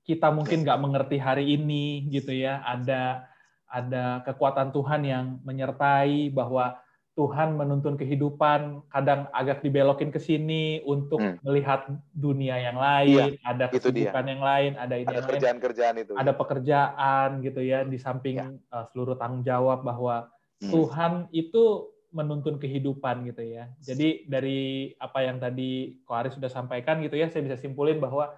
kita 0.07 0.31
mungkin 0.31 0.63
nggak 0.63 0.79
mengerti 0.79 1.19
hari 1.19 1.59
ini 1.59 2.07
gitu 2.07 2.31
ya. 2.31 2.63
Ada 2.63 3.27
ada 3.69 4.23
kekuatan 4.23 4.71
Tuhan 4.71 5.03
yang 5.03 5.25
menyertai 5.43 6.31
bahwa 6.31 6.79
Tuhan 7.19 7.59
menuntun 7.59 7.99
kehidupan, 7.99 8.87
kadang 8.87 9.27
agak 9.35 9.59
dibelokin 9.59 10.07
ke 10.07 10.23
sini 10.23 10.79
untuk 10.87 11.19
hmm. 11.19 11.43
melihat 11.43 11.91
dunia 12.15 12.55
yang 12.55 12.79
lain, 12.79 13.35
ya, 13.35 13.43
ada 13.43 13.67
kesibukan 13.67 14.23
yang 14.23 14.39
lain, 14.39 14.79
ada 14.79 14.95
ini 14.95 15.11
ada 15.11 15.27
kerjaan-kerjaan 15.27 15.95
itu. 15.99 16.15
Ada 16.15 16.31
pekerjaan 16.31 17.43
gitu 17.43 17.59
ya 17.59 17.83
di 17.83 17.99
samping 17.99 18.39
ya. 18.39 18.47
uh, 18.71 18.87
seluruh 18.95 19.19
tanggung 19.19 19.43
jawab 19.43 19.83
bahwa 19.83 20.31
hmm. 20.63 20.71
Tuhan 20.71 21.27
itu 21.35 21.91
menuntun 22.09 22.57
kehidupan 22.57 23.25
gitu 23.29 23.45
ya. 23.45 23.69
Jadi 23.81 24.25
dari 24.25 24.91
apa 24.97 25.21
yang 25.21 25.37
tadi 25.37 26.01
Ko 26.03 26.17
Aris 26.17 26.33
sudah 26.33 26.49
sampaikan 26.49 26.99
gitu 27.05 27.15
ya, 27.15 27.29
saya 27.29 27.45
bisa 27.45 27.57
simpulin 27.57 28.01
bahwa 28.01 28.33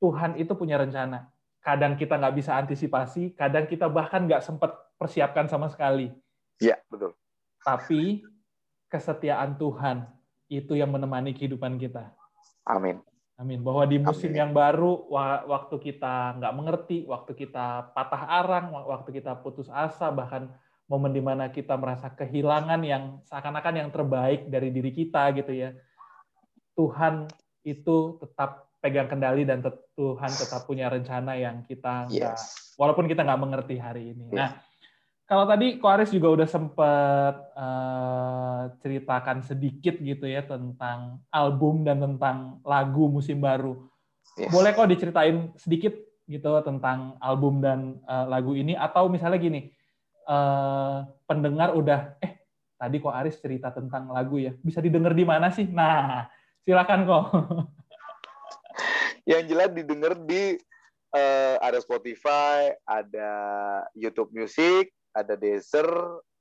Tuhan 0.00 0.40
itu 0.40 0.52
punya 0.56 0.80
rencana. 0.80 1.28
Kadang 1.62 1.94
kita 1.94 2.18
nggak 2.18 2.34
bisa 2.34 2.58
antisipasi, 2.58 3.36
kadang 3.38 3.70
kita 3.70 3.86
bahkan 3.86 4.26
nggak 4.26 4.42
sempat 4.42 4.74
persiapkan 4.98 5.46
sama 5.46 5.70
sekali. 5.70 6.10
Iya, 6.58 6.80
betul. 6.90 7.14
Tapi 7.62 8.26
kesetiaan 8.90 9.54
Tuhan 9.60 10.08
itu 10.50 10.74
yang 10.74 10.90
menemani 10.90 11.32
kehidupan 11.32 11.78
kita. 11.78 12.10
Amin. 12.66 12.98
Amin. 13.40 13.58
Bahwa 13.64 13.88
di 13.88 13.98
musim 13.98 14.30
Amin. 14.30 14.40
yang 14.42 14.50
baru, 14.54 15.06
waktu 15.48 15.76
kita 15.80 16.38
nggak 16.38 16.54
mengerti, 16.54 16.98
waktu 17.08 17.32
kita 17.34 17.94
patah 17.96 18.22
arang, 18.42 18.70
waktu 18.74 19.22
kita 19.22 19.38
putus 19.40 19.66
asa, 19.72 20.12
bahkan 20.12 20.52
momen 20.92 21.16
di 21.16 21.24
mana 21.24 21.48
kita 21.48 21.72
merasa 21.80 22.12
kehilangan 22.12 22.84
yang 22.84 23.24
seakan-akan 23.24 23.80
yang 23.80 23.88
terbaik 23.88 24.44
dari 24.52 24.68
diri 24.68 24.92
kita 24.92 25.32
gitu 25.32 25.48
ya. 25.56 25.72
Tuhan 26.76 27.32
itu 27.64 28.20
tetap 28.20 28.68
pegang 28.84 29.08
kendali 29.08 29.48
dan 29.48 29.64
Tuhan 29.96 30.28
tetap 30.28 30.68
punya 30.68 30.92
rencana 30.92 31.32
yang 31.38 31.64
kita 31.64 32.12
yes. 32.12 32.74
walaupun 32.76 33.08
kita 33.08 33.24
nggak 33.24 33.40
mengerti 33.40 33.80
hari 33.80 34.12
ini. 34.12 34.28
Yes. 34.28 34.36
Nah, 34.36 34.50
kalau 35.24 35.48
tadi 35.48 35.80
Ko 35.80 35.88
Aris 35.88 36.12
juga 36.12 36.28
udah 36.28 36.48
sempat 36.50 37.34
uh, 37.56 38.68
ceritakan 38.84 39.40
sedikit 39.46 39.96
gitu 39.96 40.28
ya 40.28 40.44
tentang 40.44 41.24
album 41.32 41.88
dan 41.88 42.04
tentang 42.04 42.60
lagu 42.68 43.08
musim 43.08 43.40
baru. 43.40 43.80
Yes. 44.36 44.52
Boleh 44.52 44.76
kok 44.76 44.90
diceritain 44.92 45.56
sedikit 45.56 45.96
gitu 46.28 46.52
tentang 46.66 47.16
album 47.22 47.64
dan 47.64 48.02
uh, 48.04 48.28
lagu 48.28 48.52
ini 48.52 48.76
atau 48.76 49.08
misalnya 49.08 49.38
gini, 49.38 49.72
uh, 50.26 51.06
pendengar 51.26 51.74
udah 51.74 52.18
eh 52.22 52.42
tadi 52.76 52.98
kok 52.98 53.14
Aris 53.14 53.38
cerita 53.38 53.70
tentang 53.70 54.10
lagu 54.10 54.38
ya? 54.38 54.52
Bisa 54.58 54.82
didengar 54.82 55.14
di 55.14 55.24
mana 55.26 55.50
sih? 55.54 55.66
Nah 55.70 56.26
silakan 56.62 57.00
kok. 57.06 57.24
Yang 59.30 59.42
jelas 59.54 59.70
didengar 59.70 60.18
di 60.18 60.58
uh, 61.14 61.56
ada 61.62 61.78
Spotify 61.78 62.74
ada 62.88 63.30
YouTube 63.94 64.34
Music 64.34 64.90
ada 65.12 65.36
Deezer 65.36 65.86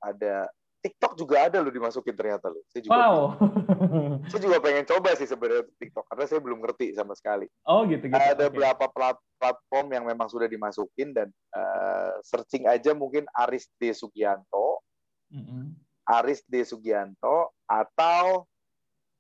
ada 0.02 0.50
TikTok 0.82 1.14
juga 1.14 1.46
ada 1.46 1.62
loh 1.62 1.70
dimasukin 1.70 2.18
ternyata 2.18 2.50
loh. 2.50 2.66
Saya 2.74 2.82
juga 2.82 2.98
wow. 2.98 3.18
Pengen, 3.38 4.12
saya 4.34 4.42
juga 4.42 4.58
pengen 4.58 4.86
coba 4.90 5.10
sih 5.14 5.30
sebenarnya 5.30 5.64
TikTok 5.78 6.06
karena 6.10 6.26
saya 6.26 6.40
belum 6.42 6.60
ngerti 6.66 6.98
sama 6.98 7.14
sekali. 7.14 7.46
Oh 7.70 7.86
gitu 7.86 8.10
gitu. 8.10 8.18
Ada 8.18 8.50
okay. 8.50 8.50
beberapa 8.50 8.86
plat 8.90 9.18
platform 9.38 9.88
yang 9.94 10.06
memang 10.10 10.26
sudah 10.26 10.50
dimasukin 10.50 11.14
dan 11.14 11.30
uh, 11.54 12.18
searching 12.26 12.66
aja 12.66 12.98
mungkin 12.98 13.30
Aris 13.38 13.70
D 13.78 13.94
Sugianto. 13.94 14.82
Mm 15.30 15.44
-hmm. 15.46 15.64
Aris 16.10 16.42
D 16.50 16.66
Sugianto 16.66 17.54
atau 17.70 18.50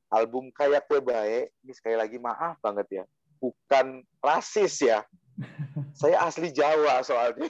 album 0.09 0.49
Kayak 0.49 0.89
Kue 0.89 0.99
Bae. 0.99 1.45
Ini 1.61 1.71
sekali 1.77 1.93
lagi 1.93 2.17
maaf 2.17 2.57
banget 2.59 2.87
ya. 2.89 3.03
Bukan 3.37 4.01
rasis 4.17 4.81
ya. 4.81 5.05
saya 6.01 6.25
asli 6.25 6.49
Jawa 6.49 7.05
soalnya 7.05 7.47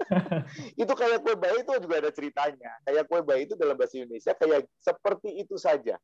itu 0.82 0.92
kayak 0.96 1.20
kue 1.22 1.34
bayi 1.36 1.62
itu 1.62 1.72
juga 1.80 1.96
ada 2.00 2.10
ceritanya. 2.10 2.72
Kayak 2.84 3.04
kue 3.06 3.20
bayi 3.22 3.44
itu 3.46 3.54
dalam 3.54 3.76
bahasa 3.76 4.00
Indonesia 4.00 4.32
kayak 4.34 4.66
seperti 4.80 5.28
itu 5.40 5.56
saja. 5.60 5.96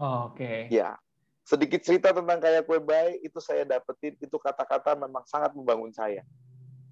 Oh, 0.00 0.32
Oke. 0.32 0.42
Okay. 0.42 0.58
Ya, 0.72 0.98
sedikit 1.42 1.82
cerita 1.82 2.14
tentang 2.14 2.38
kayak 2.38 2.66
kue 2.66 2.78
bayi 2.82 3.18
itu 3.22 3.38
saya 3.42 3.66
dapetin 3.66 4.14
itu 4.18 4.36
kata-kata 4.38 4.94
memang 4.98 5.22
sangat 5.26 5.52
membangun 5.54 5.90
saya. 5.90 6.22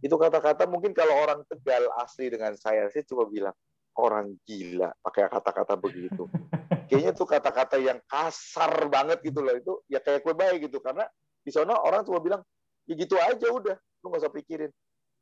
Itu 0.01 0.17
kata-kata 0.17 0.65
mungkin 0.65 0.97
kalau 0.97 1.13
orang 1.13 1.45
Tegal 1.45 1.93
asli 2.01 2.33
dengan 2.33 2.57
saya, 2.57 2.89
saya 2.89 3.05
coba 3.05 3.29
bilang, 3.29 3.57
orang 4.01 4.33
gila 4.49 4.91
pakai 5.05 5.29
kata-kata 5.29 5.75
begitu. 5.77 6.25
Kayaknya 6.89 7.13
tuh 7.15 7.29
kata-kata 7.29 7.77
yang 7.79 8.01
kasar 8.09 8.89
banget 8.91 9.23
gitu 9.23 9.45
loh. 9.45 9.55
Itu 9.55 9.73
ya 9.87 10.03
kayak 10.03 10.27
kue 10.27 10.35
bayi 10.35 10.59
gitu. 10.59 10.83
Karena 10.83 11.07
di 11.45 11.51
sana 11.55 11.79
orang 11.79 12.03
cuma 12.03 12.19
bilang, 12.19 12.43
ya 12.89 12.95
gitu 12.99 13.15
aja 13.21 13.47
udah. 13.47 13.77
Lu 14.03 14.11
gak 14.11 14.27
usah 14.27 14.33
pikirin. 14.33 14.73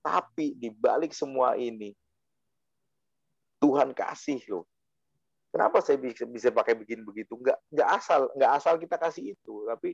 Tapi 0.08 0.56
di 0.56 0.72
balik 0.72 1.12
semua 1.12 1.52
ini, 1.60 1.92
Tuhan 3.60 3.92
kasih 3.92 4.40
loh. 4.48 4.64
Kenapa 5.52 5.84
saya 5.84 6.00
bisa, 6.00 6.24
bisa 6.24 6.48
pakai 6.48 6.72
begini 6.72 7.04
begitu? 7.04 7.36
Nggak, 7.36 7.60
nggak 7.68 7.88
asal, 7.92 8.20
nggak 8.32 8.52
asal 8.56 8.74
kita 8.80 8.96
kasih 8.96 9.36
itu, 9.36 9.68
tapi 9.68 9.92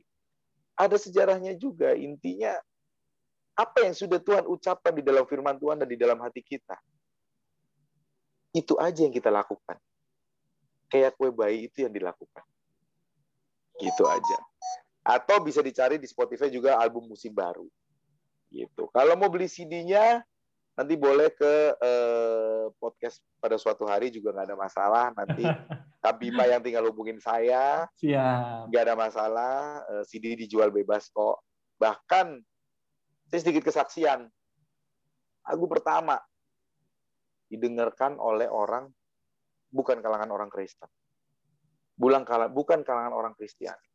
ada 0.79 0.95
sejarahnya 0.95 1.59
juga. 1.59 1.91
Intinya 1.99 2.55
apa 3.59 3.83
yang 3.83 3.91
sudah 3.95 4.23
Tuhan 4.23 4.47
ucapkan 4.47 4.95
di 4.95 5.03
dalam 5.03 5.27
firman 5.27 5.59
Tuhan 5.59 5.83
dan 5.83 5.87
di 5.87 5.99
dalam 5.99 6.19
hati 6.23 6.39
kita. 6.39 6.79
Itu 8.55 8.79
aja 8.79 9.03
yang 9.03 9.11
kita 9.11 9.27
lakukan. 9.27 9.75
Kayak 10.87 11.19
kue 11.19 11.27
bayi 11.27 11.67
itu 11.67 11.83
yang 11.83 11.91
dilakukan. 11.91 12.43
Gitu 13.83 14.03
aja. 14.07 14.39
Atau 15.03 15.43
bisa 15.43 15.59
dicari 15.59 15.99
di 15.99 16.07
Spotify 16.07 16.47
juga 16.47 16.79
album 16.79 17.11
musim 17.11 17.35
baru. 17.35 17.67
Gitu. 18.55 18.87
Kalau 18.95 19.19
mau 19.19 19.27
beli 19.27 19.51
CD-nya, 19.51 20.23
nanti 20.79 20.95
boleh 20.95 21.27
ke 21.35 21.75
eh, 21.75 22.65
podcast 22.79 23.19
pada 23.43 23.59
suatu 23.59 23.83
hari 23.83 24.15
juga 24.15 24.31
nggak 24.31 24.47
ada 24.47 24.57
masalah. 24.57 25.05
Nanti 25.11 25.43
Kak 26.03 26.15
Bima 26.15 26.47
yang 26.47 26.63
tinggal 26.63 26.87
hubungin 26.87 27.19
saya. 27.19 27.83
Siap. 27.99 28.71
Nggak 28.71 28.83
ada 28.87 28.95
masalah. 28.95 29.83
Eh, 29.91 30.03
CD 30.07 30.39
dijual 30.39 30.71
bebas 30.71 31.11
kok. 31.11 31.43
Bahkan 31.75 32.39
saya 33.27 33.39
sedikit 33.43 33.67
kesaksian. 33.67 34.23
Lagu 35.45 35.65
pertama 35.67 36.15
didengarkan 37.51 38.17
oleh 38.17 38.47
orang 38.47 38.87
bukan 39.69 39.99
kalangan 39.99 40.31
orang 40.31 40.47
Kristen. 40.47 40.87
Bukan 41.95 42.23
bukan 42.51 42.79
kalangan 42.87 43.11
orang 43.15 43.35
Kristiani. 43.35 43.87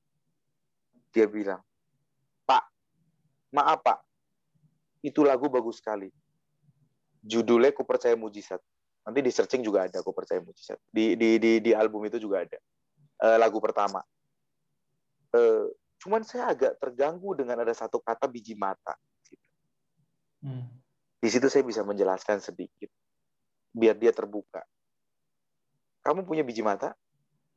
Dia 1.10 1.26
bilang, 1.26 1.60
Pak, 2.46 2.64
maaf 3.50 3.82
Pak, 3.82 3.98
itu 5.00 5.20
lagu 5.24 5.48
bagus 5.48 5.80
sekali. 5.80 6.08
Judulnya 7.20 7.72
Ku 7.72 7.84
Percaya 7.84 8.16
Mujizat. 8.16 8.60
Nanti 9.04 9.20
di 9.24 9.32
searching 9.32 9.64
juga 9.64 9.88
ada 9.88 10.00
Ku 10.04 10.12
Percaya 10.12 10.40
Mujizat. 10.40 10.80
Di 10.88 11.16
di 11.16 11.36
di, 11.40 11.60
di 11.60 11.70
album 11.72 12.04
itu 12.08 12.20
juga 12.20 12.44
ada. 12.44 12.58
Uh, 13.20 13.36
lagu 13.36 13.60
pertama. 13.60 14.00
Uh, 15.32 15.68
cuman 16.00 16.24
saya 16.24 16.48
agak 16.52 16.80
terganggu 16.80 17.36
dengan 17.36 17.60
ada 17.60 17.72
satu 17.76 18.00
kata 18.00 18.24
biji 18.24 18.56
mata. 18.56 18.96
Hmm. 20.40 20.64
Di 21.20 21.28
situ 21.28 21.52
saya 21.52 21.60
bisa 21.60 21.84
menjelaskan 21.84 22.40
sedikit, 22.40 22.88
biar 23.76 23.92
dia 24.00 24.08
terbuka. 24.08 24.64
Kamu 26.00 26.24
punya 26.24 26.40
biji 26.40 26.64
mata? 26.64 26.96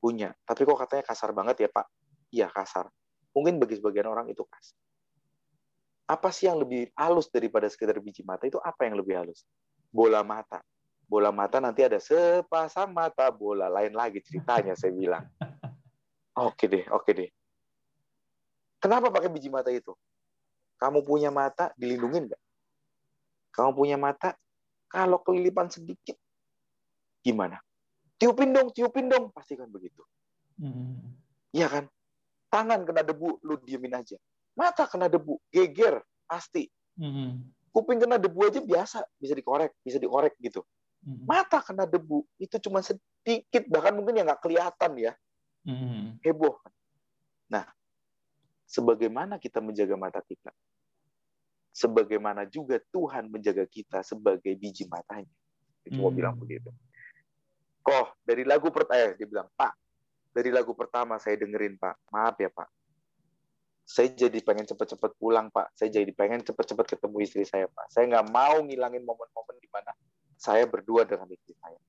Punya. 0.04 0.36
Tapi 0.44 0.68
kok 0.68 0.76
katanya 0.76 1.04
kasar 1.08 1.32
banget 1.32 1.64
ya 1.64 1.70
Pak? 1.72 1.88
Iya 2.28 2.52
kasar. 2.52 2.92
Mungkin 3.32 3.56
bagi 3.64 3.80
sebagian 3.80 4.12
orang 4.12 4.28
itu 4.28 4.44
kasar. 4.44 4.76
Apa 6.04 6.30
sih 6.36 6.52
yang 6.52 6.60
lebih 6.60 6.92
halus 7.00 7.32
daripada 7.32 7.68
sekedar 7.72 7.98
biji 8.04 8.22
mata? 8.28 8.44
Itu 8.44 8.60
apa 8.60 8.84
yang 8.84 9.00
lebih 9.00 9.16
halus? 9.16 9.48
Bola 9.88 10.20
mata. 10.22 10.60
Bola 11.08 11.32
mata 11.32 11.62
nanti 11.64 11.86
ada 11.86 12.00
sepasang 12.02 12.92
mata 12.92 13.30
bola. 13.32 13.72
Lain 13.72 13.96
lagi 13.96 14.20
ceritanya 14.20 14.76
saya 14.76 14.92
bilang. 14.92 15.24
Oke 16.34 16.66
deh, 16.66 16.84
oke 16.90 17.12
deh. 17.14 17.30
Kenapa 18.82 19.14
pakai 19.14 19.32
biji 19.32 19.48
mata 19.48 19.72
itu? 19.72 19.96
Kamu 20.82 21.08
punya 21.08 21.32
mata, 21.32 21.72
dilindungi 21.80 22.20
nggak? 22.28 22.42
Kamu 23.56 23.72
punya 23.72 23.96
mata, 23.96 24.36
kalau 24.92 25.22
kelilipan 25.24 25.72
sedikit, 25.72 26.18
gimana? 27.24 27.62
Tiupin 28.20 28.52
dong, 28.52 28.76
tiupin 28.76 29.08
dong, 29.08 29.32
pasti 29.32 29.56
kan 29.56 29.72
begitu. 29.72 30.04
Hmm. 30.60 31.16
Iya 31.54 31.70
kan? 31.70 31.86
Tangan 32.50 32.84
kena 32.84 33.06
debu, 33.06 33.40
lu 33.46 33.56
diemin 33.62 33.94
aja. 33.96 34.18
Mata 34.54 34.86
kena 34.86 35.10
debu, 35.10 35.42
geger, 35.50 36.02
pasti. 36.30 36.70
Hmm. 36.98 37.42
Kuping 37.74 37.98
kena 38.06 38.22
debu 38.22 38.40
aja 38.46 38.62
biasa, 38.62 39.02
bisa 39.18 39.34
dikorek, 39.34 39.74
bisa 39.82 39.98
dikorek 39.98 40.38
gitu. 40.38 40.62
Hmm. 41.02 41.26
Mata 41.26 41.58
kena 41.60 41.90
debu, 41.90 42.22
itu 42.38 42.56
cuma 42.62 42.86
sedikit, 42.86 43.66
bahkan 43.66 43.98
mungkin 43.98 44.22
yang 44.22 44.30
nggak 44.30 44.42
kelihatan 44.46 44.92
ya. 44.98 45.14
Heboh. 46.22 46.56
Nah, 47.50 47.66
sebagaimana 48.70 49.42
kita 49.42 49.58
menjaga 49.58 49.98
mata 49.98 50.22
kita, 50.22 50.54
sebagaimana 51.74 52.46
juga 52.46 52.78
Tuhan 52.94 53.34
menjaga 53.34 53.66
kita 53.66 54.06
sebagai 54.06 54.54
biji 54.54 54.86
matanya. 54.86 55.34
Itu 55.82 55.98
hmm. 55.98 56.04
mau 56.06 56.14
bilang 56.14 56.38
begitu. 56.38 56.70
Kok 57.84 58.24
dari 58.24 58.48
lagu 58.48 58.70
pertama, 58.72 59.02
eh, 59.02 59.12
dia 59.18 59.28
bilang, 59.28 59.50
Pak, 59.58 59.74
dari 60.32 60.50
lagu 60.54 60.72
pertama 60.78 61.20
saya 61.20 61.36
dengerin, 61.42 61.76
Pak. 61.76 61.96
Maaf 62.14 62.38
ya, 62.40 62.48
Pak. 62.54 62.70
Saya 63.84 64.16
jadi 64.16 64.40
pengen 64.40 64.64
cepet-cepet 64.64 65.12
pulang, 65.20 65.52
Pak. 65.52 65.76
Saya 65.76 65.92
jadi 65.92 66.12
pengen 66.16 66.40
cepet-cepet 66.42 66.98
ketemu 66.98 67.18
istri 67.20 67.44
saya, 67.44 67.68
Pak. 67.68 67.92
Saya 67.92 68.08
nggak 68.08 68.28
mau 68.32 68.64
ngilangin 68.64 69.04
momen-momen 69.04 69.56
di 69.60 69.70
mana 69.70 69.92
saya 70.40 70.64
berdua 70.64 71.04
dengan 71.04 71.28
istri 71.32 71.52
saya. 71.60 71.80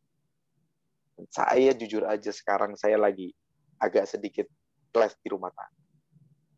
Dan 1.15 1.25
saya 1.31 1.71
jujur 1.75 2.03
aja 2.05 2.35
sekarang 2.35 2.75
saya 2.75 2.99
lagi 2.99 3.31
agak 3.79 4.11
sedikit 4.11 4.51
kelas 4.91 5.15
di 5.23 5.31
rumah 5.31 5.55
tangga. 5.55 5.83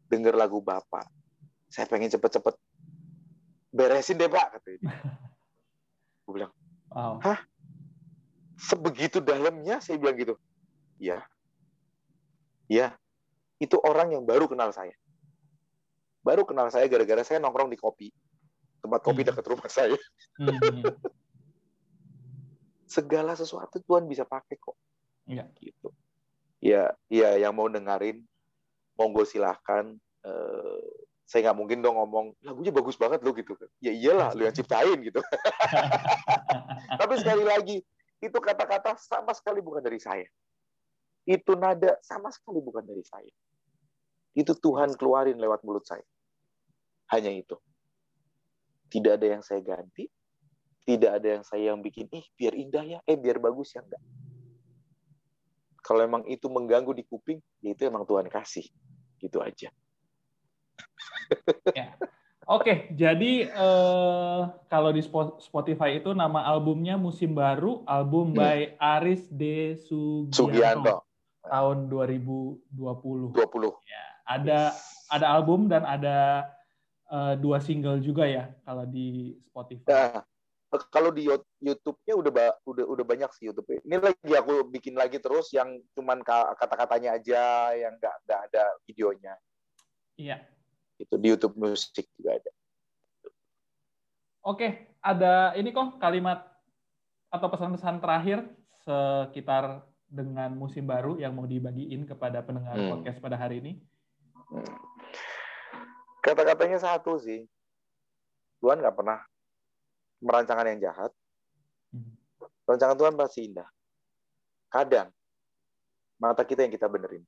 Dengar 0.08 0.34
lagu 0.36 0.64
Bapak. 0.64 1.04
Saya 1.68 1.84
pengen 1.84 2.08
cepet-cepet 2.08 2.56
beresin 3.76 4.16
deh 4.16 4.30
pak 4.32 4.56
kata 4.56 4.68
dia. 4.72 4.80
gue 6.24 6.32
bilang 6.32 6.52
wow. 6.90 7.20
hah 7.20 7.38
sebegitu 8.56 9.20
dalamnya 9.20 9.84
saya 9.84 10.00
bilang 10.00 10.16
gitu 10.16 10.34
iya 10.96 11.20
iya 12.72 12.96
itu 13.60 13.76
orang 13.84 14.16
yang 14.16 14.24
baru 14.24 14.48
kenal 14.48 14.72
saya 14.72 14.96
baru 16.26 16.42
kenal 16.42 16.66
saya 16.74 16.90
gara-gara 16.90 17.22
saya 17.22 17.38
nongkrong 17.38 17.70
di 17.70 17.78
kopi. 17.78 18.10
Tempat 18.82 19.00
kopi 19.06 19.22
hmm. 19.22 19.28
dekat 19.30 19.46
rumah 19.46 19.70
saya. 19.70 19.94
Hmm. 20.42 20.58
segala 22.86 23.34
sesuatu 23.34 23.78
Tuhan 23.82 24.10
bisa 24.10 24.26
pakai 24.26 24.58
kok. 24.58 24.74
Ya. 25.30 25.46
gitu. 25.62 25.94
Ya 26.58 26.90
ya 27.06 27.38
yang 27.38 27.54
mau 27.54 27.70
dengerin 27.70 28.26
monggo 28.98 29.22
silahkan. 29.22 29.94
Eh, 30.26 30.82
saya 31.26 31.50
nggak 31.50 31.58
mungkin 31.58 31.78
dong 31.82 31.98
ngomong 31.98 32.38
lagunya 32.46 32.70
bagus 32.70 32.94
banget 32.94 33.18
lo 33.26 33.34
gitu 33.34 33.58
ya 33.82 33.90
iyalah 33.90 34.30
lu 34.38 34.46
yang 34.46 34.54
ciptain 34.58 34.98
gitu. 35.02 35.18
Tapi 37.02 37.14
sekali 37.18 37.42
lagi 37.42 37.82
itu 38.22 38.38
kata-kata 38.38 38.94
sama 38.98 39.34
sekali 39.34 39.58
bukan 39.62 39.82
dari 39.82 39.98
saya. 39.98 40.26
Itu 41.26 41.58
nada 41.58 41.98
sama 42.06 42.30
sekali 42.30 42.62
bukan 42.62 42.86
dari 42.86 43.02
saya. 43.02 43.34
Itu 44.38 44.54
Tuhan 44.54 44.94
keluarin 44.94 45.42
lewat 45.42 45.66
mulut 45.66 45.82
saya 45.82 46.06
hanya 47.12 47.30
itu 47.30 47.56
tidak 48.90 49.18
ada 49.20 49.26
yang 49.38 49.42
saya 49.42 49.60
ganti 49.62 50.06
tidak 50.86 51.18
ada 51.18 51.28
yang 51.38 51.44
saya 51.44 51.74
yang 51.74 51.82
bikin 51.82 52.06
ih 52.14 52.26
biar 52.38 52.54
indah 52.54 52.84
ya 52.86 52.98
eh 53.06 53.18
biar 53.18 53.42
bagus 53.42 53.74
ya 53.74 53.82
enggak 53.82 54.02
kalau 55.82 56.02
emang 56.02 56.22
itu 56.26 56.46
mengganggu 56.50 56.94
di 56.94 57.04
kuping 57.06 57.38
ya 57.62 57.74
itu 57.74 57.86
emang 57.86 58.06
Tuhan 58.06 58.26
kasih 58.30 58.66
gitu 59.18 59.42
aja 59.42 59.70
ya. 61.74 61.94
Oke, 62.46 62.94
jadi 62.94 63.50
uh, 63.58 64.54
kalau 64.70 64.94
di 64.94 65.02
Spotify 65.42 65.98
itu 65.98 66.14
nama 66.14 66.46
albumnya 66.46 66.94
Musim 66.94 67.34
Baru, 67.34 67.82
album 67.90 68.30
hmm. 68.30 68.38
by 68.38 68.58
Aris 68.78 69.26
D. 69.26 69.74
Sugianto, 69.82 70.54
Sugianto. 70.54 70.94
tahun 71.42 71.90
2020. 71.90 73.34
20. 73.34 73.34
Ya, 73.90 74.04
ada 74.30 74.70
yes. 74.70 75.10
ada 75.10 75.26
album 75.26 75.66
dan 75.66 75.82
ada 75.82 76.46
uh, 77.10 77.34
dua 77.38 77.58
single 77.62 77.98
juga 78.02 78.26
ya 78.26 78.50
kalau 78.64 78.84
di 78.86 79.36
Spotify. 79.50 79.90
Nah, 79.90 80.22
kalau 80.90 81.14
di 81.14 81.30
YouTube-nya 81.62 82.14
udah 82.18 82.32
udah 82.66 82.84
udah 82.84 83.04
banyak 83.06 83.30
sih 83.38 83.48
YouTube. 83.48 83.80
Ini 83.80 83.96
lagi 84.02 84.32
aku 84.34 84.66
bikin 84.68 84.98
lagi 84.98 85.22
terus 85.22 85.48
yang 85.54 85.78
cuman 85.94 86.20
kata-katanya 86.26 87.16
aja 87.16 87.72
yang 87.72 87.94
nggak 87.96 88.16
nggak 88.26 88.40
ada 88.50 88.64
videonya. 88.84 89.34
Iya 90.18 90.56
itu 91.00 91.14
di 91.20 91.26
YouTube 91.32 91.56
musik 91.56 92.08
juga 92.16 92.40
ada. 92.40 92.50
Oke, 94.46 94.94
ada 95.02 95.52
ini 95.58 95.74
kok 95.74 95.98
kalimat 95.98 96.46
atau 97.28 97.48
pesan-pesan 97.50 97.98
terakhir 97.98 98.46
sekitar 98.86 99.82
dengan 100.06 100.54
musim 100.54 100.86
baru 100.86 101.18
yang 101.18 101.34
mau 101.34 101.44
dibagiin 101.44 102.06
kepada 102.06 102.40
pendengar 102.46 102.78
hmm. 102.78 102.90
podcast 102.94 103.18
pada 103.18 103.34
hari 103.34 103.58
ini? 103.58 103.72
Hmm. 104.46 104.95
Kata-katanya 106.26 106.82
satu 106.82 107.22
sih, 107.22 107.46
Tuhan 108.58 108.82
nggak 108.82 108.98
pernah 108.98 109.22
merancangan 110.18 110.66
yang 110.74 110.90
jahat. 110.90 111.14
Hmm. 111.94 112.18
Rancangan 112.66 112.98
Tuhan 112.98 113.14
pasti 113.14 113.46
indah. 113.46 113.68
Kadang 114.66 115.14
mata 116.18 116.42
kita 116.42 116.66
yang 116.66 116.74
kita 116.74 116.90
benerin. 116.90 117.22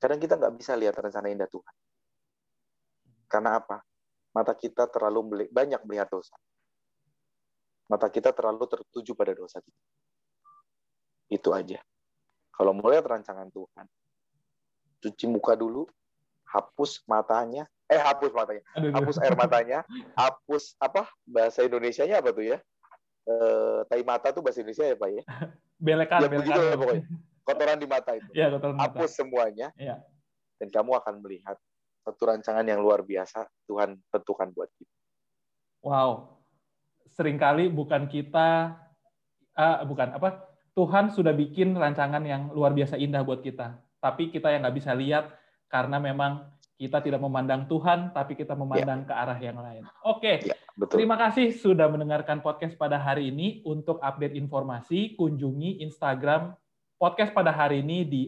Kadang 0.00 0.16
kita 0.16 0.40
nggak 0.40 0.56
bisa 0.56 0.72
lihat 0.72 0.96
rencana 0.96 1.28
indah 1.28 1.48
Tuhan. 1.52 1.74
Karena 3.28 3.60
apa? 3.60 3.84
Mata 4.32 4.56
kita 4.56 4.88
terlalu 4.88 5.44
banyak 5.52 5.84
melihat 5.84 6.08
dosa. 6.08 6.32
Mata 7.92 8.08
kita 8.08 8.32
terlalu 8.32 8.64
tertuju 8.72 9.12
pada 9.12 9.36
dosa 9.36 9.60
kita. 9.60 9.82
Itu 11.28 11.52
aja. 11.52 11.76
Kalau 12.56 12.72
mau 12.72 12.88
lihat 12.88 13.04
rancangan 13.04 13.52
Tuhan, 13.52 13.86
cuci 15.04 15.28
muka 15.28 15.52
dulu, 15.52 15.84
hapus 16.46 17.02
matanya, 17.10 17.66
eh 17.90 17.98
hapus 17.98 18.30
matanya, 18.32 18.62
aduh, 18.78 18.90
hapus 18.94 19.16
air 19.22 19.34
matanya, 19.34 19.78
hapus 20.14 20.78
apa 20.78 21.10
bahasa 21.26 21.66
Indonesia-nya 21.66 22.22
apa 22.22 22.30
tuh 22.30 22.46
ya? 22.54 22.58
Eh, 23.26 23.78
tai 23.90 24.06
mata 24.06 24.30
tuh 24.30 24.38
bahasa 24.38 24.62
Indonesia 24.62 24.86
ya 24.86 24.94
pak 24.94 25.10
ya? 25.10 25.22
Belekan, 25.86 26.18
ya, 26.22 26.28
belekan. 26.30 26.46
Begitu 26.46 26.62
pokoknya. 26.78 27.04
Kotoran 27.46 27.78
di 27.78 27.88
mata 27.90 28.10
itu. 28.14 28.30
Ya, 28.38 28.46
kotoran 28.48 28.74
mata. 28.78 28.96
Hapus 28.96 29.10
semuanya. 29.12 29.68
Ya. 29.76 30.00
Dan 30.56 30.72
kamu 30.72 30.94
akan 31.02 31.20
melihat 31.20 31.58
satu 32.06 32.22
rancangan 32.30 32.62
yang 32.62 32.78
luar 32.78 33.02
biasa 33.02 33.44
Tuhan 33.66 33.98
tentukan 34.14 34.48
buat 34.54 34.70
kita. 34.78 34.94
Wow, 35.82 36.38
sering 37.14 37.38
kali 37.38 37.66
bukan 37.70 38.06
kita, 38.06 38.78
uh, 39.58 39.78
bukan 39.86 40.14
apa 40.14 40.46
Tuhan 40.78 41.10
sudah 41.10 41.34
bikin 41.34 41.74
rancangan 41.74 42.22
yang 42.22 42.54
luar 42.54 42.74
biasa 42.74 42.94
indah 42.94 43.26
buat 43.26 43.42
kita. 43.42 43.74
Tapi 43.98 44.30
kita 44.30 44.54
yang 44.54 44.62
nggak 44.62 44.76
bisa 44.76 44.94
lihat 44.94 45.34
karena 45.66 45.98
memang 45.98 46.46
kita 46.76 47.00
tidak 47.00 47.24
memandang 47.24 47.64
Tuhan, 47.64 48.12
tapi 48.12 48.36
kita 48.36 48.52
memandang 48.52 49.04
ya. 49.04 49.06
ke 49.08 49.12
arah 49.16 49.38
yang 49.40 49.58
lain. 49.58 49.82
Oke, 50.04 50.44
ya, 50.44 50.56
terima 50.92 51.16
kasih 51.16 51.56
sudah 51.56 51.88
mendengarkan 51.88 52.44
podcast 52.44 52.76
pada 52.76 53.00
hari 53.00 53.32
ini. 53.32 53.64
Untuk 53.64 53.96
update 54.04 54.36
informasi, 54.36 55.16
kunjungi 55.16 55.80
Instagram 55.80 56.52
podcast 57.00 57.32
pada 57.32 57.48
hari 57.48 57.80
ini 57.80 58.04
di 58.04 58.22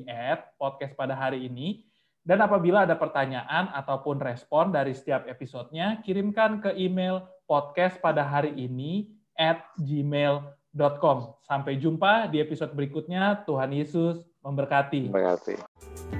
@podcast 0.57 0.97
pada 0.97 1.13
hari 1.13 1.45
ini. 1.45 1.85
Dan 2.25 2.41
apabila 2.45 2.85
ada 2.89 2.97
pertanyaan 2.97 3.73
ataupun 3.73 4.21
respon 4.21 4.73
dari 4.73 4.93
setiap 4.97 5.29
episodenya, 5.29 6.01
kirimkan 6.05 6.61
ke 6.61 6.77
email 6.77 7.25
podcast 7.49 8.01
pada 8.01 8.25
hari 8.25 8.53
ini 8.57 9.13
at 9.37 9.65
gmail 9.81 10.59
www.yesus.com. 10.79 11.19
Sampai 11.43 11.81
jumpa 11.81 12.29
di 12.29 12.39
episode 12.39 12.73
berikutnya. 12.77 13.43
Tuhan 13.49 13.73
Yesus 13.73 14.23
memberkati. 14.45 15.11
Memberkati. 15.11 16.18